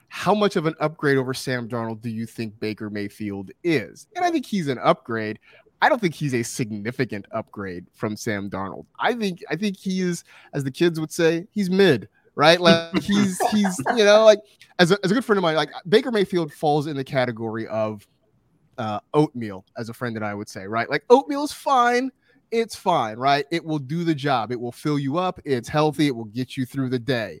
how 0.08 0.34
much 0.34 0.56
of 0.56 0.66
an 0.66 0.74
upgrade 0.80 1.18
over 1.18 1.32
Sam 1.32 1.68
Darnold 1.68 2.00
do 2.00 2.10
you 2.10 2.26
think 2.26 2.58
Baker 2.58 2.90
Mayfield 2.90 3.52
is? 3.62 4.08
And 4.16 4.24
I 4.24 4.30
think 4.32 4.44
he's 4.44 4.66
an 4.66 4.78
upgrade, 4.78 5.38
I 5.82 5.88
don't 5.88 6.00
think 6.00 6.14
he's 6.14 6.34
a 6.34 6.42
significant 6.42 7.26
upgrade 7.32 7.86
from 7.94 8.16
Sam 8.16 8.50
Darnold. 8.50 8.86
I 8.98 9.14
think 9.14 9.42
I 9.48 9.56
think 9.56 9.76
he 9.76 10.00
is, 10.00 10.24
as 10.52 10.64
the 10.64 10.70
kids 10.70 10.98
would 11.00 11.12
say, 11.12 11.46
he's 11.52 11.70
mid, 11.70 12.08
right? 12.36 12.60
Like 12.70 13.02
he's 13.02 13.38
he's 13.50 13.78
you 13.96 14.04
know 14.04 14.24
like 14.24 14.40
as 14.78 14.90
a, 14.92 14.98
as 15.04 15.10
a 15.10 15.14
good 15.14 15.24
friend 15.24 15.38
of 15.38 15.42
mine, 15.42 15.56
like 15.56 15.70
Baker 15.88 16.10
Mayfield 16.10 16.52
falls 16.52 16.86
in 16.86 16.96
the 16.96 17.04
category 17.04 17.66
of 17.66 18.06
uh, 18.78 19.00
oatmeal, 19.12 19.64
as 19.76 19.88
a 19.88 19.94
friend 19.94 20.16
that 20.16 20.22
I 20.22 20.34
would 20.34 20.48
say, 20.48 20.66
right? 20.66 20.88
Like 20.88 21.04
oatmeal 21.10 21.44
is 21.44 21.52
fine. 21.52 22.10
It's 22.50 22.74
fine, 22.74 23.16
right? 23.16 23.44
It 23.52 23.64
will 23.64 23.78
do 23.78 24.02
the 24.02 24.14
job. 24.14 24.50
It 24.50 24.60
will 24.60 24.72
fill 24.72 24.98
you 24.98 25.18
up. 25.18 25.38
It's 25.44 25.68
healthy. 25.68 26.08
It 26.08 26.16
will 26.16 26.24
get 26.24 26.56
you 26.56 26.66
through 26.66 26.88
the 26.88 26.98
day 26.98 27.40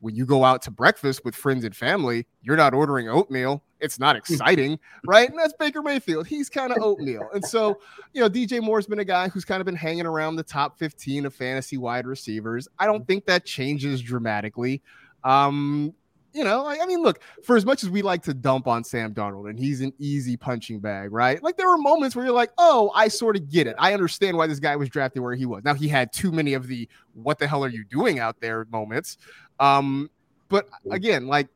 when 0.00 0.14
you 0.14 0.24
go 0.24 0.44
out 0.44 0.62
to 0.62 0.70
breakfast 0.70 1.24
with 1.24 1.34
friends 1.34 1.64
and 1.64 1.74
family, 1.74 2.26
you're 2.42 2.56
not 2.56 2.74
ordering 2.74 3.08
oatmeal. 3.08 3.62
It's 3.80 3.98
not 3.98 4.16
exciting, 4.16 4.78
right? 5.06 5.28
And 5.28 5.38
that's 5.38 5.52
Baker 5.58 5.82
Mayfield. 5.82 6.26
He's 6.26 6.48
kind 6.48 6.72
of 6.72 6.78
oatmeal. 6.82 7.28
And 7.32 7.44
so, 7.44 7.78
you 8.12 8.20
know, 8.20 8.28
DJ 8.28 8.60
Moore's 8.60 8.86
been 8.86 8.98
a 8.98 9.04
guy 9.04 9.28
who's 9.28 9.44
kind 9.44 9.60
of 9.60 9.66
been 9.66 9.76
hanging 9.76 10.06
around 10.06 10.36
the 10.36 10.42
top 10.42 10.78
15 10.78 11.26
of 11.26 11.34
fantasy 11.34 11.76
wide 11.76 12.06
receivers. 12.06 12.68
I 12.78 12.86
don't 12.86 13.06
think 13.06 13.26
that 13.26 13.44
changes 13.44 14.02
dramatically. 14.02 14.82
Um, 15.24 15.94
you 16.32 16.44
know, 16.44 16.66
I, 16.66 16.78
I 16.82 16.86
mean, 16.86 17.02
look, 17.02 17.20
for 17.42 17.56
as 17.56 17.64
much 17.64 17.82
as 17.82 17.90
we 17.90 18.02
like 18.02 18.22
to 18.24 18.34
dump 18.34 18.66
on 18.66 18.84
Sam 18.84 19.14
Darnold 19.14 19.48
and 19.48 19.58
he's 19.58 19.80
an 19.80 19.92
easy 19.98 20.36
punching 20.36 20.80
bag, 20.80 21.12
right? 21.12 21.42
Like 21.42 21.56
there 21.56 21.68
were 21.68 21.78
moments 21.78 22.14
where 22.14 22.24
you're 22.24 22.34
like, 22.34 22.50
oh, 22.58 22.90
I 22.94 23.08
sort 23.08 23.36
of 23.36 23.48
get 23.50 23.66
it. 23.66 23.76
I 23.78 23.94
understand 23.94 24.36
why 24.36 24.46
this 24.46 24.60
guy 24.60 24.76
was 24.76 24.88
drafted 24.88 25.22
where 25.22 25.34
he 25.34 25.46
was. 25.46 25.64
Now 25.64 25.74
he 25.74 25.88
had 25.88 26.12
too 26.12 26.30
many 26.30 26.54
of 26.54 26.66
the 26.66 26.88
what 27.14 27.38
the 27.38 27.46
hell 27.46 27.64
are 27.64 27.68
you 27.68 27.84
doing 27.84 28.18
out 28.18 28.40
there 28.40 28.66
moments. 28.70 29.18
Um, 29.58 30.10
but 30.48 30.68
again, 30.90 31.26
like 31.26 31.48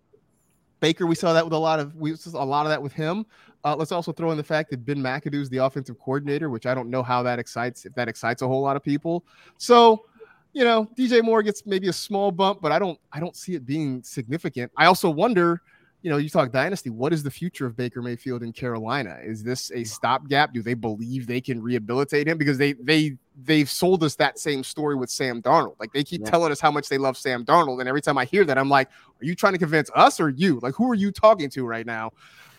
Baker, 0.81 1.07
we 1.07 1.15
saw 1.15 1.33
that 1.33 1.45
with 1.45 1.53
a 1.53 1.59
lot 1.59 1.79
of 1.79 1.95
we 1.95 2.17
saw 2.17 2.43
a 2.43 2.45
lot 2.45 2.67
of 2.67 2.71
that 2.71 2.83
with 2.83 2.93
him. 2.93 3.25
Uh, 3.65 3.77
let's 3.77 3.93
also 3.93 4.13
throw 4.13 4.33
in 4.33 4.37
the 4.37 4.43
fact 4.43 4.71
that 4.71 4.85
Ben 4.85 4.99
McAdoo 4.99 5.41
is 5.41 5.49
the 5.49 5.59
offensive 5.59 5.97
coordinator, 6.01 6.51
which 6.51 6.67
I 6.67 6.75
don't 6.75 6.91
know 6.91 7.03
how 7.03 7.23
that 7.23 7.39
excites 7.39 7.87
if 7.87 7.95
that 7.95 8.09
excites 8.09 8.43
a 8.43 8.49
whole 8.49 8.61
lot 8.61 8.75
of 8.75 8.83
people. 8.83 9.25
So, 9.57 10.07
you 10.53 10.65
know, 10.65 10.89
DJ 10.97 11.23
Moore 11.23 11.43
gets 11.43 11.65
maybe 11.67 11.89
a 11.89 11.93
small 11.93 12.31
bump, 12.31 12.61
but 12.61 12.73
I 12.73 12.79
don't 12.79 12.99
I 13.13 13.21
don't 13.21 13.37
see 13.37 13.55
it 13.55 13.65
being 13.65 14.03
significant. 14.03 14.73
I 14.77 14.87
also 14.87 15.11
wonder 15.11 15.63
you 16.03 16.11
know, 16.11 16.17
you 16.17 16.29
talk 16.29 16.51
dynasty. 16.51 16.91
What 16.91 17.13
is 17.13 17.23
the 17.23 17.31
future 17.31 17.65
of 17.65 17.77
Baker 17.77 18.03
Mayfield 18.03 18.43
in 18.43 18.53
Carolina? 18.53 19.19
Is 19.23 19.45
this 19.45 19.71
a 19.71 19.85
stopgap? 19.85 20.53
Do 20.53 20.61
they 20.61 20.75
believe 20.75 21.29
they 21.29 21.41
can 21.41 21.63
rehabilitate 21.63 22.27
him? 22.27 22.39
Because 22.39 22.59
they 22.59 22.73
they 22.73 23.17
they've 23.45 23.71
sold 23.71 24.03
us 24.03 24.17
that 24.17 24.39
same 24.39 24.65
story 24.65 24.97
with 24.97 25.11
Sam 25.11 25.41
Darnold. 25.41 25.77
Like 25.79 25.93
they 25.93 26.03
keep 26.03 26.23
yeah. 26.23 26.31
telling 26.31 26.51
us 26.51 26.61
how 26.61 26.73
much 26.73 26.89
they 26.89 26.99
love 26.99 27.17
Sam 27.17 27.45
Darnold, 27.45 27.79
and 27.79 27.89
every 27.89 28.03
time 28.03 28.19
I 28.19 28.25
hear 28.25 28.45
that, 28.45 28.59
I'm 28.59 28.69
like, 28.69 28.89
are 28.89 29.25
you 29.25 29.37
trying 29.37 29.53
to 29.53 29.61
convince 29.61 29.91
us 29.95 30.19
or 30.19 30.29
you? 30.29 30.59
Like, 30.61 30.75
who 30.75 30.91
are 30.91 30.95
you 30.95 31.13
talking 31.13 31.49
to 31.51 31.65
right 31.65 31.87
now? 31.87 32.11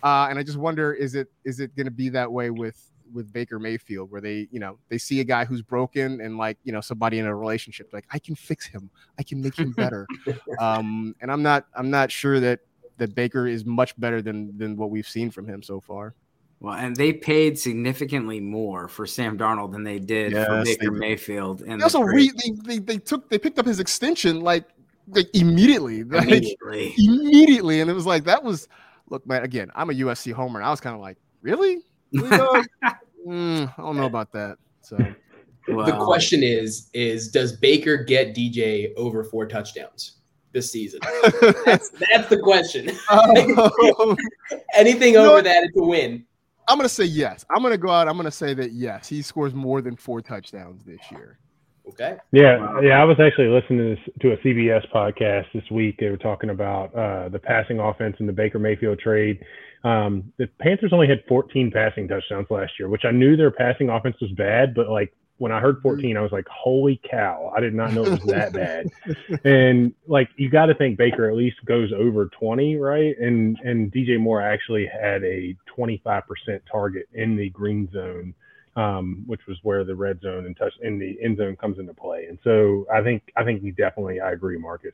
Uh, 0.02 0.28
and 0.30 0.40
I 0.40 0.44
just 0.44 0.58
wonder, 0.58 0.94
is 0.94 1.14
it 1.14 1.28
is 1.44 1.60
it 1.60 1.76
going 1.76 1.86
to 1.86 1.92
be 1.92 2.08
that 2.10 2.32
way 2.32 2.50
with 2.50 2.82
with 3.14 3.32
Baker 3.32 3.60
Mayfield, 3.60 4.12
where 4.12 4.22
they, 4.22 4.48
you 4.52 4.60
know, 4.60 4.78
they 4.90 4.98
see 4.98 5.20
a 5.20 5.24
guy 5.24 5.46
who's 5.46 5.62
broken 5.62 6.22
and 6.22 6.38
like, 6.38 6.58
you 6.64 6.72
know, 6.72 6.82
somebody 6.82 7.20
in 7.20 7.26
a 7.26 7.36
relationship, 7.36 7.90
like 7.94 8.06
I 8.12 8.20
can 8.20 8.36
fix 8.36 8.66
him, 8.66 8.90
I 9.20 9.24
can 9.24 9.42
make 9.42 9.58
him 9.58 9.72
better. 9.72 10.08
um, 10.60 11.16
and 11.22 11.32
I'm 11.32 11.44
not, 11.44 11.68
I'm 11.76 11.90
not 11.90 12.12
sure 12.12 12.40
that 12.40 12.62
that 12.98 13.16
Baker 13.16 13.48
is 13.48 13.66
much 13.66 14.00
better 14.00 14.22
than 14.22 14.58
than 14.58 14.78
what 14.78 14.90
we've 14.90 15.08
seen 15.08 15.32
from 15.32 15.48
him 15.48 15.64
so 15.64 15.80
far. 15.80 16.14
Well, 16.60 16.76
and 16.76 16.96
they 16.96 17.12
paid 17.12 17.60
significantly 17.60 18.40
more 18.40 18.88
for 18.88 19.06
Sam 19.06 19.38
Darnold 19.38 19.74
than 19.74 19.84
they 19.84 20.00
did 20.00 20.32
yes, 20.32 20.48
for 20.48 20.64
Baker 20.64 20.92
Mayfield. 20.92 21.62
And 21.62 21.82
they 21.82 21.84
also 21.84 22.02
re- 22.02 22.32
they, 22.32 22.52
they, 22.64 22.80
they 22.80 22.98
took 22.98 23.30
they 23.30 23.38
picked 23.38 23.60
up 23.60 23.66
his 23.66 23.80
extension 23.80 24.40
like 24.42 24.66
like 25.10 25.28
immediately, 25.34 26.00
immediately, 26.12 26.56
like, 26.66 26.98
immediately, 26.98 27.82
and 27.82 27.90
it 27.90 27.94
was 27.94 28.06
like 28.06 28.24
that 28.26 28.44
was 28.44 28.68
look, 29.10 29.28
man. 29.28 29.44
Again, 29.44 29.72
I'm 29.76 29.90
a 29.90 29.94
USC 29.94 30.32
homer, 30.32 30.60
and 30.60 30.66
I 30.66 30.70
was 30.70 30.80
kind 30.80 30.96
of 30.96 31.02
like, 31.02 31.18
really? 31.42 31.80
mm, 33.28 33.74
I 33.78 33.82
don't 33.82 33.98
know 33.98 34.06
about 34.06 34.32
that. 34.34 34.58
So. 34.82 34.98
The 35.66 35.98
question 36.04 36.44
is: 36.44 36.90
Is 36.94 37.30
does 37.30 37.54
Baker 37.54 37.98
get 37.98 38.36
DJ 38.36 38.94
over 38.98 39.24
four 39.24 39.46
touchdowns? 39.46 40.18
this 40.54 40.72
season? 40.72 41.00
that's, 41.66 41.90
that's 41.90 42.30
the 42.30 42.40
question. 42.42 42.92
Um, 43.10 44.16
Anything 44.76 45.18
over 45.18 45.42
that 45.42 45.64
is 45.66 45.72
a 45.76 45.84
win. 45.84 46.26
I'm 46.70 46.78
gonna 46.78 46.88
say 46.88 47.04
yes. 47.04 47.46
I'm 47.54 47.62
gonna 47.62 47.78
go 47.78 47.90
out. 47.90 48.08
I'm 48.08 48.16
gonna 48.16 48.32
say 48.32 48.54
that 48.54 48.72
yes, 48.72 49.10
he 49.10 49.22
scores 49.22 49.54
more 49.54 49.82
than 49.82 49.98
four 49.98 50.22
touchdowns 50.22 50.86
this 50.86 51.02
year. 51.12 51.40
Okay. 51.90 52.16
Yeah, 52.32 52.80
yeah. 52.82 53.02
I 53.02 53.04
was 53.04 53.20
actually 53.20 53.50
listening 53.50 53.98
to, 54.22 54.32
a 54.32 54.38
CBS 54.38 54.90
podcast 54.90 55.48
this 55.54 55.70
week. 55.70 55.98
They 56.00 56.10
were 56.10 56.16
talking 56.16 56.52
about 56.52 56.96
uh, 56.96 57.28
the 57.28 57.40
passing 57.40 57.80
offense 57.80 58.16
and 58.20 58.30
the 58.30 58.34
Baker 58.34 58.60
Mayfield 58.60 59.00
trade. 59.00 59.44
Um, 59.84 60.32
the 60.38 60.48
Panthers 60.60 60.94
only 60.94 61.08
had 61.08 61.24
14 61.28 61.72
passing 61.72 62.08
touchdowns 62.08 62.48
last 62.50 62.74
year, 62.80 62.88
which 62.88 63.06
I 63.06 63.12
knew 63.12 63.36
their 63.36 63.52
passing 63.52 63.90
offense 63.90 64.16
was 64.22 64.32
bad, 64.32 64.74
but 64.74 64.90
like 64.90 65.14
when 65.38 65.52
I 65.52 65.60
heard 65.60 65.82
14, 65.82 66.16
I 66.16 66.22
was 66.22 66.32
like, 66.32 66.48
holy 66.48 67.02
cow, 67.10 67.52
I 67.56 67.60
did 67.60 67.74
not 67.74 67.92
know 67.92 68.06
it 68.06 68.12
was 68.12 68.24
that 68.28 68.54
bad. 68.54 68.90
And 69.44 69.94
like, 70.08 70.30
you 70.38 70.50
got 70.50 70.68
to 70.68 70.76
think 70.76 70.98
Baker 70.98 71.30
at 71.30 71.36
least 71.36 71.58
goes 71.66 71.92
over 71.92 72.28
20, 72.28 72.78
right? 72.78 73.18
And, 73.20 73.58
and 73.64 73.92
DJ 73.92 74.20
Moore 74.20 74.42
actually 74.42 74.86
had 74.86 75.24
a 75.24 75.58
25% 75.78 76.24
target 76.72 77.10
in 77.14 77.36
the 77.36 77.50
green 77.50 77.90
zone, 77.92 78.34
um, 78.78 79.24
which 79.26 79.42
was 79.48 79.58
where 79.64 79.84
the 79.84 79.96
red 79.96 80.22
zone 80.22 80.46
and 80.46 80.56
touch 80.56 80.74
in 80.82 80.98
the 80.98 81.18
end 81.22 81.40
zone 81.40 81.58
comes 81.58 81.78
into 81.78 81.94
play. 81.94 82.28
And 82.30 82.38
so 82.44 82.86
I 82.94 83.02
think, 83.02 83.24
I 83.36 83.44
think 83.44 83.62
he 83.62 83.72
definitely, 83.72 84.22
I 84.22 84.32
agree, 84.32 84.58
Marcas. 84.58 84.94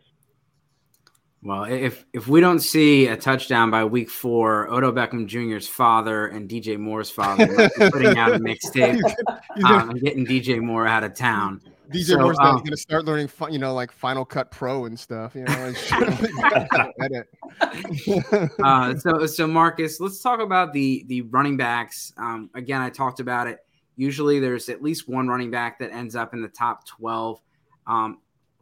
Well, 1.42 1.64
if 1.64 2.06
if 2.12 2.28
we 2.28 2.42
don't 2.42 2.60
see 2.60 3.08
a 3.08 3.16
touchdown 3.16 3.72
by 3.72 3.86
week 3.86 4.10
four, 4.10 4.68
Odell 4.68 4.92
Beckham 4.92 5.26
Jr.'s 5.26 5.68
father 5.68 6.28
and 6.28 6.50
DJ 6.50 6.78
Moore's 6.78 7.10
father 7.10 7.70
putting 7.78 8.18
out 8.18 8.34
a 8.34 8.40
mixtape 8.40 9.02
um, 9.64 9.92
and 9.92 10.02
getting 10.02 10.26
DJ 10.26 10.60
Moore 10.60 10.86
out 10.86 11.06
of 11.06 11.16
town. 11.16 11.62
DJ 11.94 12.04
so, 12.04 12.20
Moore's 12.20 12.38
um, 12.40 12.58
going 12.58 12.72
to 12.72 12.78
start 12.78 13.06
learning, 13.06 13.30
you 13.50 13.58
know, 13.58 13.74
like 13.74 13.92
Final 13.92 14.26
Cut 14.26 14.52
Pro 14.52 14.84
and 14.84 15.00
stuff. 15.00 15.34
You 15.34 15.46
know, 15.46 15.74
uh, 18.64 18.96
so 18.98 19.26
so 19.26 19.48
Marcas, 19.48 20.02
let's 20.02 20.22
talk 20.22 20.42
about 20.42 20.74
the 20.74 21.06
the 21.08 21.22
running 21.22 21.56
backs. 21.56 22.12
Um, 22.18 22.50
again, 22.54 22.82
I 22.82 22.90
talked 22.90 23.22
about 23.22 23.48
it. 23.48 23.60
Usually, 23.96 24.42
there's 24.42 24.68
at 24.68 24.84
least 24.84 25.08
one 25.08 25.30
running 25.30 25.52
back 25.52 25.80
that 25.80 25.92
ends 25.92 26.18
up 26.18 26.34
in 26.34 26.42
the 26.42 26.50
top 26.50 26.86
twelve. 26.86 27.40
Um, 27.88 28.18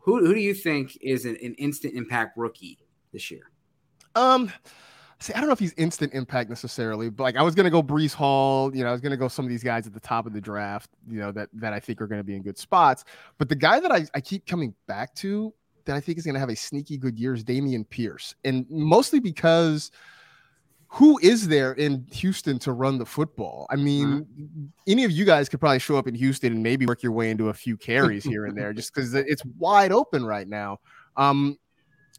who 0.08 0.26
who 0.26 0.34
do 0.34 0.40
you 0.40 0.54
think 0.54 0.98
is 1.02 1.26
an, 1.26 1.38
an 1.44 1.54
instant 1.56 1.94
impact 1.94 2.38
rookie 2.38 2.80
this 3.12 3.30
year? 3.30 3.52
Um, 4.16 4.50
see, 5.20 5.34
I 5.34 5.40
don't 5.40 5.48
know 5.48 5.54
if 5.54 5.60
he's 5.60 5.74
instant 5.74 6.14
impact 6.14 6.50
necessarily, 6.50 7.10
but 7.10 7.24
like 7.24 7.36
I 7.36 7.44
was 7.44 7.54
gonna 7.54 7.70
go 7.70 7.84
Breece 7.84 8.14
Hall. 8.14 8.74
You 8.74 8.84
know, 8.84 8.90
I 8.90 8.94
was 8.94 9.02
gonna 9.02 9.18
go 9.18 9.28
some 9.28 9.44
of 9.44 9.50
these 9.50 9.64
guys 9.64 9.86
at 9.86 9.94
the 9.94 10.00
top 10.00 10.26
of 10.26 10.32
the 10.32 10.40
draft. 10.40 10.90
You 11.10 11.20
know 11.20 11.34
that 11.34 11.50
that 11.54 11.74
I 11.74 11.82
think 11.82 12.02
are 12.02 12.08
gonna 12.08 12.24
be 12.24 12.38
in 12.38 12.42
good 12.42 12.58
spots. 12.58 13.04
But 13.38 13.50
the 13.50 13.56
guy 13.56 13.82
that 13.82 13.92
I, 13.92 14.06
I 14.16 14.22
keep 14.22 14.48
coming 14.48 14.74
back 14.88 15.14
to 15.16 15.54
that 15.84 15.98
I 15.98 16.00
think 16.00 16.18
is 16.18 16.26
gonna 16.26 16.40
have 16.40 16.50
a 16.50 16.56
sneaky 16.56 16.98
good 16.98 17.20
year 17.20 17.34
is 17.34 17.44
Dameon 17.44 17.88
Pierce, 17.90 18.34
and 18.46 18.66
mostly 18.70 19.20
because 19.20 19.92
who 20.90 21.20
is 21.22 21.48
there 21.48 21.74
in 21.74 22.06
Houston 22.12 22.60
to 22.60 22.72
run 22.72 22.98
the 22.98 23.06
football? 23.06 23.68
I 23.70 23.76
mean, 23.76 24.08
mm-hmm. 24.08 24.66
any 24.88 25.04
of 25.04 25.12
you 25.12 25.26
guys 25.26 25.50
could 25.50 25.60
probably 25.60 25.80
show 25.80 25.98
up 25.98 26.08
in 26.08 26.16
Houston 26.16 26.54
and 26.54 26.64
maybe 26.64 26.86
work 26.86 27.04
your 27.04 27.12
way 27.12 27.30
into 27.30 27.50
a 27.50 27.54
few 27.54 27.76
carries 27.78 28.24
here 28.24 28.46
and 28.46 28.58
there 28.58 28.72
just 28.74 28.94
because 28.94 29.14
it's 29.14 29.44
wide 29.58 29.92
open 29.92 30.26
right 30.26 30.48
now. 30.48 30.80
Um, 31.18 31.58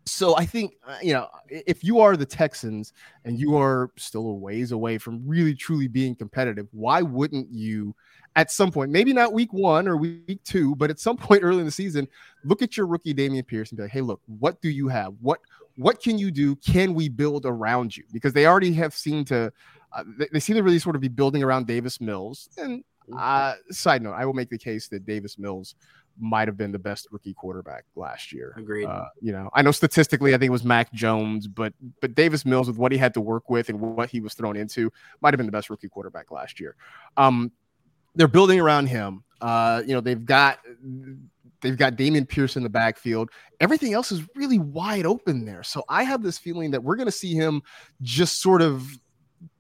so 0.09 0.37
I 0.37 0.46
think, 0.46 0.74
uh, 0.87 0.96
you 1.02 1.12
know, 1.12 1.28
if 1.48 1.85
you 1.85 2.00
are 2.00 2.16
the 2.16 2.26
Texans 2.26 2.92
and 3.24 3.38
you 3.38 3.57
are 3.57 3.90
still 3.96 4.26
a 4.26 4.35
ways 4.35 4.72
away 4.72 4.98
from 4.98 5.26
really 5.26 5.54
truly 5.54 5.88
being 5.88 6.14
competitive, 6.14 6.66
why 6.72 7.02
wouldn't 7.02 7.50
you? 7.50 7.94
At 8.37 8.52
some 8.52 8.70
point, 8.70 8.92
maybe 8.92 9.12
not 9.12 9.33
week 9.33 9.52
one 9.52 9.88
or 9.88 9.96
week 9.96 10.42
two, 10.44 10.76
but 10.76 10.90
at 10.90 11.00
some 11.00 11.16
point 11.18 11.42
early 11.42 11.59
in 11.59 11.64
the 11.64 11.70
season, 11.70 12.07
look 12.44 12.62
at 12.62 12.76
your 12.76 12.87
rookie 12.87 13.14
Dameon 13.14 13.46
Pierce 13.46 13.70
and 13.70 13.76
be 13.76 13.83
like, 13.83 13.92
"Hey, 13.92 14.00
look, 14.00 14.20
what 14.26 14.61
do 14.62 14.68
you 14.68 14.88
have? 14.88 15.14
What 15.20 15.40
what 15.79 16.03
can 16.03 16.19
you 16.19 16.31
do? 16.31 16.57
Can 16.57 16.93
we 16.93 17.09
build 17.09 17.47
around 17.47 17.97
you? 17.97 18.03
Because 18.12 18.33
they 18.33 18.47
already 18.47 18.73
have 18.75 18.93
seemed 18.93 19.29
to, 19.29 19.53
uh, 19.93 20.05
they, 20.19 20.29
they, 20.33 20.41
seem 20.41 20.57
to 20.57 20.62
really 20.62 20.81
sort 20.81 20.97
of 20.97 21.01
be 21.01 21.09
building 21.09 21.43
around 21.43 21.69
Davis 21.69 22.01
Mills. 22.01 22.49
And 22.59 22.83
uh, 23.17 23.55
side 23.71 24.03
note, 24.03 24.14
I 24.14 24.27
will 24.27 24.35
make 24.35 24.51
the 24.51 24.59
case 24.59 24.88
that 24.88 25.07
Davis 25.07 25.38
Mills 25.38 25.77
might 26.19 26.49
have 26.49 26.57
been 26.57 26.73
the 26.73 26.81
best 26.81 27.07
rookie 27.12 27.33
quarterback 27.33 27.85
last 27.95 28.33
year. 28.33 28.55
Agreed. 28.59 28.87
Uh, 28.87 29.07
you 29.21 29.31
know, 29.31 29.51
I 29.55 29.62
know 29.62 29.71
statistically, 29.71 30.35
I 30.35 30.38
think 30.38 30.49
it 30.49 30.53
was 30.53 30.64
Mac 30.64 30.93
Jones, 30.93 31.47
but 31.47 31.73
but 32.01 32.17
Davis 32.17 32.45
Mills 32.45 32.67
with 32.67 32.77
what 32.77 32.91
he 32.91 32.99
had 32.99 33.14
to 33.14 33.21
work 33.21 33.49
with 33.49 33.69
and 33.69 33.81
what 33.81 34.11
he 34.11 34.21
was 34.21 34.35
thrown 34.35 34.57
into 34.57 34.93
might 35.21 35.33
have 35.33 35.38
been 35.38 35.47
the 35.47 35.53
best 35.53 35.71
rookie 35.71 35.88
quarterback 35.88 36.33
last 36.33 36.59
year. 36.59 36.75
Um, 37.17 37.53
they're 38.17 38.27
building 38.27 38.59
around 38.59 38.88
him. 38.88 39.23
Uh, 39.41 39.83
you 39.87 39.95
know, 39.95 40.01
they've 40.01 40.25
got 40.25 40.59
They've 41.61 41.77
got 41.77 41.97
Dameon 41.97 42.29
Pierce 42.29 42.57
in 42.57 42.62
the 42.62 42.68
backfield. 42.68 43.31
Everything 43.61 43.94
else 43.94 44.12
is 44.12 44.23
really 44.35 44.59
wide 44.59 45.07
open 45.07 45.44
there. 45.44 45.62
So 45.62 45.85
I 45.88 46.05
have 46.05 46.23
this 46.23 46.38
feeling 46.38 46.71
that 46.71 46.83
we're 46.83 46.97
going 46.97 47.07
to 47.07 47.12
see 47.12 47.35
him 47.35 47.62
just 48.03 48.40
sort 48.40 48.62
of 48.62 48.87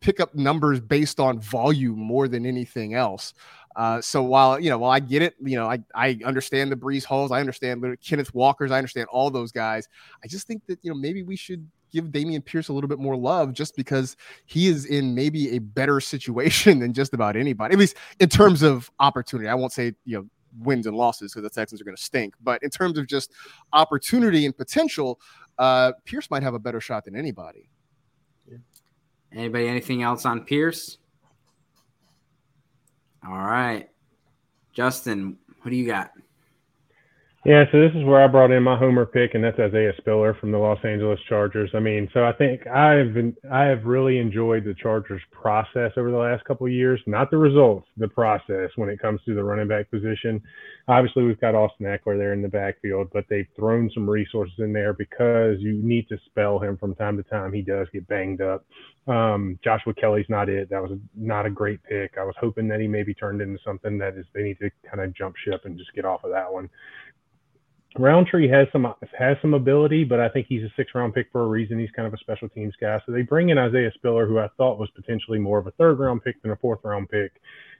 pick 0.00 0.20
up 0.20 0.34
numbers 0.34 0.80
based 0.80 1.20
on 1.20 1.40
volume 1.40 1.98
more 1.98 2.28
than 2.28 2.46
anything 2.46 2.94
else. 2.94 3.34
Uh, 3.76 4.00
so 4.00 4.22
while 4.22 4.58
you 4.58 4.68
know, 4.68 4.78
while 4.78 4.90
I 4.90 4.98
get 4.98 5.22
it, 5.22 5.36
you 5.40 5.56
know, 5.56 5.70
I 5.70 5.78
I 5.94 6.18
understand 6.24 6.72
the 6.72 6.76
Breece 6.76 7.04
Halls, 7.04 7.30
I 7.30 7.38
understand 7.38 7.84
Kenneth 8.04 8.34
Walkers, 8.34 8.72
I 8.72 8.78
understand 8.78 9.06
all 9.12 9.30
those 9.30 9.52
guys. 9.52 9.88
I 10.22 10.26
just 10.26 10.48
think 10.48 10.66
that 10.66 10.80
you 10.82 10.90
know 10.90 10.96
maybe 10.96 11.22
we 11.22 11.36
should 11.36 11.64
give 11.92 12.06
Dameon 12.06 12.44
Pierce 12.44 12.68
a 12.68 12.72
little 12.72 12.88
bit 12.88 12.98
more 12.98 13.16
love 13.16 13.52
just 13.52 13.76
because 13.76 14.16
he 14.46 14.66
is 14.66 14.84
in 14.84 15.14
maybe 15.14 15.54
a 15.54 15.60
better 15.60 16.00
situation 16.14 16.80
than 16.80 16.92
just 16.92 17.14
about 17.14 17.36
anybody, 17.36 17.72
at 17.72 17.78
least 17.78 17.96
in 18.18 18.28
terms 18.28 18.62
of 18.62 18.90
opportunity. 18.98 19.48
I 19.48 19.54
won't 19.54 19.72
say 19.72 19.94
you 20.04 20.18
know 20.18 20.26
wins 20.60 20.86
and 20.86 20.96
losses 20.96 21.32
because 21.32 21.42
the 21.42 21.50
Texans 21.50 21.80
are 21.80 21.84
going 21.84 21.96
to 21.96 22.02
stink, 22.02 22.34
but 22.42 22.62
in 22.62 22.70
terms 22.70 22.98
of 22.98 23.06
just 23.06 23.32
opportunity 23.72 24.46
and 24.46 24.56
potential, 24.56 25.20
uh, 25.58 25.92
Pierce 26.04 26.30
might 26.30 26.42
have 26.42 26.54
a 26.54 26.58
better 26.58 26.80
shot 26.80 27.04
than 27.04 27.16
anybody. 27.16 27.68
Anybody, 29.32 29.68
anything 29.68 30.02
else 30.02 30.24
on 30.24 30.44
Pierce? 30.44 30.98
All 33.26 33.36
right. 33.36 33.88
Justin, 34.72 35.36
what 35.60 35.70
do 35.70 35.76
you 35.76 35.86
got? 35.86 36.12
Yeah, 37.48 37.64
so 37.72 37.80
this 37.80 37.92
is 37.96 38.04
where 38.04 38.22
I 38.22 38.26
brought 38.26 38.50
in 38.50 38.62
my 38.62 38.76
homer 38.76 39.06
pick, 39.06 39.32
and 39.32 39.42
that's 39.42 39.58
Isaiah 39.58 39.94
Spiller 39.96 40.34
from 40.34 40.52
the 40.52 40.58
Los 40.58 40.84
Angeles 40.84 41.18
Chargers. 41.30 41.70
I 41.72 41.80
mean, 41.80 42.06
so 42.12 42.22
I 42.22 42.32
think 42.34 42.66
I've 42.66 43.14
been 43.14 43.34
I 43.50 43.62
have 43.64 43.86
really 43.86 44.18
enjoyed 44.18 44.64
the 44.64 44.74
Chargers 44.74 45.22
process 45.32 45.92
over 45.96 46.10
the 46.10 46.18
last 46.18 46.44
couple 46.44 46.66
of 46.66 46.74
years, 46.74 47.00
not 47.06 47.30
the 47.30 47.38
results, 47.38 47.88
the 47.96 48.06
process 48.06 48.68
when 48.76 48.90
it 48.90 49.00
comes 49.00 49.22
to 49.24 49.34
the 49.34 49.42
running 49.42 49.66
back 49.66 49.90
position. 49.90 50.42
Obviously, 50.88 51.22
we've 51.22 51.40
got 51.40 51.54
Austin 51.54 51.86
Ekeler 51.86 52.18
there 52.18 52.34
in 52.34 52.42
the 52.42 52.48
backfield, 52.48 53.08
but 53.14 53.24
they've 53.30 53.48
thrown 53.56 53.90
some 53.94 54.08
resources 54.10 54.56
in 54.58 54.74
there 54.74 54.92
because 54.92 55.56
you 55.60 55.80
need 55.82 56.06
to 56.10 56.18
spell 56.26 56.58
him 56.58 56.76
from 56.76 56.94
time 56.96 57.16
to 57.16 57.22
time. 57.22 57.54
He 57.54 57.62
does 57.62 57.86
get 57.94 58.06
banged 58.08 58.42
up. 58.42 58.66
Um, 59.06 59.58
Joshua 59.64 59.94
Kelley's 59.94 60.28
not 60.28 60.50
it. 60.50 60.68
That 60.68 60.82
was 60.82 60.98
not 61.16 61.46
a 61.46 61.50
great 61.50 61.82
pick. 61.82 62.18
I 62.20 62.24
was 62.24 62.34
hoping 62.38 62.68
that 62.68 62.80
he 62.80 62.86
maybe 62.86 63.14
turned 63.14 63.40
into 63.40 63.58
something 63.64 63.96
that 63.98 64.18
is 64.18 64.26
they 64.34 64.42
need 64.42 64.58
to 64.58 64.70
kind 64.86 65.00
of 65.02 65.16
jump 65.16 65.34
ship 65.42 65.62
and 65.64 65.78
just 65.78 65.94
get 65.94 66.04
off 66.04 66.24
of 66.24 66.30
that 66.32 66.52
one. 66.52 66.68
Rountree 67.96 68.48
has 68.48 68.68
some 68.70 68.86
has 69.18 69.36
some 69.40 69.54
ability, 69.54 70.04
but 70.04 70.20
I 70.20 70.28
think 70.28 70.46
he's 70.48 70.62
a 70.62 70.72
six 70.76 70.92
round 70.94 71.14
pick 71.14 71.28
for 71.32 71.42
a 71.42 71.46
reason. 71.46 71.78
He's 71.78 71.90
kind 71.90 72.06
of 72.06 72.14
a 72.14 72.18
special 72.18 72.48
teams 72.48 72.74
guy. 72.80 73.00
So 73.06 73.12
they 73.12 73.22
bring 73.22 73.48
in 73.48 73.58
Isaiah 73.58 73.90
Spiller, 73.94 74.26
who 74.26 74.38
I 74.38 74.48
thought 74.56 74.78
was 74.78 74.90
potentially 74.94 75.38
more 75.38 75.58
of 75.58 75.66
a 75.66 75.70
third 75.72 75.98
round 75.98 76.22
pick 76.22 76.40
than 76.42 76.50
a 76.50 76.56
fourth 76.56 76.80
round 76.84 77.08
pick, 77.08 77.32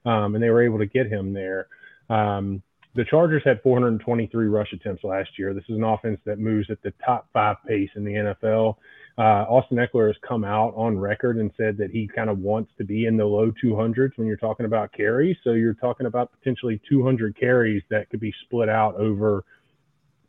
um, 0.06 0.34
and 0.34 0.42
they 0.42 0.50
were 0.50 0.62
able 0.62 0.78
to 0.78 0.86
get 0.86 1.06
him 1.06 1.32
there. 1.32 1.68
Um, 2.09 2.62
the 2.94 3.04
Chargers 3.04 3.42
had 3.44 3.62
423 3.62 4.46
rush 4.46 4.72
attempts 4.72 5.04
last 5.04 5.30
year. 5.38 5.54
This 5.54 5.64
is 5.68 5.76
an 5.76 5.84
offense 5.84 6.18
that 6.24 6.38
moves 6.38 6.68
at 6.70 6.82
the 6.82 6.92
top 7.04 7.28
five 7.32 7.56
pace 7.66 7.90
in 7.94 8.04
the 8.04 8.12
NFL. 8.12 8.76
Uh, 9.18 9.44
Austin 9.48 9.78
Ekeler 9.78 10.06
has 10.09 10.16
come 10.26 10.42
out 10.42 10.72
on 10.74 10.98
record 10.98 11.36
and 11.36 11.50
said 11.56 11.76
that 11.76 11.90
he 11.90 12.09
kind 12.09 12.30
of 12.30 12.38
wants 12.38 12.72
to 12.78 12.84
be 12.84 13.06
in 13.06 13.16
the 13.16 13.24
low 13.24 13.52
200s 13.62 14.16
when 14.16 14.26
you're 14.26 14.36
talking 14.36 14.64
about 14.64 14.92
carries. 14.92 15.36
So 15.44 15.52
you're 15.52 15.74
talking 15.74 16.06
about 16.06 16.32
potentially 16.38 16.80
200 16.88 17.38
carries 17.38 17.82
that 17.90 18.09
could 18.11 18.20
be 18.20 18.32
split 18.44 18.68
out 18.68 18.94
over 18.96 19.44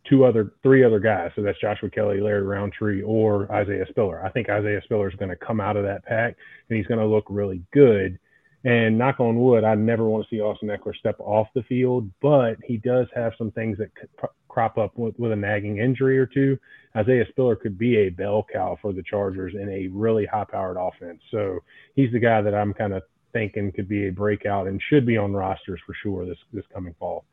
two 0.09 0.25
other, 0.25 0.53
three 0.63 0.83
other 0.83 0.99
guys. 0.99 1.31
So 1.35 1.41
that's 1.41 1.59
Joshua 1.59 1.89
Kelley, 1.89 2.19
Larry 2.19 2.41
Rountree, 2.41 3.01
or 3.03 3.51
Isaiah 3.51 3.85
Spiller. 3.89 4.23
I 4.25 4.29
think 4.31 4.49
Isaiah 4.49 4.81
Spiller 4.83 5.09
is 5.09 5.15
going 5.15 5.29
to 5.29 5.35
come 5.35 5.61
out 5.61 5.77
of 5.77 5.83
that 5.83 6.03
pack 6.05 6.35
and 6.69 6.77
he's 6.77 6.87
going 6.87 6.99
to 6.99 7.05
look 7.05 7.25
really 7.29 7.61
good. 7.71 8.19
And 8.65 8.97
knock 8.97 9.21
on 9.21 9.39
wood, 9.39 9.63
I 9.63 9.75
never 9.75 10.03
want 10.03 10.25
to 10.25 10.35
see 10.35 10.41
Austin 10.41 10.67
Ekeler 10.67 10.93
step 10.95 11.15
off 11.19 11.47
the 11.55 11.63
field, 11.63 12.11
but 12.21 12.57
he 12.65 12.75
does 12.75 13.07
have 13.15 13.31
some 13.37 13.51
things 13.51 13.77
that 13.77 13.89
crop 14.49 14.77
up 14.77 14.97
with, 14.97 15.17
with 15.17 15.31
a 15.31 15.35
nagging 15.35 15.77
injury 15.77 16.19
or 16.19 16.25
two. 16.25 16.57
Isaiah 16.97 17.25
Spiller 17.29 17.55
could 17.55 17.77
be 17.77 17.99
a 17.99 18.09
bell 18.09 18.45
cow 18.51 18.77
for 18.81 18.91
the 18.91 19.03
Chargers 19.03 19.53
in 19.55 19.69
a 19.69 19.87
really 19.87 20.25
high 20.25 20.43
powered 20.43 20.75
offense. 20.75 21.21
So 21.31 21.59
he's 21.95 22.11
the 22.11 22.19
guy 22.19 22.41
that 22.41 22.53
I'm 22.53 22.73
kind 22.73 22.93
of 22.93 23.03
thinking 23.31 23.71
could 23.71 23.87
be 23.87 24.07
a 24.07 24.11
breakout 24.11 24.67
and 24.67 24.81
should 24.89 25.05
be 25.05 25.15
on 25.15 25.33
rosters 25.33 25.79
for 25.85 25.93
sure 26.01 26.25
this 26.25 26.37
this 26.51 26.65
coming 26.73 26.95
fall. 26.99 27.25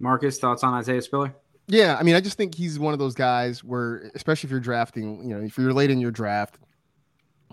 Marcas, 0.00 0.38
thoughts 0.38 0.62
on 0.62 0.74
Isaiah 0.74 1.02
Spiller? 1.02 1.34
Yeah, 1.66 1.96
I 1.98 2.02
mean, 2.02 2.14
I 2.14 2.20
just 2.20 2.36
think 2.38 2.54
he's 2.54 2.78
one 2.78 2.94
of 2.94 2.98
those 2.98 3.14
guys 3.14 3.62
where, 3.62 4.10
especially 4.14 4.48
if 4.48 4.50
you're 4.50 4.60
drafting, 4.60 5.28
you 5.28 5.36
know, 5.36 5.44
if 5.44 5.58
you're 5.58 5.72
late 5.72 5.90
in 5.90 6.00
your 6.00 6.10
draft, 6.10 6.58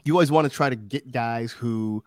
you 0.06 0.14
always 0.14 0.32
want 0.32 0.50
to 0.50 0.56
try 0.56 0.70
to 0.70 0.76
get 0.76 1.12
guys 1.12 1.52
who, 1.52 2.02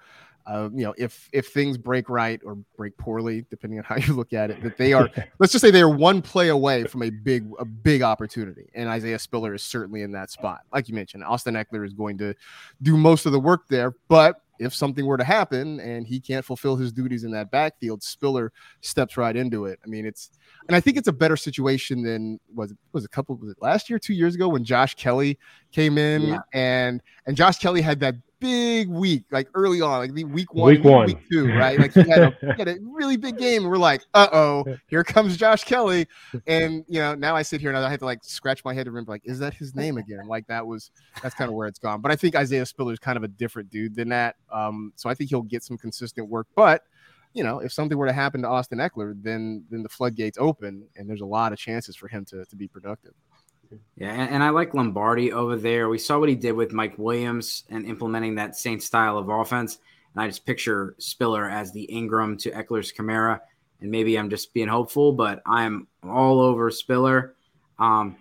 uh, 0.47 0.71
you 0.73 0.85
know, 0.85 0.95
if 0.97 1.29
if 1.33 1.49
things 1.49 1.77
break 1.77 2.09
right 2.09 2.41
or 2.47 2.55
break 2.79 2.97
poorly, 2.97 3.45
depending 3.51 3.79
on 3.79 3.85
how 3.85 3.97
you 4.07 4.15
look 4.15 4.33
at 4.33 4.51
it, 4.51 4.63
that 4.63 4.79
they 4.79 4.95
are. 4.95 5.11
let's 5.39 5.53
just 5.53 5.63
say 5.63 5.71
they 5.71 5.83
are 5.83 5.91
one 5.91 6.23
play 6.23 6.49
away 6.49 6.85
from 6.85 7.03
a 7.03 7.11
big 7.11 7.47
a 7.59 7.67
big 7.67 8.01
opportunity, 8.01 8.71
and 8.75 8.89
Isaiah 8.89 9.19
Spiller 9.19 9.53
is 9.53 9.63
certainly 9.63 10.01
in 10.01 10.13
that 10.13 10.31
spot. 10.31 10.61
Like 10.73 10.89
you 10.89 10.95
mentioned, 10.95 11.25
Austin 11.25 11.55
Ekeler 11.55 11.85
is 11.85 11.93
going 11.93 12.17
to 12.19 12.35
do 12.81 12.97
most 12.97 13.27
of 13.27 13.33
the 13.33 13.41
work 13.41 13.69
there, 13.69 13.95
but 14.09 14.41
if 14.59 14.75
something 14.75 15.07
were 15.07 15.17
to 15.17 15.25
happen 15.25 15.81
and 15.81 16.07
he 16.07 16.21
can't 16.21 16.45
fulfill 16.45 16.77
his 16.77 16.93
duties 16.93 17.25
in 17.25 17.31
that 17.33 17.51
backfield, 17.51 18.03
Spiller 18.03 18.53
steps 18.81 19.17
right 19.17 19.37
into 19.37 19.67
it. 19.67 19.79
I 19.85 19.89
mean, 19.89 20.07
it's 20.07 20.31
and 20.69 20.77
I 20.77 20.81
think 20.81 20.97
it's 20.97 21.09
a 21.09 21.13
better 21.13 21.37
situation 21.37 22.03
than 22.03 22.41
was 22.55 22.73
it 22.73 22.79
was 22.93 23.05
a 23.05 23.09
couple 23.09 23.37
was 23.37 23.51
it 23.51 23.59
last 23.61 23.89
year, 23.89 23.99
two 23.99 24.15
years 24.15 24.35
ago 24.35 24.49
when 24.49 24.65
Josh 24.65 24.95
Kelley 24.95 25.39
came 25.73 25.99
in 25.99 26.23
yeah. 26.23 26.39
and 26.53 27.03
and 27.27 27.37
Josh 27.37 27.59
Kelley 27.59 27.81
had 27.81 28.01
that 28.01 28.17
big 28.41 28.89
week, 28.89 29.25
like 29.31 29.49
early 29.55 29.81
on, 29.81 30.01
like 30.01 30.13
week 30.31 30.55
one, 30.55 30.67
week, 30.67 30.85
one. 30.85 31.07
week 31.07 31.19
two, 31.31 31.53
right? 31.55 31.79
Like 31.79 31.93
he 31.93 32.09
had, 32.09 32.21
a, 32.21 32.37
he 32.41 32.59
had 32.59 32.69
a 32.69 32.77
really 32.83 33.17
big 33.17 33.39
game. 33.39 33.65
We're 33.65 33.77
like, 33.77 34.03
uh 34.15 34.29
oh, 34.33 34.77
here 34.89 35.05
comes 35.05 35.37
Josh 35.37 35.65
Kelley, 35.65 36.07
And 36.47 36.85
you 36.89 37.01
know, 37.01 37.15
now 37.15 37.37
I 37.37 37.43
sit 37.43 37.61
here 37.61 37.71
and 37.71 37.79
I 37.79 37.91
have 37.91 37.99
to 38.01 38.05
like 38.05 38.23
scratch 38.23 38.65
my 38.65 38.75
head 38.75 38.85
to 38.85 38.91
remember, 38.91 39.13
like, 39.13 39.23
is 39.25 39.39
that 39.41 39.55
his 39.55 39.75
name 39.75 39.97
again? 39.99 40.27
Like 40.27 40.47
that 40.49 40.67
was 40.67 40.91
that's 41.23 41.35
kind 41.35 41.49
of 41.49 41.55
where 41.55 41.69
it's 41.69 41.79
gone. 41.79 42.01
But 42.01 42.13
I 42.13 42.17
think 42.17 42.35
Isaiah 42.35 42.67
Spiller 42.67 42.93
is 42.93 42.99
kind 42.99 43.17
of 43.17 43.23
a 43.23 43.29
different 43.29 43.71
dude 43.71 43.95
than 43.95 44.09
that. 44.11 44.37
Um, 44.53 44.93
so 44.97 45.09
I 45.09 45.15
think 45.15 45.31
he'll 45.31 45.43
get 45.43 45.63
some 45.63 45.79
consistent 45.79 46.29
work. 46.29 46.47
But 46.55 46.83
you 47.35 47.45
know, 47.45 47.61
if 47.61 47.73
something 47.73 47.97
were 47.97 48.07
to 48.07 48.13
happen 48.13 48.43
to 48.43 48.49
Austin 48.49 48.79
Ekeler, 48.79 49.15
then 49.23 49.65
then 49.71 49.83
the 49.83 49.89
floodgates 49.89 50.39
open 50.41 50.89
and 50.97 51.09
there's 51.09 51.21
a 51.21 51.27
lot 51.27 51.53
of 51.53 51.59
chances 51.59 51.97
for 51.97 52.09
him 52.09 52.25
to 52.27 52.45
to 52.45 52.57
be 52.57 52.69
productive. 52.69 53.13
Yeah, 53.97 54.13
and, 54.13 54.43
I 54.43 54.51
like 54.51 54.75
Lombardi 54.75 55.33
over 55.33 55.57
there. 55.57 55.89
We 55.89 55.99
saw 55.99 56.19
what 56.19 56.29
he 56.29 56.35
did 56.35 56.53
with 56.53 56.73
Mike 56.73 56.97
Williams 56.99 57.65
and 57.69 57.85
implementing 57.85 58.37
that 58.37 58.57
same 58.57 58.81
style 58.81 59.19
of 59.19 59.29
offense. 59.29 59.79
And 60.15 60.23
I 60.23 60.27
just 60.27 60.47
picture 60.47 60.95
Spiller 60.99 61.49
as 61.49 61.73
the 61.73 61.83
Ingram 61.85 62.37
to 62.39 62.51
Ekeler's 62.51 62.93
Kamara. 62.93 63.41
And 63.81 63.91
maybe 63.91 64.19
I'm 64.19 64.31
just 64.31 64.55
being 64.55 64.69
hopeful, 64.69 65.13
but 65.13 65.43
I'm 65.47 65.87
all 66.03 66.41
over 66.41 66.71
Spiller. 66.71 67.35
Um, 67.79 68.17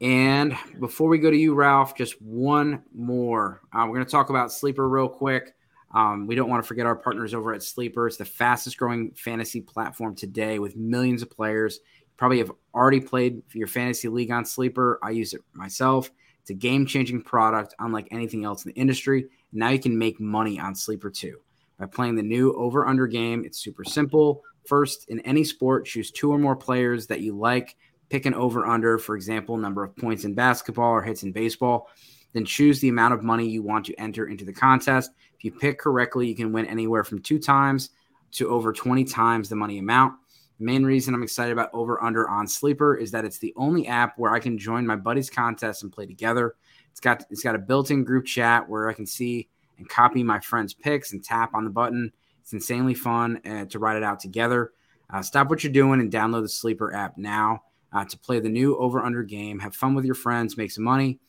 and 0.00 0.56
before 0.78 1.08
we 1.08 1.18
go 1.18 1.30
to 1.30 1.36
you, 1.36 1.54
Ralph, 1.54 1.96
just 1.96 2.20
one 2.22 2.82
more. 2.94 3.60
Uh, 3.72 3.84
we're 3.86 3.94
going 3.94 4.06
to 4.06 4.10
talk 4.10 4.30
about 4.30 4.52
Sleeper 4.52 4.88
real 4.88 5.08
quick. 5.08 5.54
Um, 5.92 6.26
we 6.26 6.34
don't 6.34 6.50
want 6.50 6.62
to 6.62 6.66
forget 6.66 6.86
our 6.86 6.94
partners 6.94 7.34
over 7.34 7.52
at 7.52 7.62
Sleeper. 7.62 8.06
It's 8.06 8.18
the 8.18 8.24
fastest 8.24 8.76
growing 8.76 9.12
fantasy 9.12 9.60
platform 9.60 10.14
today 10.14 10.58
with 10.58 10.76
millions 10.76 11.22
of 11.22 11.30
players 11.30 11.80
probably 12.18 12.38
have 12.38 12.52
already 12.74 13.00
played 13.00 13.42
your 13.54 13.68
fantasy 13.68 14.08
league 14.08 14.30
on 14.30 14.44
Sleeper. 14.44 14.98
I 15.02 15.10
use 15.10 15.32
it 15.32 15.40
myself. 15.54 16.10
It's 16.42 16.50
a 16.50 16.54
game 16.54 16.84
changing 16.84 17.22
product, 17.22 17.74
unlike 17.78 18.08
anything 18.10 18.44
else 18.44 18.64
in 18.64 18.72
the 18.72 18.80
industry. 18.80 19.28
Now 19.52 19.70
you 19.70 19.78
can 19.78 19.96
make 19.96 20.20
money 20.20 20.60
on 20.60 20.74
Sleeper 20.74 21.10
too. 21.10 21.38
By 21.78 21.86
playing 21.86 22.16
the 22.16 22.22
new 22.22 22.52
over 22.54 22.86
under 22.86 23.06
game, 23.06 23.44
it's 23.44 23.58
super 23.58 23.84
simple. 23.84 24.42
First, 24.66 25.08
in 25.08 25.20
any 25.20 25.44
sport, 25.44 25.86
choose 25.86 26.10
two 26.10 26.30
or 26.32 26.38
more 26.38 26.56
players 26.56 27.06
that 27.06 27.20
you 27.20 27.36
like. 27.36 27.76
Pick 28.10 28.26
an 28.26 28.34
over 28.34 28.66
under, 28.66 28.98
for 28.98 29.14
example, 29.14 29.56
number 29.56 29.84
of 29.84 29.96
points 29.96 30.24
in 30.24 30.34
basketball 30.34 30.90
or 30.90 31.02
hits 31.02 31.22
in 31.22 31.32
baseball. 31.32 31.88
Then 32.32 32.44
choose 32.44 32.80
the 32.80 32.88
amount 32.88 33.14
of 33.14 33.22
money 33.22 33.48
you 33.48 33.62
want 33.62 33.86
to 33.86 33.94
enter 33.94 34.26
into 34.26 34.44
the 34.44 34.52
contest. 34.52 35.12
If 35.36 35.44
you 35.44 35.52
pick 35.52 35.78
correctly, 35.78 36.26
you 36.26 36.34
can 36.34 36.52
win 36.52 36.66
anywhere 36.66 37.04
from 37.04 37.20
two 37.20 37.38
times 37.38 37.90
to 38.32 38.48
over 38.48 38.72
20 38.72 39.04
times 39.04 39.48
the 39.48 39.56
money 39.56 39.78
amount. 39.78 40.14
Main 40.58 40.84
reason 40.84 41.14
I'm 41.14 41.22
excited 41.22 41.52
about 41.52 41.70
Over 41.72 42.02
Under 42.02 42.28
on 42.28 42.48
Sleeper 42.48 42.96
is 42.96 43.12
that 43.12 43.24
it's 43.24 43.38
the 43.38 43.54
only 43.56 43.86
app 43.86 44.18
where 44.18 44.32
I 44.32 44.40
can 44.40 44.58
join 44.58 44.86
my 44.86 44.96
buddies' 44.96 45.30
contests 45.30 45.82
and 45.82 45.92
play 45.92 46.06
together. 46.06 46.56
It's 46.90 47.00
got 47.00 47.24
it's 47.30 47.42
got 47.42 47.54
a 47.54 47.58
built-in 47.58 48.02
group 48.02 48.26
chat 48.26 48.68
where 48.68 48.88
I 48.88 48.92
can 48.92 49.06
see 49.06 49.48
and 49.78 49.88
copy 49.88 50.24
my 50.24 50.40
friends' 50.40 50.74
picks 50.74 51.12
and 51.12 51.22
tap 51.22 51.54
on 51.54 51.64
the 51.64 51.70
button. 51.70 52.12
It's 52.40 52.52
insanely 52.52 52.94
fun 52.94 53.40
uh, 53.46 53.66
to 53.66 53.78
write 53.78 53.96
it 53.96 54.02
out 54.02 54.18
together. 54.18 54.72
Uh, 55.10 55.22
stop 55.22 55.48
what 55.48 55.62
you're 55.62 55.72
doing 55.72 56.00
and 56.00 56.12
download 56.12 56.42
the 56.42 56.48
Sleeper 56.48 56.92
app 56.92 57.16
now 57.16 57.62
uh, 57.92 58.04
to 58.04 58.18
play 58.18 58.40
the 58.40 58.48
new 58.48 58.76
Over 58.76 59.02
Under 59.02 59.22
game. 59.22 59.60
Have 59.60 59.76
fun 59.76 59.94
with 59.94 60.04
your 60.04 60.14
friends, 60.14 60.56
make 60.56 60.72
some 60.72 60.84
money. 60.84 61.20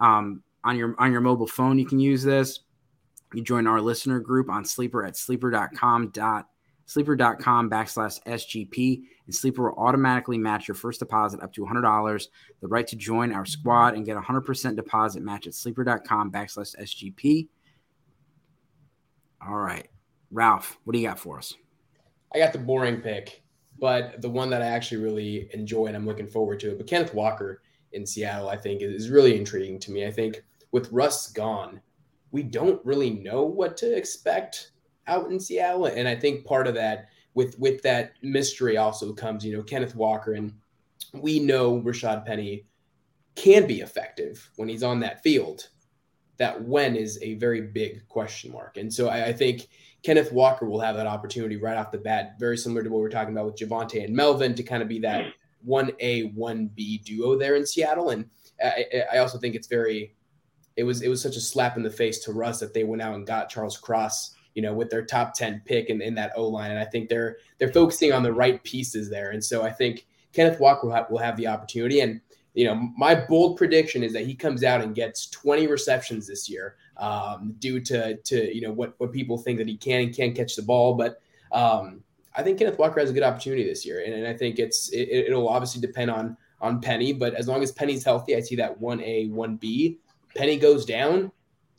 Um, 0.00 0.42
on 0.64 0.76
your 0.76 0.94
on 0.98 1.12
your 1.12 1.20
mobile 1.22 1.46
phone, 1.46 1.78
you 1.78 1.86
can 1.86 1.98
use 1.98 2.22
this. 2.22 2.60
You 3.32 3.42
join 3.42 3.66
our 3.66 3.80
listener 3.80 4.20
group 4.20 4.50
on 4.50 4.64
Sleeper 4.64 5.04
at 5.04 5.16
sleeper.com 5.16 6.10
dot 6.10 6.48
sleeper.com 6.86 7.68
backslash 7.68 8.22
SGP, 8.22 9.02
and 9.26 9.34
Sleeper 9.34 9.70
will 9.70 9.78
automatically 9.78 10.38
match 10.38 10.66
your 10.68 10.74
first 10.74 11.00
deposit 11.00 11.42
up 11.42 11.52
to 11.52 11.64
$100. 11.64 12.28
The 12.60 12.68
right 12.68 12.86
to 12.86 12.96
join 12.96 13.32
our 13.32 13.44
squad 13.44 13.94
and 13.94 14.06
get 14.06 14.16
a 14.16 14.20
100% 14.20 14.76
deposit 14.76 15.22
match 15.22 15.46
at 15.46 15.54
sleeper.com 15.54 16.30
backslash 16.30 16.76
SGP. 16.80 17.48
All 19.46 19.56
right. 19.56 19.88
Ralph, 20.30 20.78
what 20.84 20.92
do 20.92 20.98
you 20.98 21.08
got 21.08 21.18
for 21.18 21.38
us? 21.38 21.54
I 22.34 22.38
got 22.38 22.52
the 22.52 22.58
boring 22.58 23.00
pick, 23.00 23.42
but 23.78 24.20
the 24.22 24.30
one 24.30 24.50
that 24.50 24.62
I 24.62 24.66
actually 24.66 25.02
really 25.02 25.48
enjoy 25.52 25.86
and 25.86 25.96
I'm 25.96 26.06
looking 26.06 26.26
forward 26.26 26.60
to 26.60 26.70
it. 26.70 26.78
But 26.78 26.86
Kenneth 26.86 27.14
Walker 27.14 27.62
in 27.92 28.06
Seattle, 28.06 28.48
I 28.48 28.56
think, 28.56 28.82
is 28.82 29.10
really 29.10 29.36
intriguing 29.36 29.78
to 29.80 29.92
me. 29.92 30.06
I 30.06 30.10
think 30.10 30.42
with 30.72 30.90
Russ 30.90 31.32
gone, 31.32 31.80
we 32.32 32.42
don't 32.42 32.84
really 32.84 33.10
know 33.10 33.42
what 33.42 33.76
to 33.78 33.96
expect 33.96 34.72
out 35.06 35.30
in 35.30 35.40
Seattle. 35.40 35.86
And 35.86 36.08
I 36.08 36.16
think 36.16 36.44
part 36.44 36.66
of 36.66 36.74
that 36.74 37.08
with 37.34 37.58
with 37.58 37.82
that 37.82 38.14
mystery 38.22 38.76
also 38.76 39.12
comes, 39.12 39.44
you 39.44 39.56
know, 39.56 39.62
Kenneth 39.62 39.94
Walker 39.94 40.32
and 40.32 40.54
we 41.12 41.38
know 41.38 41.80
Rashad 41.80 42.24
Penny 42.24 42.66
can 43.34 43.66
be 43.66 43.80
effective 43.80 44.50
when 44.56 44.68
he's 44.68 44.82
on 44.82 45.00
that 45.00 45.22
field. 45.22 45.68
That 46.38 46.62
when 46.62 46.96
is 46.96 47.18
a 47.22 47.34
very 47.34 47.62
big 47.62 48.06
question 48.08 48.52
mark. 48.52 48.76
And 48.76 48.92
so 48.92 49.08
I, 49.08 49.26
I 49.26 49.32
think 49.32 49.68
Kenneth 50.02 50.32
Walker 50.32 50.66
will 50.66 50.80
have 50.80 50.96
that 50.96 51.06
opportunity 51.06 51.56
right 51.56 51.76
off 51.76 51.90
the 51.90 51.98
bat, 51.98 52.36
very 52.38 52.56
similar 52.56 52.82
to 52.82 52.90
what 52.90 53.00
we 53.00 53.06
are 53.06 53.10
talking 53.10 53.34
about 53.34 53.46
with 53.46 53.56
Javonte 53.56 54.04
and 54.04 54.14
Melvin 54.14 54.54
to 54.54 54.62
kind 54.62 54.82
of 54.82 54.88
be 54.88 55.00
that 55.00 55.26
1A, 55.66 56.36
1B 56.36 57.04
duo 57.04 57.36
there 57.36 57.56
in 57.56 57.66
Seattle. 57.66 58.10
And 58.10 58.26
I, 58.62 58.84
I 59.14 59.18
also 59.18 59.38
think 59.38 59.54
it's 59.54 59.66
very, 59.66 60.14
it 60.76 60.84
was, 60.84 61.02
it 61.02 61.08
was 61.08 61.20
such 61.20 61.36
a 61.36 61.40
slap 61.40 61.76
in 61.76 61.82
the 61.82 61.90
face 61.90 62.20
to 62.20 62.32
Russ 62.32 62.60
that 62.60 62.72
they 62.72 62.84
went 62.84 63.02
out 63.02 63.14
and 63.14 63.26
got 63.26 63.48
Charles 63.48 63.76
Cross 63.78 64.35
you 64.56 64.62
know, 64.62 64.72
with 64.72 64.88
their 64.88 65.04
top 65.04 65.34
10 65.34 65.62
pick 65.66 65.90
in, 65.90 66.00
in 66.00 66.14
that 66.14 66.32
O 66.34 66.48
line. 66.48 66.70
And 66.70 66.80
I 66.80 66.86
think 66.86 67.10
they're 67.10 67.36
they're 67.58 67.72
focusing 67.72 68.12
on 68.12 68.22
the 68.22 68.32
right 68.32 68.60
pieces 68.64 69.10
there. 69.10 69.30
And 69.30 69.44
so 69.44 69.62
I 69.62 69.70
think 69.70 70.06
Kenneth 70.32 70.58
Walker 70.58 70.86
will 70.86 70.94
have, 70.94 71.10
will 71.10 71.18
have 71.18 71.36
the 71.36 71.46
opportunity. 71.46 72.00
And, 72.00 72.22
you 72.54 72.64
know, 72.64 72.74
my 72.96 73.14
bold 73.14 73.58
prediction 73.58 74.02
is 74.02 74.14
that 74.14 74.24
he 74.24 74.34
comes 74.34 74.64
out 74.64 74.80
and 74.80 74.94
gets 74.94 75.28
20 75.28 75.66
receptions 75.66 76.26
this 76.26 76.48
year 76.48 76.76
um, 76.96 77.54
due 77.58 77.80
to, 77.80 78.16
to, 78.16 78.54
you 78.54 78.62
know, 78.62 78.72
what, 78.72 78.94
what 78.96 79.12
people 79.12 79.36
think 79.36 79.58
that 79.58 79.68
he 79.68 79.76
can 79.76 80.04
and 80.04 80.16
can't 80.16 80.34
catch 80.34 80.56
the 80.56 80.62
ball. 80.62 80.94
But 80.94 81.20
um, 81.52 82.02
I 82.34 82.42
think 82.42 82.58
Kenneth 82.58 82.78
Walker 82.78 82.98
has 82.98 83.10
a 83.10 83.12
good 83.12 83.22
opportunity 83.22 83.62
this 83.62 83.84
year. 83.84 84.02
And, 84.04 84.14
and 84.14 84.26
I 84.26 84.32
think 84.32 84.58
it's, 84.58 84.88
it, 84.88 85.08
it'll 85.10 85.50
obviously 85.50 85.82
depend 85.82 86.10
on, 86.10 86.34
on 86.62 86.80
Penny, 86.80 87.12
but 87.12 87.34
as 87.34 87.46
long 87.46 87.62
as 87.62 87.72
Penny's 87.72 88.02
healthy, 88.02 88.34
I 88.34 88.40
see 88.40 88.56
that 88.56 88.80
1A, 88.80 89.30
1B. 89.30 89.98
Penny 90.34 90.56
goes 90.56 90.86
down, 90.86 91.30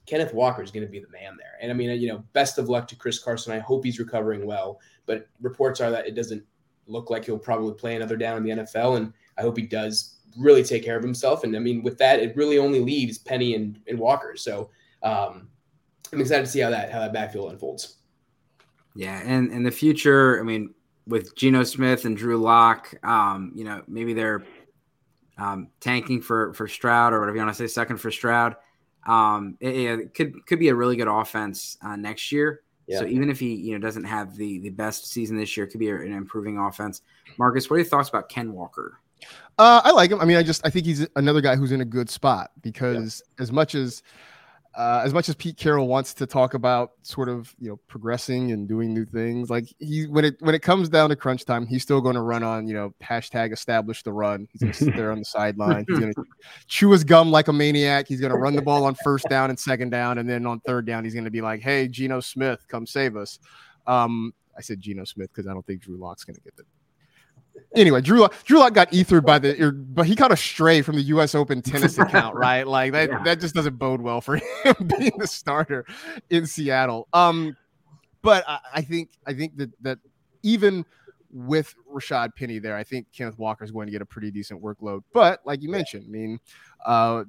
Kenneth 0.07 0.33
Walker 0.33 0.63
is 0.63 0.71
going 0.71 0.85
to 0.85 0.91
be 0.91 0.99
the 0.99 1.09
man 1.09 1.37
there. 1.37 1.57
And 1.61 1.69
I 1.69 1.75
mean, 1.75 2.01
you 2.01 2.07
know, 2.07 2.23
best 2.33 2.57
of 2.57 2.69
luck 2.69 2.87
to 2.87 2.95
Chris 2.95 3.19
Carson. 3.19 3.53
I 3.53 3.59
hope 3.59 3.83
he's 3.83 3.99
recovering 3.99 4.45
well, 4.45 4.79
but 5.05 5.27
reports 5.41 5.81
are 5.81 5.91
that 5.91 6.07
it 6.07 6.15
doesn't 6.15 6.43
look 6.87 7.09
like 7.09 7.25
he'll 7.25 7.37
probably 7.37 7.73
play 7.73 7.95
another 7.95 8.15
down 8.15 8.37
in 8.37 8.43
the 8.43 8.63
NFL. 8.63 8.97
And 8.97 9.13
I 9.37 9.41
hope 9.41 9.57
he 9.57 9.63
does 9.63 10.15
really 10.37 10.63
take 10.63 10.83
care 10.83 10.95
of 10.95 11.03
himself. 11.03 11.43
And 11.43 11.55
I 11.55 11.59
mean, 11.59 11.83
with 11.83 11.97
that, 11.97 12.21
it 12.21 12.35
really 12.37 12.57
only 12.57 12.79
leaves 12.79 13.17
Penny 13.17 13.53
and, 13.53 13.79
and 13.87 13.99
Walker. 13.99 14.37
So 14.37 14.69
um, 15.03 15.49
I'm 16.13 16.21
excited 16.21 16.45
to 16.45 16.51
see 16.51 16.61
how 16.61 16.69
that 16.69 16.89
how 16.89 16.99
that 16.99 17.11
backfield 17.11 17.51
unfolds. 17.51 17.97
Yeah, 18.95 19.21
and 19.23 19.51
in 19.51 19.61
the 19.61 19.71
future, 19.71 20.39
I 20.39 20.43
mean, 20.43 20.73
with 21.05 21.35
Geno 21.35 21.63
Smith 21.63 22.05
and 22.05 22.17
Drew 22.17 22.37
Lock, 22.37 22.95
um, 23.03 23.51
you 23.53 23.63
know, 23.63 23.83
maybe 23.87 24.13
they're 24.13 24.43
um, 25.37 25.67
tanking 25.81 26.21
for 26.21 26.53
for 26.53 26.67
Stroud 26.67 27.13
or 27.13 27.19
whatever 27.19 27.35
you 27.35 27.43
want 27.43 27.55
to 27.55 27.67
say, 27.67 27.71
second 27.71 27.97
for 27.97 28.09
Stroud 28.09 28.55
um, 29.07 29.57
it, 29.59 29.75
it, 29.75 30.13
could 30.13 30.45
could 30.45 30.59
be 30.59 30.69
a 30.69 30.75
really 30.75 30.95
good 30.95 31.07
offense 31.07 31.77
uh, 31.81 31.95
next 31.95 32.31
year. 32.31 32.61
Yeah. 32.87 32.99
So 32.99 33.05
even 33.05 33.29
if 33.29 33.39
he 33.39 33.53
you 33.53 33.73
know 33.73 33.79
doesn't 33.79 34.03
have 34.03 34.35
the 34.35 34.59
the 34.59 34.69
best 34.69 35.07
season 35.07 35.37
this 35.37 35.57
year, 35.57 35.65
it 35.65 35.69
could 35.69 35.79
be 35.79 35.89
an 35.89 36.13
improving 36.13 36.57
offense. 36.57 37.01
Marcas, 37.37 37.69
what 37.69 37.75
are 37.75 37.79
your 37.79 37.87
thoughts 37.87 38.09
about 38.09 38.29
Ken 38.29 38.53
Walker? 38.53 38.99
Uh, 39.57 39.81
I 39.83 39.91
like 39.91 40.11
him. 40.11 40.19
I 40.19 40.25
mean, 40.25 40.37
I 40.37 40.43
just 40.43 40.65
I 40.65 40.69
think 40.69 40.85
he's 40.85 41.07
another 41.15 41.41
guy 41.41 41.55
who's 41.55 41.71
in 41.71 41.81
a 41.81 41.85
good 41.85 42.09
spot 42.09 42.51
because 42.61 43.23
yeah. 43.25 43.43
as 43.43 43.51
much 43.51 43.75
as 43.75 44.03
uh, 44.77 45.01
as 45.03 45.11
much 45.11 45.27
as 45.27 45.33
Pete 45.33 45.57
Carroll 45.57 45.87
wants 45.87 46.13
to 46.13 46.27
talk 46.27 46.53
about 46.53 46.91
sort 47.01 47.29
of 47.29 47.53
you 47.59 47.67
know 47.67 47.77
progressing 47.87 48.51
and 48.51 48.67
doing 48.67 48.93
new 48.93 49.05
things, 49.05 49.49
like 49.49 49.65
he 49.79 50.05
when 50.05 50.23
it 50.23 50.35
when 50.39 50.53
it 50.53 50.61
comes 50.61 50.87
down 50.87 51.09
to 51.09 51.15
crunch 51.15 51.45
time, 51.45 51.65
he's 51.65 51.81
still 51.81 51.99
going 51.99 52.13
to 52.13 52.21
run 52.21 52.43
on 52.43 52.67
you 52.67 52.75
know 52.75 52.93
hashtag 53.03 53.51
establish 53.51 54.03
the 54.03 54.13
run. 54.13 54.47
He's 54.51 54.61
going 54.61 54.73
to 54.73 54.77
sit 54.85 54.95
there 54.95 55.11
on 55.11 55.17
the 55.17 55.25
sideline. 55.25 55.83
He's 55.87 55.97
going 55.97 56.13
to 56.15 56.23
chew 56.67 56.91
his 56.91 57.03
gum 57.03 57.31
like 57.31 57.47
a 57.47 57.53
maniac. 57.53 58.07
He's 58.07 58.21
going 58.21 58.31
to 58.31 58.37
run 58.37 58.55
the 58.55 58.61
ball 58.61 58.85
on 58.85 58.93
first 59.03 59.25
down 59.29 59.49
and 59.49 59.57
second 59.57 59.89
down, 59.89 60.19
and 60.19 60.29
then 60.29 60.45
on 60.45 60.59
third 60.59 60.85
down, 60.85 61.03
he's 61.03 61.15
going 61.15 61.25
to 61.25 61.31
be 61.31 61.41
like, 61.41 61.59
"Hey, 61.59 61.87
Geno 61.87 62.19
Smith, 62.19 62.63
come 62.67 62.85
save 62.85 63.17
us." 63.17 63.39
Um, 63.87 64.31
I 64.55 64.61
said 64.61 64.79
Geno 64.79 65.05
Smith 65.05 65.31
because 65.33 65.47
I 65.47 65.53
don't 65.53 65.65
think 65.65 65.81
Drew 65.81 65.97
Lock's 65.97 66.23
going 66.23 66.35
to 66.35 66.41
get 66.41 66.55
the 66.55 66.65
anyway, 67.75 68.01
Drew 68.01 68.27
Drew 68.43 68.59
Lock 68.59 68.73
got 68.73 68.93
ethered 68.93 69.25
by 69.25 69.39
the, 69.39 69.71
but 69.71 70.05
he 70.05 70.15
caught 70.15 70.31
a 70.31 70.37
stray 70.37 70.81
from 70.81 70.95
the 70.95 71.01
U.S. 71.03 71.35
Open 71.35 71.61
tennis 71.61 71.97
account, 71.97 72.35
right? 72.35 72.67
Like 72.67 72.91
that 72.93 73.09
yeah. 73.09 73.23
that 73.23 73.39
just 73.39 73.55
doesn't 73.55 73.77
bode 73.77 74.01
well 74.01 74.21
for 74.21 74.35
him 74.63 74.75
being 74.97 75.13
the 75.17 75.27
starter 75.27 75.85
in 76.29 76.45
Seattle. 76.45 77.07
Um, 77.13 77.55
but 78.21 78.43
I, 78.47 78.59
I 78.75 78.81
think 78.81 79.11
I 79.25 79.33
think 79.33 79.57
that 79.57 79.71
that 79.81 79.99
even 80.43 80.85
with 81.31 81.75
Rashad 81.93 82.35
Penny 82.35 82.59
there, 82.59 82.75
I 82.75 82.83
think 82.83 83.07
Kenneth 83.15 83.37
Walker 83.37 83.63
is 83.63 83.71
going 83.71 83.87
to 83.87 83.91
get 83.91 84.01
a 84.01 84.05
pretty 84.05 84.31
decent 84.31 84.61
workload. 84.61 85.03
But 85.13 85.41
like 85.45 85.61
you 85.61 85.69
mentioned, 85.69 86.05
I 86.07 86.09
mean, 86.09 86.39
uh, 86.85 87.23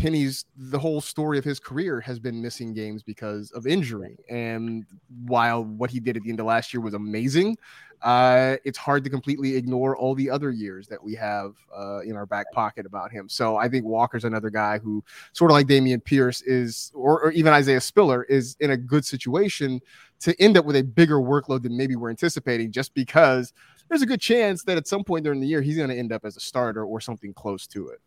Penny's 0.00 0.46
the 0.56 0.78
whole 0.78 1.00
story 1.02 1.36
of 1.36 1.44
his 1.44 1.60
career 1.60 2.00
has 2.00 2.18
been 2.18 2.40
missing 2.40 2.72
games 2.72 3.02
because 3.02 3.50
of 3.50 3.66
injury. 3.66 4.16
And 4.30 4.86
while 5.26 5.64
what 5.64 5.90
he 5.90 6.00
did 6.00 6.16
at 6.16 6.22
the 6.22 6.30
end 6.30 6.40
of 6.40 6.46
last 6.46 6.72
year 6.72 6.80
was 6.80 6.94
amazing, 6.94 7.58
uh, 8.00 8.56
it's 8.64 8.78
hard 8.78 9.04
to 9.04 9.10
completely 9.10 9.56
ignore 9.56 9.94
all 9.94 10.14
the 10.14 10.30
other 10.30 10.50
years 10.50 10.88
that 10.88 11.02
we 11.04 11.14
have 11.16 11.54
uh, 11.76 12.00
in 12.00 12.16
our 12.16 12.24
back 12.24 12.50
pocket 12.52 12.86
about 12.86 13.12
him. 13.12 13.28
So 13.28 13.58
I 13.58 13.68
think 13.68 13.84
Walker's 13.84 14.24
another 14.24 14.48
guy 14.48 14.78
who, 14.78 15.04
sort 15.34 15.50
of 15.50 15.54
like 15.54 15.66
Dameon 15.66 16.02
Pierce, 16.02 16.40
is, 16.42 16.90
or, 16.94 17.20
or 17.22 17.32
even 17.32 17.52
Isaiah 17.52 17.80
Spiller, 17.80 18.24
is 18.24 18.56
in 18.60 18.70
a 18.70 18.76
good 18.78 19.04
situation 19.04 19.80
to 20.20 20.34
end 20.40 20.56
up 20.56 20.64
with 20.64 20.76
a 20.76 20.82
bigger 20.82 21.18
workload 21.18 21.62
than 21.62 21.76
maybe 21.76 21.94
we're 21.94 22.08
anticipating, 22.08 22.72
just 22.72 22.94
because 22.94 23.52
there's 23.90 24.02
a 24.02 24.06
good 24.06 24.20
chance 24.20 24.62
that 24.64 24.78
at 24.78 24.88
some 24.88 25.04
point 25.04 25.24
during 25.24 25.40
the 25.40 25.46
year 25.46 25.60
he's 25.60 25.76
going 25.76 25.90
to 25.90 25.98
end 25.98 26.12
up 26.12 26.24
as 26.24 26.38
a 26.38 26.40
starter 26.40 26.84
or 26.86 27.00
something 27.02 27.34
close 27.34 27.66
to 27.66 27.88
it. 27.88 28.00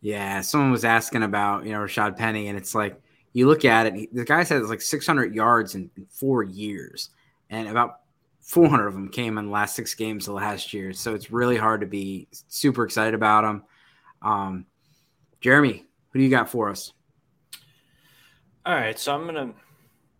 Yeah, 0.00 0.40
someone 0.40 0.70
was 0.70 0.84
asking 0.84 1.22
about 1.22 1.64
you 1.64 1.72
know 1.72 1.78
Rashad 1.78 2.16
Penny, 2.16 2.48
and 2.48 2.56
it's 2.56 2.74
like 2.74 3.00
you 3.32 3.46
look 3.46 3.64
at 3.64 3.86
it. 3.86 4.14
The 4.14 4.24
guy 4.24 4.44
says 4.44 4.68
like 4.68 4.80
600 4.80 5.34
yards 5.34 5.74
in, 5.74 5.90
in, 5.96 6.06
four 6.06 6.42
years, 6.42 7.10
and 7.50 7.68
about 7.68 8.00
400 8.40 8.86
of 8.86 8.94
them 8.94 9.08
came 9.08 9.38
in 9.38 9.46
the 9.46 9.50
last 9.52 9.76
six 9.76 9.94
games 9.94 10.26
of 10.26 10.34
last 10.34 10.72
year. 10.72 10.92
So 10.92 11.14
it's 11.14 11.30
really 11.30 11.56
hard 11.56 11.82
to 11.82 11.86
be 11.86 12.28
super 12.48 12.84
excited 12.84 13.14
about 13.14 13.44
him. 13.44 13.62
Um, 14.22 14.66
Jeremy, 15.40 15.84
who 16.10 16.18
do 16.18 16.24
you 16.24 16.30
got 16.30 16.48
for 16.48 16.70
us? 16.70 16.92
All 18.66 18.74
right, 18.74 18.98
so 18.98 19.14
I'm 19.14 19.26
gonna 19.26 19.52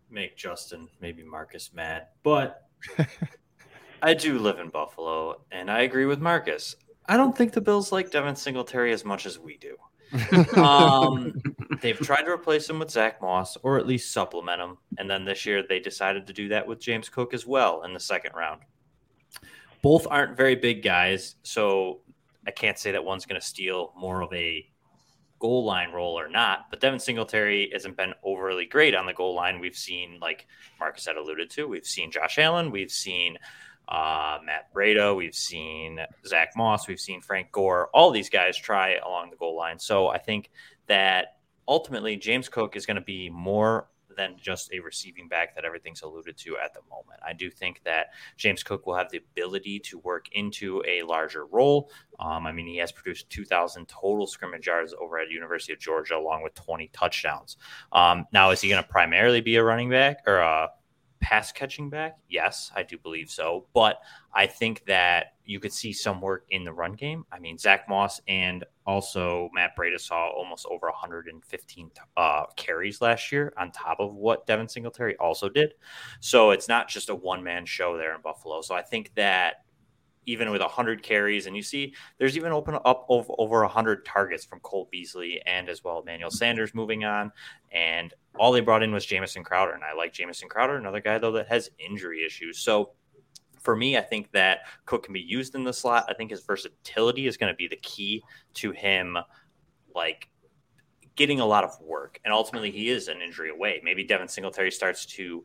make 0.09 0.35
Justin, 0.37 0.87
maybe 0.99 1.23
Marcas 1.23 1.73
mad, 1.73 2.07
but 2.23 2.67
I 4.01 4.13
do 4.13 4.39
live 4.39 4.59
in 4.59 4.69
Buffalo, 4.69 5.41
and 5.51 5.69
I 5.69 5.81
agree 5.81 6.05
with 6.05 6.19
Marcas. 6.19 6.75
I 7.07 7.17
don't 7.17 7.37
think 7.37 7.53
the 7.53 7.61
Bills 7.61 7.91
like 7.91 8.11
Devin 8.11 8.35
Singletary 8.35 8.93
as 8.93 9.03
much 9.03 9.25
as 9.25 9.39
we 9.39 9.57
do. 9.57 9.75
um, 10.57 11.33
they've 11.81 11.99
tried 11.99 12.23
to 12.23 12.31
replace 12.31 12.69
him 12.69 12.79
with 12.79 12.91
Zach 12.91 13.21
Moss 13.21 13.57
or 13.63 13.77
at 13.77 13.87
least 13.87 14.11
supplement 14.11 14.61
him. 14.61 14.77
And 14.97 15.09
then 15.09 15.25
this 15.25 15.45
year 15.45 15.63
they 15.67 15.79
decided 15.79 16.27
to 16.27 16.33
do 16.33 16.49
that 16.49 16.67
with 16.67 16.79
James 16.79 17.09
Cook 17.09 17.33
as 17.33 17.45
well 17.45 17.83
in 17.83 17.93
the 17.93 17.99
second 17.99 18.33
round. 18.35 18.61
Both 19.81 20.07
aren't 20.09 20.37
very 20.37 20.55
big 20.55 20.83
guys. 20.83 21.35
So 21.43 22.01
I 22.45 22.51
can't 22.51 22.77
say 22.77 22.91
that 22.91 23.03
one's 23.03 23.25
going 23.25 23.39
to 23.39 23.45
steal 23.45 23.93
more 23.95 24.21
of 24.21 24.33
a 24.33 24.67
goal 25.39 25.65
line 25.65 25.91
role 25.91 26.17
or 26.17 26.29
not. 26.29 26.69
But 26.69 26.79
Devin 26.79 26.99
Singletary 26.99 27.71
hasn't 27.73 27.97
been 27.97 28.13
overly 28.23 28.65
great 28.65 28.95
on 28.95 29.05
the 29.05 29.13
goal 29.13 29.35
line. 29.35 29.59
We've 29.59 29.75
seen, 29.75 30.19
like 30.21 30.47
Marcas 30.79 31.05
had 31.07 31.17
alluded 31.17 31.49
to, 31.51 31.67
we've 31.67 31.85
seen 31.85 32.11
Josh 32.11 32.37
Allen, 32.37 32.71
we've 32.71 32.91
seen 32.91 33.37
uh, 33.91 34.39
Matt 34.45 34.73
Breida, 34.73 35.13
we've 35.15 35.35
seen 35.35 35.99
Zach 36.25 36.53
Moss, 36.55 36.87
we've 36.87 36.99
seen 36.99 37.21
Frank 37.21 37.51
Gore. 37.51 37.89
All 37.93 38.09
these 38.09 38.29
guys 38.29 38.57
try 38.57 38.95
along 38.95 39.31
the 39.31 39.35
goal 39.35 39.57
line. 39.57 39.77
So 39.79 40.07
I 40.07 40.17
think 40.17 40.49
that 40.87 41.35
ultimately 41.67 42.15
James 42.15 42.47
Cook 42.47 42.77
is 42.77 42.85
going 42.85 42.95
to 42.95 43.01
be 43.01 43.29
more 43.29 43.89
than 44.15 44.35
just 44.41 44.71
a 44.73 44.79
receiving 44.79 45.27
back 45.27 45.55
that 45.55 45.65
everything's 45.65 46.01
alluded 46.03 46.37
to 46.37 46.57
at 46.57 46.73
the 46.73 46.79
moment. 46.89 47.19
I 47.25 47.33
do 47.33 47.49
think 47.49 47.81
that 47.83 48.07
James 48.37 48.63
Cook 48.63 48.85
will 48.85 48.95
have 48.95 49.09
the 49.11 49.17
ability 49.17 49.79
to 49.79 49.99
work 49.99 50.27
into 50.31 50.81
a 50.87 51.03
larger 51.03 51.45
role. 51.45 51.91
Um, 52.19 52.45
I 52.45 52.53
mean, 52.53 52.67
he 52.67 52.77
has 52.77 52.91
produced 52.93 53.29
2,000 53.29 53.87
total 53.87 54.25
scrimmage 54.25 54.67
yards 54.67 54.93
over 54.99 55.19
at 55.19 55.29
University 55.29 55.73
of 55.73 55.79
Georgia, 55.79 56.15
along 56.15 56.43
with 56.43 56.53
20 56.55 56.89
touchdowns. 56.93 57.57
Um, 57.91 58.25
now, 58.31 58.51
is 58.51 58.61
he 58.61 58.69
going 58.69 58.81
to 58.81 58.89
primarily 58.89 59.41
be 59.41 59.57
a 59.57 59.63
running 59.63 59.89
back 59.89 60.19
or 60.27 60.37
a 60.37 60.69
pass 61.21 61.51
catching 61.51 61.89
back? 61.89 62.17
Yes, 62.27 62.71
I 62.75 62.83
do 62.83 62.97
believe 62.97 63.29
so. 63.29 63.65
But 63.73 64.01
I 64.33 64.47
think 64.47 64.83
that 64.85 65.33
you 65.45 65.59
could 65.59 65.71
see 65.71 65.93
some 65.93 66.19
work 66.19 66.45
in 66.49 66.63
the 66.63 66.73
run 66.73 66.93
game. 66.93 67.25
I 67.31 67.39
mean, 67.39 67.57
Zach 67.57 67.87
Moss 67.87 68.19
and 68.27 68.65
also 68.85 69.49
Matt 69.53 69.77
Breida 69.77 69.99
saw 69.99 70.29
almost 70.29 70.65
over 70.65 70.87
115 70.87 71.91
uh, 72.17 72.43
carries 72.55 73.01
last 73.01 73.31
year 73.31 73.53
on 73.57 73.71
top 73.71 73.99
of 73.99 74.15
what 74.15 74.45
Devin 74.47 74.67
Singletary 74.67 75.15
also 75.17 75.47
did. 75.47 75.73
So 76.19 76.51
it's 76.51 76.67
not 76.67 76.89
just 76.89 77.09
a 77.09 77.15
one 77.15 77.43
man 77.43 77.65
show 77.65 77.97
there 77.97 78.15
in 78.15 78.21
Buffalo. 78.21 78.61
So 78.61 78.75
I 78.75 78.81
think 78.81 79.13
that 79.15 79.63
even 80.25 80.51
with 80.51 80.61
100 80.61 81.01
carries, 81.01 81.45
and 81.45 81.55
you 81.55 81.63
see 81.63 81.93
there's 82.17 82.37
even 82.37 82.51
open 82.51 82.77
up 82.85 83.05
over, 83.09 83.33
over 83.37 83.61
100 83.61 84.05
targets 84.05 84.45
from 84.45 84.59
Cole 84.59 84.87
Beasley 84.91 85.41
and 85.45 85.67
as 85.69 85.83
well 85.83 85.99
Emmanuel 85.99 86.31
Sanders 86.31 86.75
moving 86.75 87.03
on. 87.03 87.31
And 87.71 88.13
all 88.37 88.51
they 88.51 88.61
brought 88.61 88.83
in 88.83 88.91
was 88.91 89.05
Jamison 89.05 89.43
Crowder. 89.43 89.73
And 89.73 89.83
I 89.83 89.93
like 89.93 90.13
Jamison 90.13 90.49
Crowder, 90.49 90.75
another 90.75 91.01
guy, 91.01 91.17
though, 91.17 91.31
that 91.33 91.47
has 91.47 91.69
injury 91.79 92.23
issues. 92.25 92.59
So 92.59 92.91
for 93.59 93.75
me, 93.75 93.97
I 93.97 94.01
think 94.01 94.31
that 94.31 94.59
Cook 94.85 95.03
can 95.03 95.13
be 95.13 95.21
used 95.21 95.55
in 95.55 95.63
the 95.63 95.73
slot. 95.73 96.05
I 96.09 96.13
think 96.13 96.31
his 96.31 96.43
versatility 96.43 97.27
is 97.27 97.37
going 97.37 97.51
to 97.51 97.57
be 97.57 97.67
the 97.67 97.77
key 97.77 98.23
to 98.55 98.71
him, 98.71 99.17
like 99.95 100.29
getting 101.15 101.39
a 101.39 101.45
lot 101.45 101.63
of 101.63 101.79
work. 101.81 102.19
And 102.23 102.33
ultimately, 102.33 102.71
he 102.71 102.89
is 102.89 103.07
an 103.07 103.21
injury 103.21 103.49
away. 103.49 103.81
Maybe 103.83 104.03
Devin 104.03 104.27
Singletary 104.27 104.71
starts 104.71 105.05
to 105.07 105.43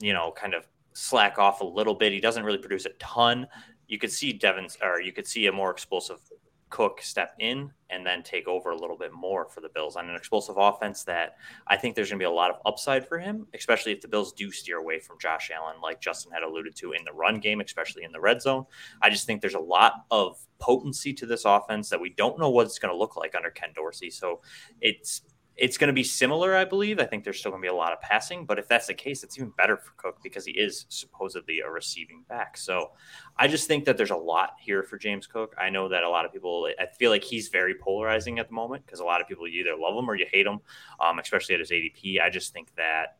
you 0.00 0.12
know, 0.12 0.32
kind 0.36 0.54
of 0.54 0.66
slack 0.96 1.38
off 1.38 1.60
a 1.60 1.64
little 1.64 1.94
bit. 1.94 2.12
He 2.12 2.20
doesn't 2.20 2.42
really 2.42 2.58
produce 2.58 2.86
a 2.86 2.90
ton. 2.98 3.46
You 3.86 3.98
could 3.98 4.10
see 4.10 4.32
Devin's, 4.32 4.78
or 4.82 5.00
you 5.00 5.12
could 5.12 5.26
see 5.26 5.46
a 5.46 5.52
more 5.52 5.70
explosive 5.70 6.20
Cook 6.68 7.00
step 7.00 7.34
in 7.38 7.70
and 7.90 8.04
then 8.04 8.24
take 8.24 8.48
over 8.48 8.70
a 8.70 8.76
little 8.76 8.98
bit 8.98 9.12
more 9.12 9.48
for 9.48 9.60
the 9.60 9.68
Bills 9.68 9.94
on 9.94 10.10
an 10.10 10.16
explosive 10.16 10.56
offense 10.58 11.04
that 11.04 11.36
I 11.68 11.76
think 11.76 11.94
there's 11.94 12.10
going 12.10 12.18
to 12.18 12.22
be 12.22 12.26
a 12.26 12.30
lot 12.30 12.50
of 12.50 12.56
upside 12.66 13.06
for 13.06 13.20
him, 13.20 13.46
especially 13.54 13.92
if 13.92 14.00
the 14.00 14.08
Bills 14.08 14.32
do 14.32 14.50
steer 14.50 14.78
away 14.78 14.98
from 14.98 15.16
Josh 15.20 15.52
Allen, 15.54 15.76
like 15.80 16.00
Justin 16.00 16.32
had 16.32 16.42
alluded 16.42 16.74
to 16.76 16.92
in 16.92 17.04
the 17.04 17.12
run 17.12 17.38
game, 17.38 17.60
especially 17.60 18.02
in 18.02 18.10
the 18.10 18.20
red 18.20 18.42
zone. 18.42 18.66
I 19.00 19.10
just 19.10 19.26
think 19.26 19.40
there's 19.40 19.54
a 19.54 19.60
lot 19.60 20.06
of 20.10 20.38
potency 20.58 21.12
to 21.12 21.26
this 21.26 21.44
offense 21.44 21.88
that 21.90 22.00
we 22.00 22.10
don't 22.10 22.38
know 22.38 22.50
what 22.50 22.66
it's 22.66 22.80
going 22.80 22.92
to 22.92 22.98
look 22.98 23.16
like 23.16 23.36
under 23.36 23.50
Ken 23.50 23.70
Dorsey. 23.72 24.10
So 24.10 24.40
it's 24.80 25.22
it's 25.56 25.78
going 25.78 25.88
to 25.88 25.94
be 25.94 26.04
similar, 26.04 26.54
I 26.54 26.66
believe. 26.66 27.00
I 27.00 27.04
think 27.04 27.24
there's 27.24 27.38
still 27.38 27.50
going 27.50 27.62
to 27.62 27.66
be 27.66 27.70
a 27.70 27.74
lot 27.74 27.92
of 27.92 28.00
passing, 28.00 28.44
but 28.44 28.58
if 28.58 28.68
that's 28.68 28.88
the 28.88 28.94
case, 28.94 29.24
it's 29.24 29.38
even 29.38 29.50
better 29.56 29.78
for 29.78 29.92
Cook 29.96 30.18
because 30.22 30.44
he 30.44 30.52
is 30.52 30.84
supposedly 30.90 31.60
a 31.60 31.70
receiving 31.70 32.24
back. 32.28 32.58
So 32.58 32.90
I 33.38 33.48
just 33.48 33.66
think 33.66 33.86
that 33.86 33.96
there's 33.96 34.10
a 34.10 34.16
lot 34.16 34.50
here 34.60 34.82
for 34.82 34.98
James 34.98 35.26
Cook. 35.26 35.54
I 35.58 35.70
know 35.70 35.88
that 35.88 36.02
a 36.02 36.10
lot 36.10 36.26
of 36.26 36.32
people, 36.32 36.68
I 36.78 36.86
feel 36.98 37.10
like 37.10 37.24
he's 37.24 37.48
very 37.48 37.74
polarizing 37.74 38.38
at 38.38 38.48
the 38.48 38.54
moment 38.54 38.84
because 38.84 39.00
a 39.00 39.04
lot 39.04 39.22
of 39.22 39.28
people 39.28 39.48
you 39.48 39.60
either 39.60 39.80
love 39.80 39.96
him 39.96 40.10
or 40.10 40.14
you 40.14 40.26
hate 40.30 40.46
him, 40.46 40.60
um, 41.00 41.18
especially 41.18 41.54
at 41.54 41.60
his 41.60 41.70
ADP. 41.70 42.20
I 42.20 42.28
just 42.28 42.52
think 42.52 42.74
that 42.76 43.16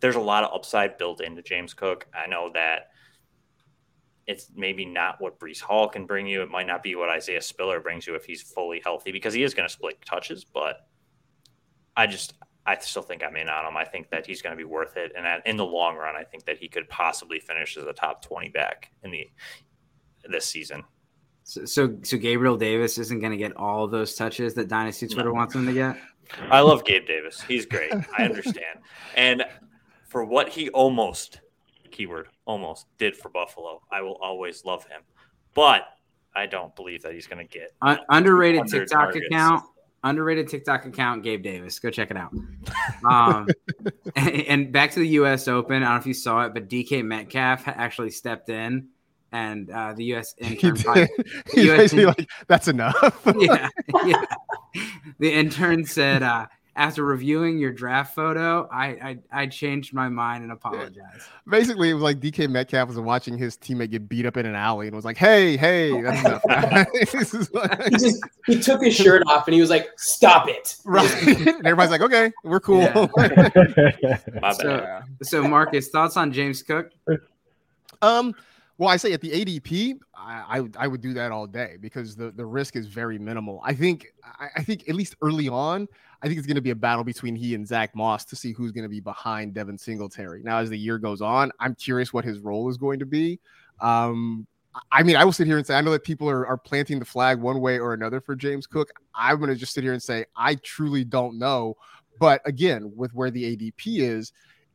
there's 0.00 0.16
a 0.16 0.20
lot 0.20 0.44
of 0.44 0.52
upside 0.52 0.98
built 0.98 1.22
into 1.22 1.40
James 1.40 1.72
Cook. 1.72 2.08
I 2.12 2.28
know 2.28 2.50
that 2.52 2.90
it's 4.26 4.50
maybe 4.54 4.84
not 4.84 5.18
what 5.20 5.40
Breece 5.40 5.60
Hall 5.60 5.88
can 5.88 6.04
bring 6.04 6.26
you. 6.26 6.42
It 6.42 6.50
might 6.50 6.66
not 6.66 6.82
be 6.82 6.94
what 6.94 7.08
Isaiah 7.08 7.40
Spiller 7.40 7.80
brings 7.80 8.06
you 8.06 8.14
if 8.14 8.24
he's 8.24 8.42
fully 8.42 8.82
healthy 8.84 9.12
because 9.12 9.32
he 9.32 9.42
is 9.42 9.54
going 9.54 9.66
to 9.66 9.72
split 9.72 10.04
touches, 10.04 10.44
but 10.44 10.88
I 11.96 12.06
just 12.06 12.34
I 12.64 12.78
still 12.78 13.02
think 13.02 13.24
I'm 13.24 13.36
in 13.36 13.48
on 13.48 13.66
him. 13.66 13.76
I 13.76 13.84
think 13.84 14.10
that 14.10 14.24
he's 14.24 14.40
going 14.40 14.52
to 14.52 14.56
be 14.56 14.64
worth 14.64 14.96
it, 14.96 15.12
and 15.16 15.42
in 15.46 15.56
the 15.56 15.64
long 15.64 15.96
run, 15.96 16.14
I 16.14 16.22
think 16.22 16.44
that 16.44 16.58
he 16.58 16.68
could 16.68 16.88
possibly 16.88 17.40
finish 17.40 17.76
as 17.76 17.84
a 17.84 17.92
top 17.92 18.24
20 18.24 18.50
back 18.50 18.90
in 19.02 19.10
the 19.10 19.28
this 20.28 20.46
season. 20.46 20.84
So, 21.44 21.64
so, 21.64 21.96
so 22.02 22.16
Gabriel 22.16 22.56
Davis 22.56 22.98
isn't 22.98 23.18
going 23.18 23.32
to 23.32 23.36
get 23.36 23.56
all 23.56 23.88
those 23.88 24.14
touches 24.14 24.54
that 24.54 24.68
Dynasty 24.68 25.08
Twitter 25.08 25.30
no. 25.30 25.34
wants 25.34 25.56
him 25.56 25.66
to 25.66 25.72
get. 25.72 25.96
I 26.50 26.60
love 26.60 26.84
Gabe 26.84 27.04
Davis. 27.04 27.40
He's 27.42 27.66
great. 27.66 27.92
I 28.16 28.24
understand, 28.24 28.78
and 29.16 29.44
for 30.08 30.24
what 30.24 30.48
he 30.48 30.68
almost 30.70 31.40
keyword 31.90 32.28
almost 32.44 32.86
did 32.98 33.16
for 33.16 33.28
Buffalo, 33.28 33.82
I 33.90 34.02
will 34.02 34.18
always 34.22 34.64
love 34.64 34.84
him. 34.84 35.02
But 35.54 35.82
I 36.34 36.46
don't 36.46 36.74
believe 36.76 37.02
that 37.02 37.12
he's 37.12 37.26
going 37.26 37.46
to 37.46 37.58
get 37.58 37.74
uh, 37.82 37.96
underrated 38.08 38.66
TikTok 38.68 39.12
targets. 39.12 39.26
account 39.26 39.64
underrated 40.04 40.48
TikTok 40.48 40.86
account, 40.86 41.22
Gabe 41.22 41.42
Davis. 41.42 41.78
Go 41.78 41.90
check 41.90 42.10
it 42.10 42.16
out. 42.16 42.32
Um, 43.08 43.48
and, 44.16 44.72
back 44.72 44.92
to 44.92 45.00
the 45.00 45.08
U.S. 45.08 45.48
Open. 45.48 45.76
I 45.76 45.86
don't 45.86 45.94
know 45.94 46.00
if 46.00 46.06
you 46.06 46.14
saw 46.14 46.44
it, 46.44 46.54
but 46.54 46.68
DK 46.68 47.04
Metcalf 47.04 47.66
actually 47.66 48.10
stepped 48.10 48.48
in, 48.48 48.88
and 49.30 49.70
uh, 49.70 49.92
the 49.94 50.04
U.S. 50.04 50.34
intern. 50.38 50.76
He's 51.54 51.64
US 51.64 51.78
basically 51.78 52.06
like, 52.06 52.30
"That's 52.46 52.68
enough." 52.68 53.22
yeah, 53.38 53.68
yeah. 54.04 54.24
The 55.18 55.32
intern 55.32 55.84
said, 55.84 56.22
uh, 56.22 56.46
after 56.74 57.04
reviewing 57.04 57.58
your 57.58 57.70
draft 57.70 58.14
photo, 58.14 58.66
I, 58.72 58.86
I, 58.86 59.18
I 59.30 59.46
changed 59.46 59.92
my 59.92 60.08
mind 60.08 60.42
and 60.42 60.52
apologized. 60.52 61.26
Basically, 61.46 61.90
it 61.90 61.94
was 61.94 62.02
like 62.02 62.18
DK 62.18 62.48
Metcalf 62.48 62.88
was 62.88 62.98
watching 62.98 63.36
his 63.36 63.58
teammate 63.58 63.90
get 63.90 64.08
beat 64.08 64.24
up 64.24 64.38
in 64.38 64.46
an 64.46 64.54
alley 64.54 64.86
and 64.86 64.96
was 64.96 65.04
like, 65.04 65.18
"Hey, 65.18 65.56
hey, 65.56 66.00
that's 66.00 66.24
enough." 66.24 66.42
he 67.90 67.90
just 67.90 68.24
he 68.46 68.58
took 68.58 68.82
his 68.82 68.94
shirt 68.94 69.22
off 69.26 69.46
and 69.48 69.54
he 69.54 69.60
was 69.60 69.68
like, 69.68 69.88
"Stop 69.96 70.48
it!" 70.48 70.76
Right. 70.84 71.10
and 71.26 71.66
everybody's 71.66 71.90
like, 71.90 72.00
"Okay, 72.00 72.32
we're 72.42 72.60
cool." 72.60 72.82
Yeah. 72.82 74.52
so, 74.52 75.02
so, 75.22 75.42
Marcas, 75.44 75.88
thoughts 75.88 76.16
on 76.16 76.32
James 76.32 76.62
Cook? 76.62 76.90
Um. 78.00 78.34
Well, 78.82 78.90
I 78.90 78.96
say 78.96 79.12
at 79.12 79.20
the 79.20 79.30
ADP, 79.30 80.00
I, 80.12 80.58
I, 80.58 80.68
I 80.76 80.86
would 80.88 81.00
do 81.00 81.14
that 81.14 81.30
all 81.30 81.46
day 81.46 81.76
because 81.80 82.16
the 82.16 82.32
the 82.32 82.44
risk 82.44 82.74
is 82.74 82.88
very 82.88 83.16
minimal. 83.16 83.60
I 83.62 83.74
think 83.74 84.08
I, 84.24 84.48
I 84.56 84.64
think 84.64 84.88
at 84.88 84.96
least 84.96 85.14
early 85.22 85.48
on, 85.48 85.86
I 86.20 86.26
think 86.26 86.38
it's 86.38 86.48
going 86.48 86.56
to 86.56 86.60
be 86.60 86.70
a 86.70 86.74
battle 86.74 87.04
between 87.04 87.36
he 87.36 87.54
and 87.54 87.64
Zach 87.64 87.94
Moss 87.94 88.24
to 88.24 88.34
see 88.34 88.50
who's 88.50 88.72
going 88.72 88.82
to 88.82 88.88
be 88.88 88.98
behind 88.98 89.54
Devin 89.54 89.78
Singletary. 89.78 90.42
Now, 90.42 90.58
as 90.58 90.68
the 90.68 90.76
year 90.76 90.98
goes 90.98 91.22
on, 91.22 91.52
I'm 91.60 91.76
curious 91.76 92.12
what 92.12 92.24
his 92.24 92.40
role 92.40 92.68
is 92.68 92.76
going 92.76 92.98
to 92.98 93.06
be. 93.06 93.38
Um, 93.80 94.48
I 94.90 95.04
mean, 95.04 95.14
I 95.14 95.24
will 95.24 95.32
sit 95.32 95.46
here 95.46 95.58
and 95.58 95.64
say 95.64 95.76
I 95.76 95.80
know 95.80 95.92
that 95.92 96.02
people 96.02 96.28
are, 96.28 96.44
are 96.44 96.58
planting 96.58 96.98
the 96.98 97.04
flag 97.04 97.40
one 97.40 97.60
way 97.60 97.78
or 97.78 97.94
another 97.94 98.20
for 98.20 98.34
James 98.34 98.66
Cook. 98.66 98.92
I'm 99.14 99.36
going 99.38 99.50
to 99.50 99.54
just 99.54 99.74
sit 99.74 99.84
here 99.84 99.92
and 99.92 100.02
say 100.02 100.24
I 100.34 100.56
truly 100.56 101.04
don't 101.04 101.38
know. 101.38 101.76
But 102.18 102.42
again, 102.46 102.90
with 102.96 103.14
where 103.14 103.30
the 103.30 103.56
ADP 103.56 104.00
is, 104.00 104.32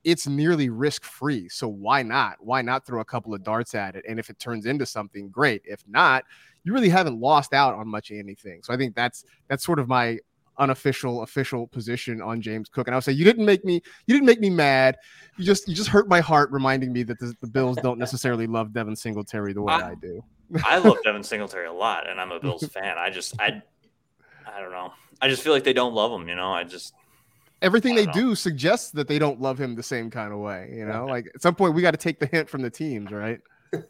it's 0.08 0.26
nearly 0.26 0.70
risk 0.70 1.04
free. 1.04 1.50
So 1.50 1.68
why 1.68 2.02
not? 2.02 2.38
Why 2.40 2.62
not 2.62 2.86
throw 2.86 3.02
a 3.02 3.06
couple 3.06 3.34
of 3.34 3.44
darts 3.44 3.76
at 3.76 3.98
it? 3.98 4.06
And 4.08 4.20
if 4.20 4.30
it 4.30 4.40
turns 4.40 4.66
into 4.66 4.86
something, 4.86 5.28
great. 5.28 5.64
If 5.66 5.84
not, 5.86 6.24
you 6.64 6.72
really 6.72 6.88
haven't 6.88 7.20
lost 7.20 7.54
out 7.54 7.74
on 7.74 7.90
much 7.90 8.10
anything. 8.10 8.62
So 8.64 8.74
I 8.74 8.78
think 8.78 8.96
that's 8.96 9.26
that's 9.50 9.66
sort 9.66 9.80
of 9.80 9.90
my 9.90 10.18
unofficial 10.60 11.24
official 11.24 11.68
position 11.68 12.22
on 12.22 12.40
James 12.42 12.70
Cook. 12.70 12.88
And 12.88 12.96
I 12.96 12.98
would 12.98 13.04
say 13.04 13.12
you 13.12 13.26
didn't 13.26 13.44
make 13.44 13.66
me 13.66 13.82
you 14.06 14.14
didn't 14.14 14.26
make 14.26 14.40
me 14.40 14.50
mad. 14.50 14.96
You 15.36 15.44
just 15.44 15.68
you 15.68 15.76
just 15.76 15.90
hurt 15.90 16.08
my 16.08 16.22
heart 16.22 16.52
reminding 16.52 16.94
me 16.94 17.04
that 17.04 17.20
the, 17.20 17.34
the 17.42 17.48
Bills 17.48 17.76
don't 17.84 18.00
necessarily 18.00 18.48
love 18.48 18.72
Devin 18.72 18.96
Singletary 18.96 19.52
the 19.52 19.62
way 19.62 19.74
I, 19.74 19.90
I 19.90 19.96
do. 19.96 20.24
I 20.64 20.78
love 20.78 21.00
Devin 21.04 21.24
Singletary 21.24 21.68
a 21.68 21.74
lot, 21.74 22.10
and 22.10 22.18
I'm 22.22 22.32
a 22.32 22.40
Bills 22.40 22.66
fan. 22.72 22.98
I 22.98 23.10
just 23.10 23.38
I 23.42 23.62
I 24.56 24.62
don't 24.62 24.72
know. 24.72 24.94
I 25.22 25.28
just 25.28 25.44
feel 25.44 25.52
like 25.52 25.66
they 25.66 25.74
don't 25.74 25.94
love 25.94 26.14
him. 26.14 26.30
You 26.30 26.36
know, 26.36 26.54
I 26.54 26.64
just 26.64 26.94
everything 27.62 27.96
they 27.96 28.06
know. 28.06 28.14
do 28.14 28.36
suggests 28.36 28.92
that 28.92 29.08
they 29.08 29.20
don't 29.20 29.42
love 29.42 29.60
him 29.60 29.76
the 29.76 29.84
same 29.84 30.10
kind 30.10 30.34
of 30.34 30.40
way. 30.40 30.74
You 30.76 30.86
know, 30.86 31.06
like 31.06 31.28
at 31.34 31.42
some 31.42 31.56
point 31.56 31.74
we 31.74 31.82
got 31.82 31.92
to 31.92 31.98
take 31.98 32.20
the 32.20 32.28
hint 32.28 32.50
from 32.50 32.62
the 32.62 32.70
teams, 32.70 33.12
right? 33.12 33.40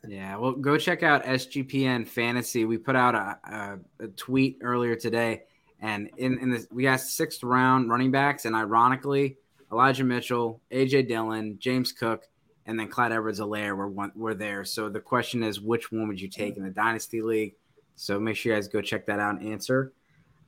yeah, 0.08 0.36
well, 0.38 0.54
go 0.54 0.78
check 0.78 1.04
out 1.04 1.24
SGPN 1.24 2.08
Fantasy. 2.08 2.66
We 2.66 2.78
put 2.78 2.96
out 2.96 3.16
a, 3.16 3.80
a, 4.00 4.06
a 4.06 4.08
tweet 4.10 4.60
earlier 4.62 4.96
today 4.96 5.44
and 5.80 6.10
in, 6.18 6.40
in 6.40 6.50
this, 6.52 6.68
we 6.72 6.84
got 6.84 7.00
sixth 7.02 7.44
round 7.44 7.90
running 7.90 8.12
backs, 8.12 8.46
and 8.46 8.56
ironically, 8.56 9.38
Elijah 9.72 10.04
Mitchell, 10.04 10.62
AJ 10.72 11.08
Dillon, 11.08 11.58
James 11.60 11.92
Cook, 11.92 12.24
and 12.66 12.80
then 12.80 12.88
Clyde 12.88 13.12
Edwards-Helaire 13.12 13.76
were 13.76 13.88
one, 13.88 14.12
were 14.16 14.34
there. 14.34 14.66
So 14.66 14.90
the 14.90 15.00
question 15.00 15.44
is, 15.44 15.62
which 15.62 15.92
one 15.92 16.08
would 16.08 16.20
you 16.20 16.28
take 16.28 16.58
in 16.58 16.64
the 16.64 16.70
Dynasty 16.70 17.22
League? 17.22 17.56
So 17.96 18.20
make 18.20 18.36
sure 18.36 18.54
you 18.54 18.58
guys 18.58 18.68
go 18.68 18.82
check 18.82 19.06
that 19.06 19.20
out 19.20 19.40
and 19.40 19.52
answer. 19.52 19.94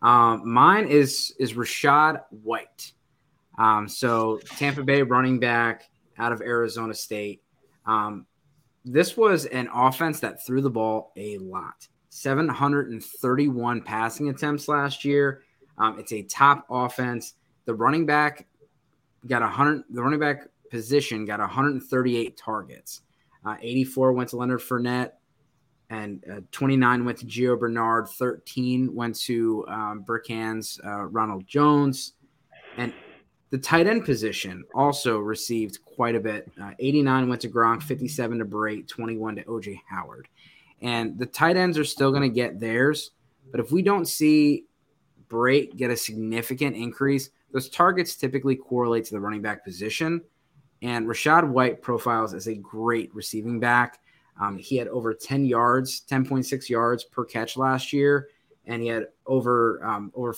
Um, 0.02 0.50
mine 0.50 0.88
is 0.88 1.36
is 1.40 1.54
Rachaad 1.54 2.22
White. 2.44 2.94
Um, 3.60 3.88
so 3.88 4.40
Tampa 4.58 4.84
Bay 4.84 5.04
running 5.04 5.38
back 5.38 5.84
out 6.18 6.32
of 6.32 6.42
Arizona 6.42 6.94
State. 6.94 7.44
Um, 7.86 8.26
this 8.86 9.18
was 9.18 9.46
an 9.46 9.70
offense 9.74 10.22
that 10.22 10.46
threw 10.46 10.62
the 10.62 10.70
ball 10.70 11.12
a 11.18 11.38
lot. 11.40 11.88
731 12.10 13.82
passing 13.82 14.30
attempts 14.30 14.68
last 14.68 15.06
year. 15.06 15.44
Um, 15.78 16.00
it's 16.00 16.14
a 16.14 16.24
top 16.24 16.66
offense. 16.70 17.36
The 17.66 17.76
running 17.76 18.06
back 18.06 18.48
got 19.28 19.42
100. 19.42 19.84
The 19.90 20.02
running 20.02 20.20
back 20.20 20.48
position 20.72 21.26
got 21.26 21.40
138 21.40 22.38
targets. 22.38 23.02
Uh, 23.46 23.56
84 23.62 24.14
went 24.14 24.30
to 24.30 24.38
Leonard 24.38 24.62
Fournette, 24.62 25.12
and 25.90 26.24
uh, 26.32 26.42
29 26.52 27.06
went 27.06 27.18
to 27.20 27.26
Gio 27.26 27.60
Bernard. 27.60 28.10
13 28.10 28.94
went 28.94 29.16
to 29.22 29.66
um, 29.68 30.02
Burkhan's 30.02 30.80
uh, 30.84 31.06
Ronald 31.06 31.48
Jones, 31.48 32.14
and 32.78 32.94
the 33.52 33.58
tight 33.58 33.88
end 33.88 34.06
position 34.06 34.64
also 34.76 35.18
received 35.18 35.84
quite 35.84 36.16
a 36.16 36.20
bit. 36.20 36.52
Uh, 36.62 36.72
89 36.80 37.30
went 37.30 37.42
to 37.42 37.50
Gronk, 37.50 37.82
57 37.82 38.40
to 38.40 38.46
Brate, 38.46 38.88
21 38.88 39.38
to 39.38 39.44
OJ 39.44 39.80
Howard. 39.90 40.28
And 40.82 41.18
the 41.18 41.26
tight 41.26 41.58
ends 41.58 41.78
are 41.78 41.86
still 41.86 42.12
going 42.12 42.24
to 42.24 42.30
get 42.30 42.60
theirs. 42.60 43.12
But 43.52 43.60
if 43.60 43.72
we 43.72 43.82
don't 43.82 44.06
see 44.06 44.66
Brate 45.28 45.76
get 45.76 45.90
a 45.90 45.98
significant 45.98 46.76
increase, 46.76 47.32
those 47.52 47.70
targets 47.70 48.16
typically 48.16 48.56
correlate 48.56 49.06
to 49.06 49.12
the 49.12 49.20
running 49.20 49.42
back 49.42 49.64
position. 49.64 50.22
And 50.82 51.08
Rachaad 51.08 51.50
White 51.50 51.82
profiles 51.82 52.34
as 52.34 52.48
a 52.48 52.56
great 52.56 53.14
receiving 53.14 53.60
back. 53.60 54.00
Um, 54.40 54.58
he 54.58 54.78
had 54.78 54.88
over 54.88 55.14
10 55.14 55.46
yards, 55.46 56.04
10.6 56.10 56.70
yards 56.70 57.04
per 57.04 57.26
catch 57.26 57.58
last 57.58 57.92
year, 57.92 58.30
and 58.66 58.82
he 58.82 58.88
had 58.88 59.08
over 59.26 59.84
um, 59.84 60.12
over 60.16 60.34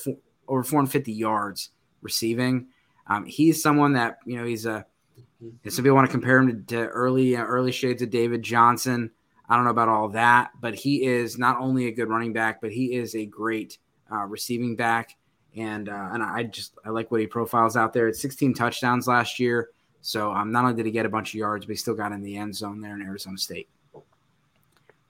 over 0.47 0.63
450 0.63 1.11
yards 1.11 1.69
receiving. 2.01 2.67
Um, 3.11 3.25
he's 3.25 3.61
someone 3.61 3.93
that 3.93 4.19
you 4.25 4.37
know 4.37 4.45
he's 4.45 4.65
a. 4.65 4.85
Some 5.67 5.83
people 5.83 5.95
want 5.95 6.07
to 6.07 6.11
compare 6.11 6.37
him 6.37 6.65
to, 6.65 6.75
to 6.75 6.87
early 6.87 7.35
uh, 7.35 7.43
early 7.43 7.71
shades 7.71 8.01
of 8.01 8.09
David 8.09 8.41
Johnson. 8.41 9.11
I 9.49 9.55
don't 9.55 9.65
know 9.65 9.71
about 9.71 9.89
all 9.89 10.07
that, 10.09 10.51
but 10.61 10.75
he 10.75 11.03
is 11.03 11.37
not 11.37 11.59
only 11.59 11.87
a 11.87 11.91
good 11.91 12.07
running 12.07 12.31
back, 12.31 12.61
but 12.61 12.71
he 12.71 12.93
is 12.93 13.15
a 13.15 13.25
great 13.25 13.79
uh, 14.11 14.25
receiving 14.25 14.75
back. 14.75 15.17
And 15.57 15.89
uh, 15.89 16.09
and 16.13 16.23
I 16.23 16.43
just 16.43 16.75
I 16.85 16.89
like 16.89 17.11
what 17.11 17.19
he 17.19 17.27
profiles 17.27 17.75
out 17.75 17.91
there. 17.91 18.07
It's 18.07 18.21
16 18.21 18.53
touchdowns 18.53 19.07
last 19.07 19.39
year, 19.39 19.71
so 20.01 20.31
um, 20.31 20.51
not 20.51 20.63
only 20.63 20.75
did 20.75 20.85
he 20.85 20.91
get 20.91 21.05
a 21.05 21.09
bunch 21.09 21.31
of 21.31 21.35
yards, 21.35 21.65
but 21.65 21.73
he 21.73 21.77
still 21.77 21.95
got 21.95 22.13
in 22.13 22.21
the 22.21 22.37
end 22.37 22.55
zone 22.55 22.79
there 22.79 22.95
in 22.95 23.01
Arizona 23.01 23.37
State. 23.37 23.67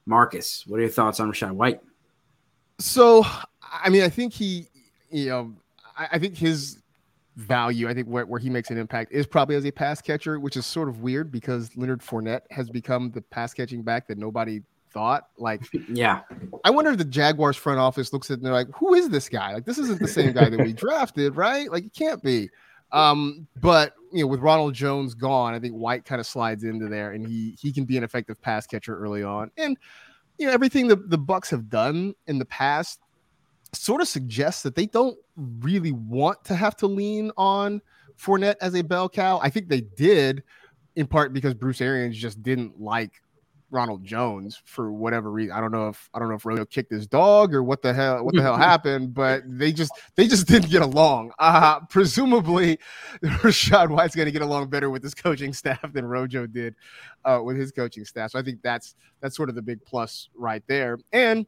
Marcas, 0.07 0.65
what 0.65 0.77
are 0.77 0.81
your 0.81 0.89
thoughts 0.89 1.19
on 1.19 1.31
Rachaad 1.31 1.51
White? 1.51 1.81
So, 2.79 3.23
I 3.61 3.89
mean, 3.89 4.01
I 4.01 4.09
think 4.09 4.33
he, 4.33 4.65
you 5.11 5.29
know, 5.29 5.53
I, 5.95 6.07
I 6.13 6.19
think 6.19 6.35
his 6.35 6.81
value, 7.35 7.87
I 7.87 7.93
think 7.93 8.07
where, 8.07 8.25
where 8.25 8.39
he 8.39 8.49
makes 8.49 8.69
an 8.69 8.77
impact 8.77 9.11
is 9.11 9.25
probably 9.25 9.55
as 9.55 9.65
a 9.65 9.71
pass 9.71 10.01
catcher, 10.01 10.39
which 10.39 10.57
is 10.57 10.65
sort 10.65 10.89
of 10.89 11.01
weird 11.01 11.31
because 11.31 11.75
Leonard 11.75 12.01
Fournette 12.01 12.41
has 12.51 12.69
become 12.69 13.11
the 13.11 13.21
pass 13.21 13.53
catching 13.53 13.83
back 13.83 14.07
that 14.07 14.17
nobody 14.17 14.61
thought. 14.91 15.27
Like, 15.37 15.61
yeah, 15.89 16.21
I 16.63 16.69
wonder 16.69 16.91
if 16.91 16.97
the 16.97 17.05
Jaguars 17.05 17.57
front 17.57 17.79
office 17.79 18.13
looks 18.13 18.29
at 18.29 18.37
and 18.37 18.45
they're 18.45 18.53
like, 18.53 18.67
who 18.75 18.93
is 18.93 19.09
this 19.09 19.29
guy? 19.29 19.53
Like, 19.53 19.65
this 19.65 19.77
isn't 19.77 19.99
the 19.99 20.07
same 20.07 20.33
guy 20.33 20.49
that 20.49 20.59
we 20.59 20.73
drafted, 20.73 21.35
right? 21.35 21.71
Like, 21.71 21.85
it 21.85 21.93
can't 21.93 22.21
be. 22.21 22.49
Um, 22.91 23.47
but 23.61 23.93
you 24.11 24.21
know, 24.21 24.27
with 24.27 24.41
Ronald 24.41 24.73
Jones 24.73 25.13
gone, 25.13 25.53
I 25.53 25.59
think 25.59 25.75
White 25.75 26.03
kind 26.05 26.19
of 26.19 26.27
slides 26.27 26.63
into 26.63 26.89
there 26.89 27.11
and 27.11 27.25
he 27.25 27.57
he 27.59 27.71
can 27.71 27.85
be 27.85 27.97
an 27.97 28.03
effective 28.03 28.41
pass 28.41 28.67
catcher 28.67 28.97
early 28.97 29.23
on. 29.23 29.49
And 29.57 29.77
you 30.37 30.47
know, 30.47 30.53
everything 30.53 30.87
the, 30.87 30.97
the 30.97 31.17
Bucs 31.17 31.49
have 31.51 31.69
done 31.69 32.13
in 32.27 32.37
the 32.37 32.45
past 32.45 32.99
sort 33.73 34.01
of 34.01 34.07
suggests 34.07 34.63
that 34.63 34.75
they 34.75 34.85
don't 34.85 35.17
really 35.35 35.91
want 35.91 36.43
to 36.45 36.55
have 36.55 36.75
to 36.77 36.87
lean 36.87 37.31
on 37.37 37.81
Fournette 38.17 38.55
as 38.61 38.75
a 38.75 38.83
bell 38.83 39.09
cow. 39.09 39.39
I 39.41 39.49
think 39.49 39.69
they 39.69 39.81
did 39.81 40.43
in 40.95 41.07
part 41.07 41.33
because 41.33 41.53
Bruce 41.53 41.81
Arians 41.81 42.17
just 42.17 42.43
didn't 42.43 42.79
like 42.79 43.21
Ronald 43.71 44.03
Jones 44.03 44.61
for 44.65 44.91
whatever 44.91 45.31
reason. 45.31 45.53
I 45.53 45.61
don't 45.61 45.71
know 45.71 45.87
if 45.87 46.09
I 46.13 46.19
don't 46.19 46.27
know 46.27 46.35
if 46.35 46.45
Rojo 46.45 46.65
kicked 46.65 46.91
his 46.91 47.07
dog 47.07 47.55
or 47.55 47.63
what 47.63 47.81
the 47.81 47.93
hell 47.93 48.23
what 48.23 48.35
the 48.35 48.41
hell 48.41 48.57
happened, 48.57 49.13
but 49.13 49.43
they 49.47 49.71
just 49.71 49.93
they 50.15 50.27
just 50.27 50.45
didn't 50.47 50.69
get 50.69 50.81
along. 50.81 51.31
Uh, 51.39 51.79
presumably, 51.89 52.77
Rachaad 53.23 53.89
White's 53.89 54.15
going 54.15 54.25
to 54.25 54.31
get 54.31 54.41
along 54.41 54.69
better 54.69 54.89
with 54.89 55.01
his 55.01 55.15
coaching 55.15 55.53
staff 55.53 55.93
than 55.93 56.05
Rojo 56.05 56.45
did 56.45 56.75
uh, 57.23 57.39
with 57.43 57.55
his 57.55 57.71
coaching 57.71 58.03
staff. 58.03 58.31
So 58.31 58.39
I 58.39 58.43
think 58.43 58.61
that's 58.61 58.95
that's 59.21 59.37
sort 59.37 59.47
of 59.47 59.55
the 59.55 59.61
big 59.61 59.83
plus 59.85 60.29
right 60.35 60.63
there. 60.67 60.99
And 61.13 61.47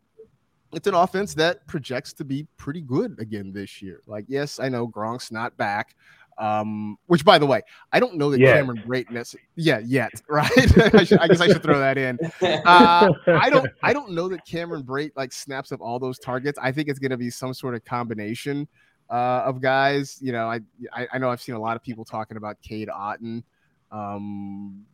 it's 0.73 0.87
an 0.87 0.93
offense 0.93 1.33
that 1.35 1.65
projects 1.67 2.13
to 2.13 2.25
be 2.25 2.47
pretty 2.57 2.81
good 2.81 3.19
again 3.19 3.51
this 3.51 3.81
year. 3.81 4.01
Like, 4.07 4.25
yes, 4.27 4.59
I 4.59 4.69
know 4.69 4.87
Gronk's 4.87 5.31
not 5.31 5.55
back. 5.57 5.95
Um, 6.39 6.97
which 7.05 7.23
by 7.23 7.37
the 7.37 7.45
way, 7.45 7.61
I 7.91 7.99
don't 7.99 8.15
know 8.15 8.31
that 8.31 8.39
yeah. 8.39 8.55
Cameron 8.55 8.81
Brate 8.87 9.11
necessarily 9.11 9.47
yeah, 9.55 9.79
yet, 9.79 10.19
right? 10.27 10.49
I, 10.55 11.03
should, 11.03 11.19
I, 11.19 11.27
guess 11.27 11.41
I 11.41 11.47
should 11.47 11.61
throw 11.61 11.77
that 11.79 11.97
in. 11.97 12.17
Uh, 12.41 13.11
I 13.27 13.49
don't 13.51 13.69
I 13.83 13.93
don't 13.93 14.11
know 14.11 14.27
that 14.29 14.45
Cameron 14.45 14.83
Brate 14.83 15.11
like 15.15 15.31
snaps 15.31 15.71
up 15.71 15.79
all 15.79 15.99
those 15.99 16.17
targets. 16.17 16.57
I 16.61 16.71
think 16.71 16.89
it's 16.89 16.97
gonna 16.97 17.17
be 17.17 17.29
some 17.29 17.53
sort 17.53 17.75
of 17.75 17.85
combination 17.85 18.67
uh, 19.09 19.43
of 19.45 19.61
guys. 19.61 20.17
You 20.21 20.31
know, 20.31 20.47
I, 20.47 20.61
I, 20.91 21.07
I 21.13 21.17
know 21.19 21.29
I've 21.29 21.41
seen 21.41 21.55
a 21.55 21.59
lot 21.59 21.75
of 21.75 21.83
people 21.83 22.03
talking 22.03 22.37
about 22.37 22.59
Cade 22.61 22.89
Otton. 22.89 23.43
Um, 23.91 24.85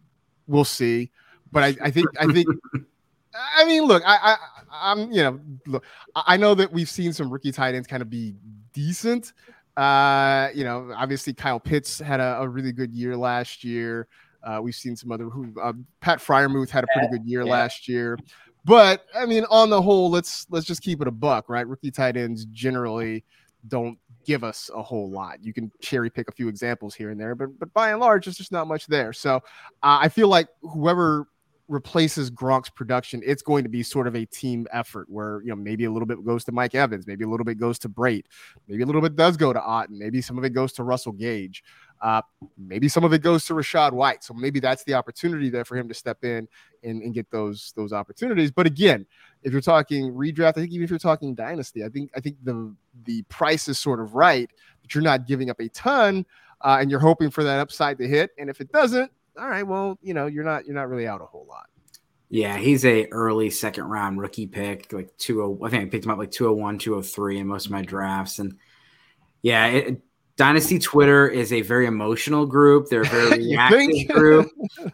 we'll 0.47 0.65
see. 0.65 1.11
But 1.51 1.63
I, 1.63 1.75
I 1.81 1.91
think 1.91 2.07
I 2.19 2.27
think 2.27 2.47
I 3.33 3.65
mean, 3.65 3.83
look, 3.83 4.03
I, 4.05 4.37
I, 4.71 4.91
am 4.91 5.11
you 5.11 5.23
know, 5.23 5.39
look, 5.67 5.83
I 6.15 6.37
know 6.37 6.55
that 6.55 6.71
we've 6.71 6.89
seen 6.89 7.13
some 7.13 7.29
rookie 7.29 7.51
tight 7.51 7.75
ends 7.75 7.87
kind 7.87 8.01
of 8.01 8.09
be 8.09 8.35
decent. 8.73 9.33
Uh, 9.77 10.49
you 10.53 10.63
know, 10.63 10.91
obviously 10.95 11.33
Kyle 11.33 11.59
Pitts 11.59 11.99
had 11.99 12.19
a, 12.19 12.41
a 12.41 12.47
really 12.47 12.71
good 12.71 12.93
year 12.93 13.15
last 13.15 13.63
year. 13.63 14.07
Uh, 14.43 14.59
we've 14.61 14.75
seen 14.75 14.95
some 14.95 15.11
other 15.11 15.25
who 15.25 15.53
uh, 15.61 15.73
Pat 16.01 16.19
Freiermuth 16.19 16.69
had 16.69 16.83
a 16.83 16.87
pretty 16.93 17.07
good 17.09 17.25
year 17.25 17.43
yeah. 17.43 17.51
last 17.51 17.87
year. 17.87 18.17
But 18.65 19.05
I 19.15 19.25
mean, 19.25 19.45
on 19.49 19.69
the 19.69 19.81
whole, 19.81 20.09
let's 20.09 20.45
let's 20.49 20.65
just 20.65 20.81
keep 20.81 21.01
it 21.01 21.07
a 21.07 21.11
buck, 21.11 21.49
right? 21.49 21.67
Rookie 21.67 21.91
tight 21.91 22.17
ends 22.17 22.45
generally 22.45 23.23
don't 23.67 23.97
give 24.25 24.43
us 24.43 24.69
a 24.73 24.81
whole 24.81 25.09
lot. 25.09 25.43
You 25.43 25.53
can 25.53 25.71
cherry 25.81 26.09
pick 26.09 26.29
a 26.29 26.31
few 26.31 26.47
examples 26.47 26.95
here 26.95 27.09
and 27.09 27.19
there, 27.19 27.35
but 27.35 27.57
but 27.59 27.73
by 27.73 27.91
and 27.91 27.99
large, 27.99 28.25
there's 28.25 28.37
just 28.37 28.51
not 28.51 28.67
much 28.67 28.87
there. 28.87 29.13
So 29.13 29.37
uh, 29.37 29.99
I 30.01 30.09
feel 30.09 30.27
like 30.27 30.47
whoever 30.61 31.27
replaces 31.69 32.31
Gronk's 32.31 32.69
production, 32.69 33.21
it's 33.23 33.41
going 33.41 33.63
to 33.63 33.69
be 33.69 33.83
sort 33.83 34.07
of 34.07 34.15
a 34.15 34.25
team 34.25 34.67
effort 34.73 35.07
where, 35.09 35.41
you 35.41 35.49
know, 35.49 35.55
maybe 35.55 35.85
a 35.85 35.91
little 35.91 36.07
bit 36.07 36.25
goes 36.25 36.43
to 36.45 36.51
Mike 36.51 36.75
Evans, 36.75 37.07
maybe 37.07 37.23
a 37.23 37.27
little 37.27 37.45
bit 37.45 37.59
goes 37.59 37.77
to 37.79 37.89
Brate, 37.89 38.25
maybe 38.67 38.83
a 38.83 38.85
little 38.85 39.01
bit 39.01 39.15
does 39.15 39.37
go 39.37 39.53
to 39.53 39.59
Otton, 39.59 39.91
maybe 39.91 40.19
some 40.19 40.37
of 40.37 40.43
it 40.43 40.49
goes 40.49 40.73
to 40.73 40.83
Russell 40.83 41.11
Gage, 41.11 41.63
uh, 42.01 42.21
maybe 42.57 42.87
some 42.87 43.03
of 43.03 43.13
it 43.13 43.21
goes 43.21 43.45
to 43.45 43.53
Rachaad 43.53 43.93
White. 43.93 44.23
So 44.23 44.33
maybe 44.33 44.59
that's 44.59 44.83
the 44.83 44.95
opportunity 44.95 45.49
there 45.49 45.63
for 45.63 45.77
him 45.77 45.87
to 45.87 45.93
step 45.93 46.25
in 46.25 46.47
and, 46.83 47.03
and 47.03 47.13
get 47.13 47.29
those 47.29 47.71
those 47.75 47.93
opportunities. 47.93 48.51
But 48.51 48.65
again, 48.65 49.05
if 49.43 49.51
you're 49.51 49.61
talking 49.61 50.11
redraft, 50.13 50.49
I 50.57 50.61
think 50.61 50.71
even 50.71 50.83
if 50.83 50.89
you're 50.89 50.99
talking 50.99 51.35
dynasty, 51.35 51.85
I 51.85 51.89
think 51.89 52.09
I 52.15 52.19
think 52.19 52.37
the 52.43 52.75
the 53.05 53.21
price 53.23 53.67
is 53.67 53.77
sort 53.77 53.99
of 53.99 54.15
right, 54.15 54.49
but 54.81 54.95
you're 54.95 55.03
not 55.03 55.27
giving 55.27 55.49
up 55.49 55.61
a 55.61 55.69
ton. 55.69 56.25
Uh, 56.61 56.79
and 56.81 56.91
you're 56.91 56.99
hoping 56.99 57.29
for 57.29 57.41
that 57.41 57.57
upside 57.57 57.97
to 57.97 58.05
hit. 58.05 58.31
And 58.37 58.49
if 58.49 58.59
it 58.59 58.69
doesn't, 58.73 59.09
all 59.39 59.49
right, 59.49 59.63
well, 59.63 59.97
you 60.01 60.13
know, 60.13 60.27
you're 60.27 60.43
not 60.43 60.65
you're 60.65 60.75
not 60.75 60.89
really 60.89 61.07
out 61.07 61.21
a 61.21 61.25
whole 61.25 61.45
lot. 61.47 61.67
Yeah, 62.29 62.57
he's 62.57 62.85
a 62.85 63.07
early 63.07 63.49
second 63.49 63.85
round 63.85 64.19
rookie 64.19 64.45
pick, 64.45 64.93
like 64.93 65.17
20 65.17 65.65
I 65.65 65.69
think 65.69 65.83
I 65.83 65.89
picked 65.89 66.05
him 66.05 66.11
up 66.11 66.19
like 66.19 66.31
201, 66.31 66.77
203 66.77 67.39
in 67.39 67.47
most 67.47 67.65
of 67.65 67.71
my 67.71 67.81
drafts 67.81 68.39
and 68.39 68.55
yeah, 69.41 69.67
it, 69.67 70.01
Dynasty 70.35 70.79
Twitter 70.79 71.27
is 71.27 71.51
a 71.51 71.61
very 71.61 71.85
emotional 71.85 72.45
group. 72.45 72.87
They're 72.87 73.01
a 73.01 73.05
very 73.05 73.37
reactive 73.49 74.07
group, 74.15 74.49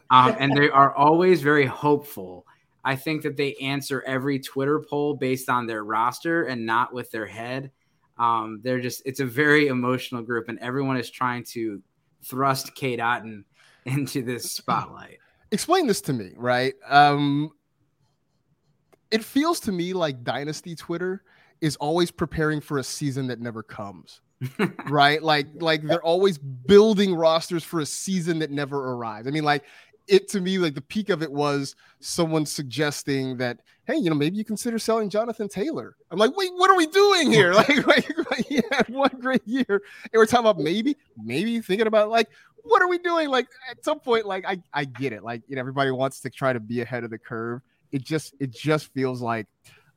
um, 0.09 0.35
and 0.39 0.55
they 0.57 0.69
are 0.71 0.95
always 0.95 1.41
very 1.41 1.65
hopeful. 1.65 2.45
I 2.83 2.95
think 2.95 3.23
that 3.23 3.37
they 3.37 3.53
answer 3.55 4.03
every 4.07 4.39
Twitter 4.39 4.83
poll 4.87 5.15
based 5.15 5.49
on 5.49 5.67
their 5.67 5.83
roster 5.83 6.45
and 6.45 6.65
not 6.65 6.93
with 6.93 7.11
their 7.11 7.25
head. 7.27 7.71
Um, 8.17 8.61
they're 8.63 8.79
just 8.79 9.01
it's 9.05 9.19
a 9.19 9.25
very 9.25 9.67
emotional 9.67 10.23
group, 10.23 10.49
and 10.49 10.57
everyone 10.59 10.97
is 10.97 11.11
trying 11.11 11.43
to 11.51 11.81
thrust 12.23 12.73
Cade 12.73 12.99
Otton 12.99 13.43
into 13.95 14.23
this 14.23 14.51
spotlight. 14.51 15.19
Explain 15.51 15.87
this 15.87 16.01
to 16.01 16.13
me, 16.13 16.31
right? 16.35 16.73
Um, 16.87 17.51
it 19.11 19.23
feels 19.23 19.59
to 19.61 19.71
me 19.71 19.93
like 19.93 20.23
Dynasty 20.23 20.75
Twitter 20.75 21.23
is 21.61 21.75
always 21.77 22.11
preparing 22.11 22.61
for 22.61 22.79
a 22.79 22.83
season 22.83 23.27
that 23.27 23.39
never 23.39 23.63
comes. 23.63 24.21
right? 24.89 25.23
Like 25.23 25.47
like 25.55 25.81
they're 25.83 26.03
always 26.03 26.37
building 26.37 27.15
rosters 27.15 27.63
for 27.63 27.79
a 27.79 27.85
season 27.85 28.39
that 28.39 28.51
never 28.51 28.91
arrives. 28.91 29.27
I 29.27 29.31
mean, 29.31 29.45
like 29.45 29.63
it 30.07 30.27
to 30.29 30.41
me, 30.41 30.57
like 30.57 30.75
the 30.75 30.81
peak 30.81 31.09
of 31.09 31.23
it 31.23 31.31
was 31.31 31.75
someone 31.99 32.45
suggesting 32.45 33.37
that, 33.37 33.61
hey, 33.85 33.95
you 33.95 34.09
know, 34.09 34.15
maybe 34.15 34.37
you 34.37 34.45
consider 34.45 34.77
selling 34.77 35.09
Jonathan 35.09 35.47
Taylor. 35.47 35.95
I'm 36.11 36.19
like, 36.19 36.35
wait, 36.35 36.51
what 36.55 36.69
are 36.69 36.77
we 36.77 36.87
doing 36.87 37.31
here? 37.31 37.53
Like, 37.55 37.87
like, 37.87 38.29
like 38.29 38.45
he 38.45 38.61
had 38.71 38.89
one 38.89 39.11
great 39.19 39.47
year, 39.47 39.65
and 39.69 40.13
we're 40.13 40.25
talking 40.25 40.45
about 40.45 40.59
maybe, 40.61 40.97
maybe 41.17 41.59
thinking 41.61 41.87
about 41.87 42.09
like, 42.09 42.29
what 42.65 42.81
are 42.81 42.87
we 42.87 42.97
doing? 42.97 43.29
Like 43.29 43.47
at 43.69 43.83
some 43.83 43.99
point, 43.99 44.25
like 44.25 44.45
I, 44.45 44.61
I 44.73 44.85
get 44.85 45.13
it. 45.13 45.23
Like 45.23 45.43
you 45.47 45.55
know, 45.55 45.59
everybody 45.59 45.91
wants 45.91 46.19
to 46.21 46.29
try 46.29 46.53
to 46.53 46.59
be 46.59 46.81
ahead 46.81 47.03
of 47.03 47.09
the 47.09 47.17
curve. 47.17 47.61
It 47.91 48.03
just, 48.03 48.33
it 48.39 48.51
just 48.51 48.91
feels 48.93 49.21
like 49.21 49.47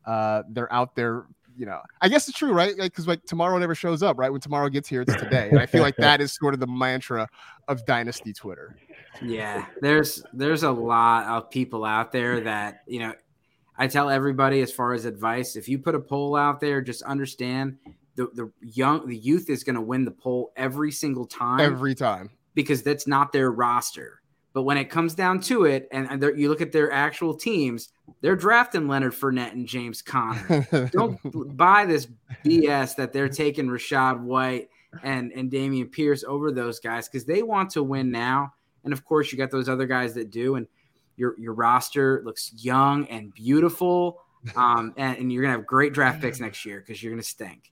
uh, 0.06 0.42
they're 0.50 0.72
out 0.72 0.94
there. 0.94 1.26
You 1.56 1.66
know, 1.66 1.80
I 2.00 2.08
guess 2.08 2.28
it's 2.28 2.38
true, 2.38 2.52
right? 2.52 2.76
Because 2.76 3.08
like, 3.08 3.18
like 3.18 3.26
tomorrow 3.26 3.58
never 3.58 3.74
shows 3.74 4.00
up, 4.00 4.16
right? 4.16 4.30
When 4.30 4.40
tomorrow 4.40 4.68
gets 4.68 4.88
here, 4.88 5.02
it's 5.02 5.16
today. 5.16 5.48
And 5.50 5.58
I 5.58 5.66
feel 5.66 5.82
like 5.82 5.96
that 5.96 6.20
is 6.20 6.32
sort 6.32 6.54
of 6.54 6.60
the 6.60 6.68
mantra 6.68 7.28
of 7.66 7.84
Dynasty 7.84 8.32
Twitter. 8.32 8.76
Yeah, 9.20 9.66
there's 9.80 10.22
there's 10.32 10.62
a 10.62 10.70
lot 10.70 11.26
of 11.26 11.50
people 11.50 11.84
out 11.84 12.12
there 12.12 12.40
that 12.40 12.82
you 12.86 13.00
know. 13.00 13.14
I 13.80 13.86
tell 13.86 14.10
everybody 14.10 14.60
as 14.60 14.72
far 14.72 14.92
as 14.92 15.04
advice, 15.04 15.54
if 15.54 15.68
you 15.68 15.78
put 15.78 15.94
a 15.94 16.00
poll 16.00 16.34
out 16.34 16.58
there, 16.58 16.80
just 16.80 17.00
understand 17.02 17.78
the 18.16 18.28
the 18.34 18.50
young 18.60 19.06
the 19.06 19.16
youth 19.16 19.48
is 19.48 19.62
going 19.62 19.76
to 19.76 19.80
win 19.80 20.04
the 20.04 20.10
poll 20.10 20.52
every 20.56 20.90
single 20.90 21.26
time. 21.26 21.60
Every 21.60 21.94
time 21.94 22.30
because 22.58 22.82
that's 22.82 23.06
not 23.06 23.30
their 23.32 23.52
roster. 23.52 24.20
But 24.52 24.64
when 24.64 24.78
it 24.78 24.90
comes 24.90 25.14
down 25.14 25.38
to 25.42 25.64
it, 25.64 25.86
and, 25.92 26.20
you 26.36 26.48
look 26.48 26.60
at 26.60 26.72
their 26.72 26.90
actual 26.90 27.32
teams, 27.32 27.90
they're 28.20 28.34
drafting 28.34 28.88
Leonard 28.88 29.12
Fournette 29.12 29.52
and 29.52 29.64
James 29.64 30.02
Conner. 30.02 30.66
Don't 30.92 31.56
buy 31.56 31.84
this 31.84 32.08
BS 32.44 32.96
that 32.96 33.12
they're 33.12 33.28
taking 33.28 33.68
Rachaad 33.68 34.20
White 34.20 34.70
and 35.04 35.30
and 35.30 35.52
Dameon 35.52 35.92
Pierce 35.92 36.24
over 36.24 36.50
those 36.50 36.80
guys 36.80 37.08
because 37.08 37.24
they 37.24 37.44
want 37.44 37.70
to 37.70 37.84
win 37.84 38.10
now. 38.10 38.52
And 38.82 38.92
of 38.92 39.04
course, 39.04 39.30
you 39.30 39.38
got 39.38 39.52
those 39.52 39.68
other 39.68 39.86
guys 39.86 40.14
that 40.14 40.32
do. 40.32 40.56
And 40.56 40.66
your 41.14 41.38
your 41.38 41.54
roster 41.54 42.22
looks 42.24 42.52
young 42.56 43.06
and 43.06 43.32
beautiful. 43.32 44.20
Um, 44.56 44.94
and, 44.96 45.16
and 45.16 45.32
you're 45.32 45.42
gonna 45.42 45.54
have 45.54 45.66
great 45.66 45.92
draft 45.92 46.20
picks 46.20 46.40
next 46.40 46.66
year 46.66 46.80
because 46.80 47.00
you're 47.00 47.12
gonna 47.12 47.22
stink. 47.22 47.70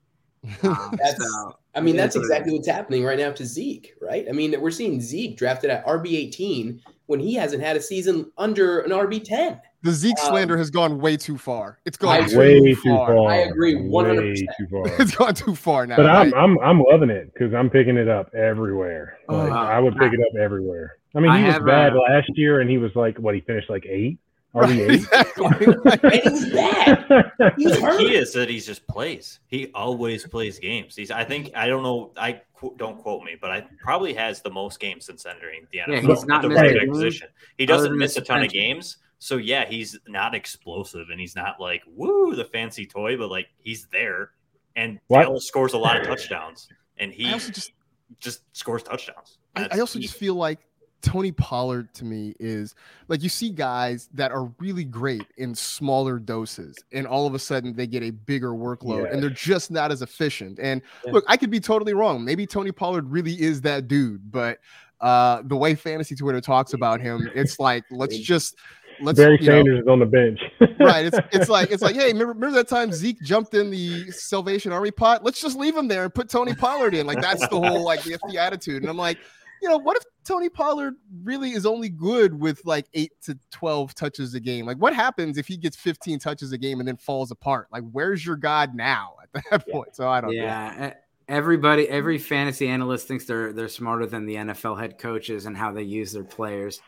Um, 0.62 0.96
that's, 1.02 1.24
so, 1.24 1.56
I 1.74 1.80
mean, 1.80 1.96
that's 1.96 2.16
exactly 2.16 2.52
what's 2.52 2.68
happening 2.68 3.04
right 3.04 3.18
now 3.18 3.32
to 3.32 3.44
Zeke, 3.44 3.94
right? 4.00 4.26
I 4.28 4.32
mean, 4.32 4.58
we're 4.60 4.70
seeing 4.70 5.00
Zeke 5.00 5.36
drafted 5.36 5.70
at 5.70 5.86
RB 5.86 6.14
18 6.14 6.80
when 7.06 7.20
he 7.20 7.34
hasn't 7.34 7.62
had 7.62 7.76
a 7.76 7.80
season 7.80 8.30
under 8.38 8.80
an 8.80 8.90
RB 8.90 9.22
10. 9.22 9.60
The 9.82 9.92
Zeke 9.92 10.18
um, 10.22 10.30
slander 10.30 10.56
has 10.56 10.70
gone 10.70 10.98
way 10.98 11.16
too 11.16 11.38
far. 11.38 11.78
It's 11.84 11.96
gone 11.96 12.28
too 12.28 12.38
way 12.38 12.60
too 12.60 12.74
far. 12.84 13.14
far. 13.14 13.30
I 13.30 13.36
agree, 13.36 13.76
one 13.76 14.06
hundred 14.06 14.36
percent. 14.58 15.00
It's 15.00 15.14
gone 15.14 15.34
too 15.34 15.54
far 15.54 15.86
now. 15.86 15.94
But 15.94 16.06
I'm 16.06 16.34
I'm 16.34 16.58
I'm 16.58 16.80
loving 16.80 17.08
it 17.08 17.32
because 17.32 17.54
I'm 17.54 17.70
picking 17.70 17.96
it 17.96 18.08
up 18.08 18.34
everywhere. 18.34 19.18
Like, 19.28 19.52
uh, 19.52 19.54
I 19.54 19.78
would 19.78 19.96
pick 19.96 20.12
it 20.12 20.18
up 20.18 20.36
everywhere. 20.40 20.96
I 21.14 21.20
mean, 21.20 21.30
he 21.36 21.44
I 21.44 21.58
was 21.58 21.64
bad 21.64 21.92
a, 21.92 22.00
last 22.00 22.30
year, 22.34 22.60
and 22.60 22.68
he 22.68 22.78
was 22.78 22.90
like 22.96 23.16
what 23.18 23.36
he 23.36 23.42
finished 23.42 23.70
like 23.70 23.86
eight. 23.86 24.18
Right, 24.56 24.90
exactly. 24.90 25.48
he's 26.12 26.52
bad. 26.52 27.32
He's 27.58 27.78
hurt. 27.78 28.00
He 28.00 28.14
is 28.14 28.32
that 28.32 28.48
he 28.48 28.58
just 28.58 28.86
plays. 28.86 29.40
He 29.48 29.70
always 29.74 30.26
plays 30.26 30.58
games. 30.58 30.96
He's. 30.96 31.10
I 31.10 31.24
think 31.24 31.50
I 31.54 31.66
don't 31.66 31.82
know. 31.82 32.12
I 32.16 32.40
don't 32.78 32.98
quote 32.98 33.22
me, 33.22 33.36
but 33.40 33.50
I 33.50 33.66
probably 33.82 34.14
has 34.14 34.40
the 34.40 34.50
most 34.50 34.80
games 34.80 35.04
since 35.04 35.26
entering 35.26 35.66
the 35.72 35.78
NFL. 35.78 35.88
Yeah, 35.88 36.00
he's 36.00 36.24
not 36.24 36.42
the 36.42 36.48
running 36.48 36.90
position. 36.90 37.28
He 37.58 37.66
doesn't 37.66 37.96
miss 37.96 38.16
a 38.16 38.22
ton 38.22 38.42
of 38.42 38.50
games. 38.50 38.96
So 39.18 39.36
yeah, 39.36 39.66
he's 39.66 39.98
not 40.08 40.34
explosive 40.34 41.08
and 41.10 41.20
he's 41.20 41.36
not 41.36 41.60
like 41.60 41.82
woo 41.86 42.34
the 42.34 42.44
fancy 42.44 42.86
toy, 42.86 43.16
but 43.16 43.30
like 43.30 43.48
he's 43.62 43.86
there 43.92 44.30
and 44.76 45.00
Dale 45.10 45.40
scores 45.40 45.72
a 45.72 45.78
lot 45.78 46.00
of 46.00 46.06
touchdowns 46.06 46.68
and 46.98 47.12
he 47.12 47.24
just 47.24 47.72
just 48.20 48.42
scores 48.52 48.82
touchdowns. 48.82 49.38
I, 49.54 49.68
I 49.72 49.78
also 49.80 49.98
just 49.98 50.14
feel 50.14 50.34
like 50.34 50.60
Tony 51.06 51.30
Pollard 51.30 51.94
to 51.94 52.04
me 52.04 52.34
is 52.40 52.74
like 53.06 53.22
you 53.22 53.28
see 53.28 53.50
guys 53.50 54.08
that 54.12 54.32
are 54.32 54.50
really 54.58 54.84
great 54.84 55.22
in 55.36 55.54
smaller 55.54 56.18
doses, 56.18 56.76
and 56.92 57.06
all 57.06 57.26
of 57.28 57.34
a 57.34 57.38
sudden 57.38 57.74
they 57.76 57.86
get 57.86 58.02
a 58.02 58.10
bigger 58.10 58.50
workload 58.50 59.04
Yeah. 59.04 59.12
and 59.12 59.22
they're 59.22 59.30
just 59.30 59.70
not 59.70 59.92
as 59.92 60.02
efficient. 60.02 60.58
And 60.58 60.82
Yeah. 61.04 61.12
look, 61.12 61.24
I 61.28 61.36
could 61.36 61.50
be 61.50 61.60
totally 61.60 61.94
wrong. 61.94 62.24
Maybe 62.24 62.44
Tony 62.44 62.72
Pollard 62.72 63.08
really 63.08 63.40
is 63.40 63.60
that 63.60 63.86
dude, 63.86 64.32
but 64.32 64.58
uh, 65.00 65.42
the 65.44 65.56
way 65.56 65.74
fantasy 65.76 66.16
Twitter 66.16 66.40
talks 66.40 66.72
about 66.72 67.00
him, 67.00 67.30
it's 67.36 67.60
like 67.60 67.84
let's 67.90 68.18
just 68.18 68.56
let's 69.00 69.18
Barry 69.18 69.38
Sanders 69.42 69.80
is 69.82 69.86
on 69.86 70.00
the 70.00 70.06
bench. 70.06 70.40
right. 70.80 71.06
It's 71.06 71.18
it's 71.32 71.48
like 71.48 71.70
it's 71.70 71.82
like, 71.88 71.94
hey, 71.94 72.08
remember, 72.08 72.32
remember 72.32 72.56
that 72.56 72.66
time 72.68 72.90
Zeke 72.92 73.20
jumped 73.22 73.54
in 73.54 73.70
the 73.70 74.10
Salvation 74.10 74.72
Army 74.72 74.90
pot? 74.90 75.22
Let's 75.22 75.40
just 75.40 75.56
leave 75.56 75.76
him 75.76 75.86
there 75.86 76.04
and 76.04 76.12
put 76.14 76.28
Tony 76.28 76.54
Pollard 76.54 76.94
in. 76.94 77.06
Like 77.06 77.20
that's 77.20 77.46
the 77.48 77.60
whole 77.60 77.84
like 77.84 78.02
the, 78.02 78.18
the 78.28 78.38
attitude. 78.38 78.82
And 78.82 78.90
I'm 78.90 78.96
like, 78.96 79.18
you 79.62 79.68
know, 79.68 79.78
what 79.78 79.96
if 79.96 80.04
Tony 80.24 80.48
Pollard 80.48 80.94
really 81.22 81.50
is 81.52 81.66
only 81.66 81.88
good 81.88 82.38
with 82.38 82.64
like 82.64 82.86
eight 82.94 83.12
to 83.22 83.38
twelve 83.50 83.94
touches 83.94 84.34
a 84.34 84.40
game? 84.40 84.66
Like, 84.66 84.78
what 84.78 84.94
happens 84.94 85.38
if 85.38 85.46
he 85.46 85.56
gets 85.56 85.76
15 85.76 86.18
touches 86.18 86.52
a 86.52 86.58
game 86.58 86.80
and 86.80 86.88
then 86.88 86.96
falls 86.96 87.30
apart? 87.30 87.68
Like, 87.72 87.84
where's 87.92 88.24
your 88.24 88.36
God 88.36 88.74
now 88.74 89.14
at 89.22 89.44
that 89.50 89.68
point? 89.72 89.94
So 89.96 90.08
I 90.08 90.20
don't 90.20 90.34
know. 90.34 90.42
Yeah. 90.42 90.94
Everybody, 91.28 91.88
every 91.88 92.18
fantasy 92.18 92.68
analyst 92.68 93.08
thinks 93.08 93.24
they're 93.24 93.52
they're 93.52 93.68
smarter 93.68 94.06
than 94.06 94.26
the 94.26 94.36
NFL 94.36 94.78
head 94.78 94.98
coaches 94.98 95.46
and 95.46 95.56
how 95.56 95.72
they 95.72 95.82
use 95.82 96.12
their 96.12 96.24
players. 96.24 96.80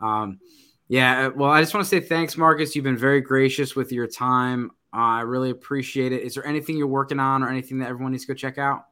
Um, 0.00 0.38
yeah. 0.88 1.26
uh, 1.26 1.30
Well, 1.34 1.50
I 1.50 1.60
just 1.60 1.74
want 1.74 1.84
to 1.84 1.88
say 1.88 2.00
thanks, 2.00 2.36
Marcas. 2.36 2.74
You've 2.74 2.84
been 2.84 2.96
very 2.96 3.20
gracious 3.20 3.76
with 3.76 3.92
your 3.92 4.06
time. 4.06 4.70
Uh, 4.94 5.00
I 5.00 5.20
really 5.22 5.50
appreciate 5.50 6.12
it. 6.12 6.22
Is 6.22 6.34
there 6.34 6.46
anything 6.46 6.78
you're 6.78 6.86
working 6.86 7.20
on 7.20 7.42
or 7.42 7.50
anything 7.50 7.78
that 7.80 7.88
everyone 7.88 8.12
needs 8.12 8.24
to 8.24 8.28
go 8.28 8.34
check 8.34 8.56
out? 8.56 8.84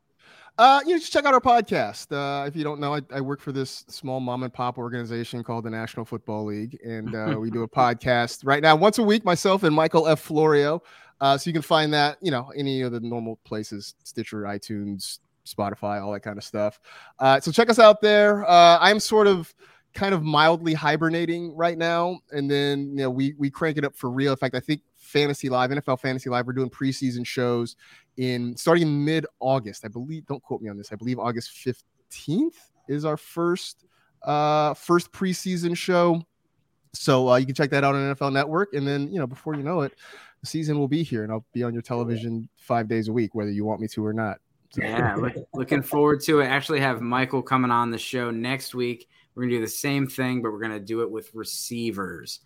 Uh, 0.56 0.80
you 0.86 0.92
know, 0.92 0.98
just 0.98 1.12
check 1.12 1.24
out 1.24 1.34
our 1.34 1.40
podcast. 1.40 2.12
Uh, 2.12 2.46
if 2.46 2.54
you 2.54 2.62
don't 2.62 2.78
know, 2.78 2.94
I, 2.94 3.00
I 3.12 3.20
work 3.20 3.40
for 3.40 3.50
this 3.50 3.84
small 3.88 4.20
mom 4.20 4.44
and 4.44 4.52
pop 4.52 4.78
organization 4.78 5.42
called 5.42 5.64
the 5.64 5.70
National 5.70 6.04
Football 6.04 6.44
League, 6.44 6.78
and 6.84 7.12
uh, 7.14 7.36
we 7.38 7.50
do 7.50 7.64
a 7.64 7.68
podcast 7.76 8.44
right 8.44 8.62
now 8.62 8.76
once 8.76 8.98
a 8.98 9.02
week. 9.02 9.24
Myself 9.24 9.64
and 9.64 9.74
Michael 9.74 10.06
F. 10.06 10.20
Florio. 10.20 10.80
Uh, 11.20 11.36
so 11.36 11.48
you 11.48 11.54
can 11.54 11.62
find 11.62 11.92
that, 11.92 12.18
you 12.20 12.30
know, 12.30 12.52
any 12.56 12.82
of 12.82 12.92
the 12.92 13.00
normal 13.00 13.40
places: 13.44 13.94
Stitcher, 14.04 14.42
iTunes, 14.42 15.18
Spotify, 15.44 16.00
all 16.00 16.12
that 16.12 16.20
kind 16.20 16.38
of 16.38 16.44
stuff. 16.44 16.78
Uh, 17.18 17.40
so 17.40 17.50
check 17.50 17.68
us 17.68 17.80
out 17.80 18.00
there. 18.00 18.48
Uh, 18.48 18.78
I'm 18.80 19.00
sort 19.00 19.26
of 19.26 19.52
kind 19.92 20.14
of 20.14 20.22
mildly 20.22 20.74
hibernating 20.74 21.54
right 21.56 21.78
now, 21.78 22.20
and 22.30 22.48
then 22.48 22.90
you 22.90 22.96
know 22.96 23.10
we 23.10 23.34
we 23.38 23.50
crank 23.50 23.76
it 23.76 23.84
up 23.84 23.96
for 23.96 24.08
real. 24.08 24.32
In 24.32 24.38
fact, 24.38 24.54
I 24.54 24.60
think 24.60 24.82
Fantasy 24.96 25.48
Live, 25.48 25.70
NFL 25.70 26.00
Fantasy 26.00 26.30
Live, 26.30 26.46
we're 26.46 26.52
doing 26.52 26.70
preseason 26.70 27.26
shows 27.26 27.74
in 28.16 28.56
starting 28.56 28.84
in 28.84 29.04
mid 29.04 29.26
August. 29.40 29.84
I 29.84 29.88
believe. 29.88 30.26
Don't 30.26 30.42
quote 30.42 30.62
me 30.62 30.68
on 30.68 30.76
this. 30.76 30.92
I 30.92 30.96
believe 30.96 31.18
August 31.18 31.50
fifteenth 31.50 32.58
is 32.88 33.04
our 33.04 33.16
first 33.16 33.84
uh 34.22 34.74
first 34.74 35.12
preseason 35.12 35.76
show. 35.76 36.22
So 36.92 37.28
uh, 37.30 37.36
you 37.36 37.46
can 37.46 37.54
check 37.56 37.70
that 37.70 37.82
out 37.82 37.94
on 37.94 38.14
NFL 38.14 38.32
Network, 38.32 38.72
and 38.74 38.86
then 38.86 39.12
you 39.12 39.18
know 39.18 39.26
before 39.26 39.54
you 39.56 39.62
know 39.64 39.80
it, 39.82 39.92
the 40.40 40.46
season 40.46 40.78
will 40.78 40.88
be 40.88 41.02
here, 41.02 41.24
and 41.24 41.32
I'll 41.32 41.44
be 41.52 41.62
on 41.64 41.72
your 41.72 41.82
television 41.82 42.48
five 42.56 42.86
days 42.88 43.08
a 43.08 43.12
week, 43.12 43.34
whether 43.34 43.50
you 43.50 43.64
want 43.64 43.80
me 43.80 43.88
to 43.88 44.04
or 44.06 44.12
not. 44.12 44.38
So- 44.70 44.82
Yeah, 44.82 45.16
look, 45.16 45.34
looking 45.54 45.82
forward 45.82 46.20
to 46.22 46.40
it. 46.40 46.46
Actually, 46.46 46.80
have 46.80 47.00
Michael 47.00 47.42
coming 47.42 47.70
on 47.72 47.90
the 47.90 47.98
show 47.98 48.30
next 48.30 48.74
week. 48.76 49.08
We're 49.34 49.42
gonna 49.44 49.56
do 49.56 49.60
the 49.60 49.66
same 49.68 50.06
thing, 50.06 50.40
but 50.40 50.52
we're 50.52 50.60
gonna 50.60 50.78
do 50.78 51.02
it 51.02 51.10
with 51.10 51.34
receivers. 51.34 52.40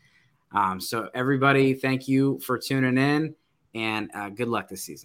Um, 0.53 0.81
so 0.81 1.11
everybody, 1.15 1.75
thank 1.75 2.09
you 2.09 2.39
for 2.39 2.57
tuning 2.59 2.97
in, 2.97 3.35
and 3.75 4.11
uh, 4.15 4.31
good 4.31 4.49
luck 4.49 4.69
this 4.71 4.83
season. 4.85 4.97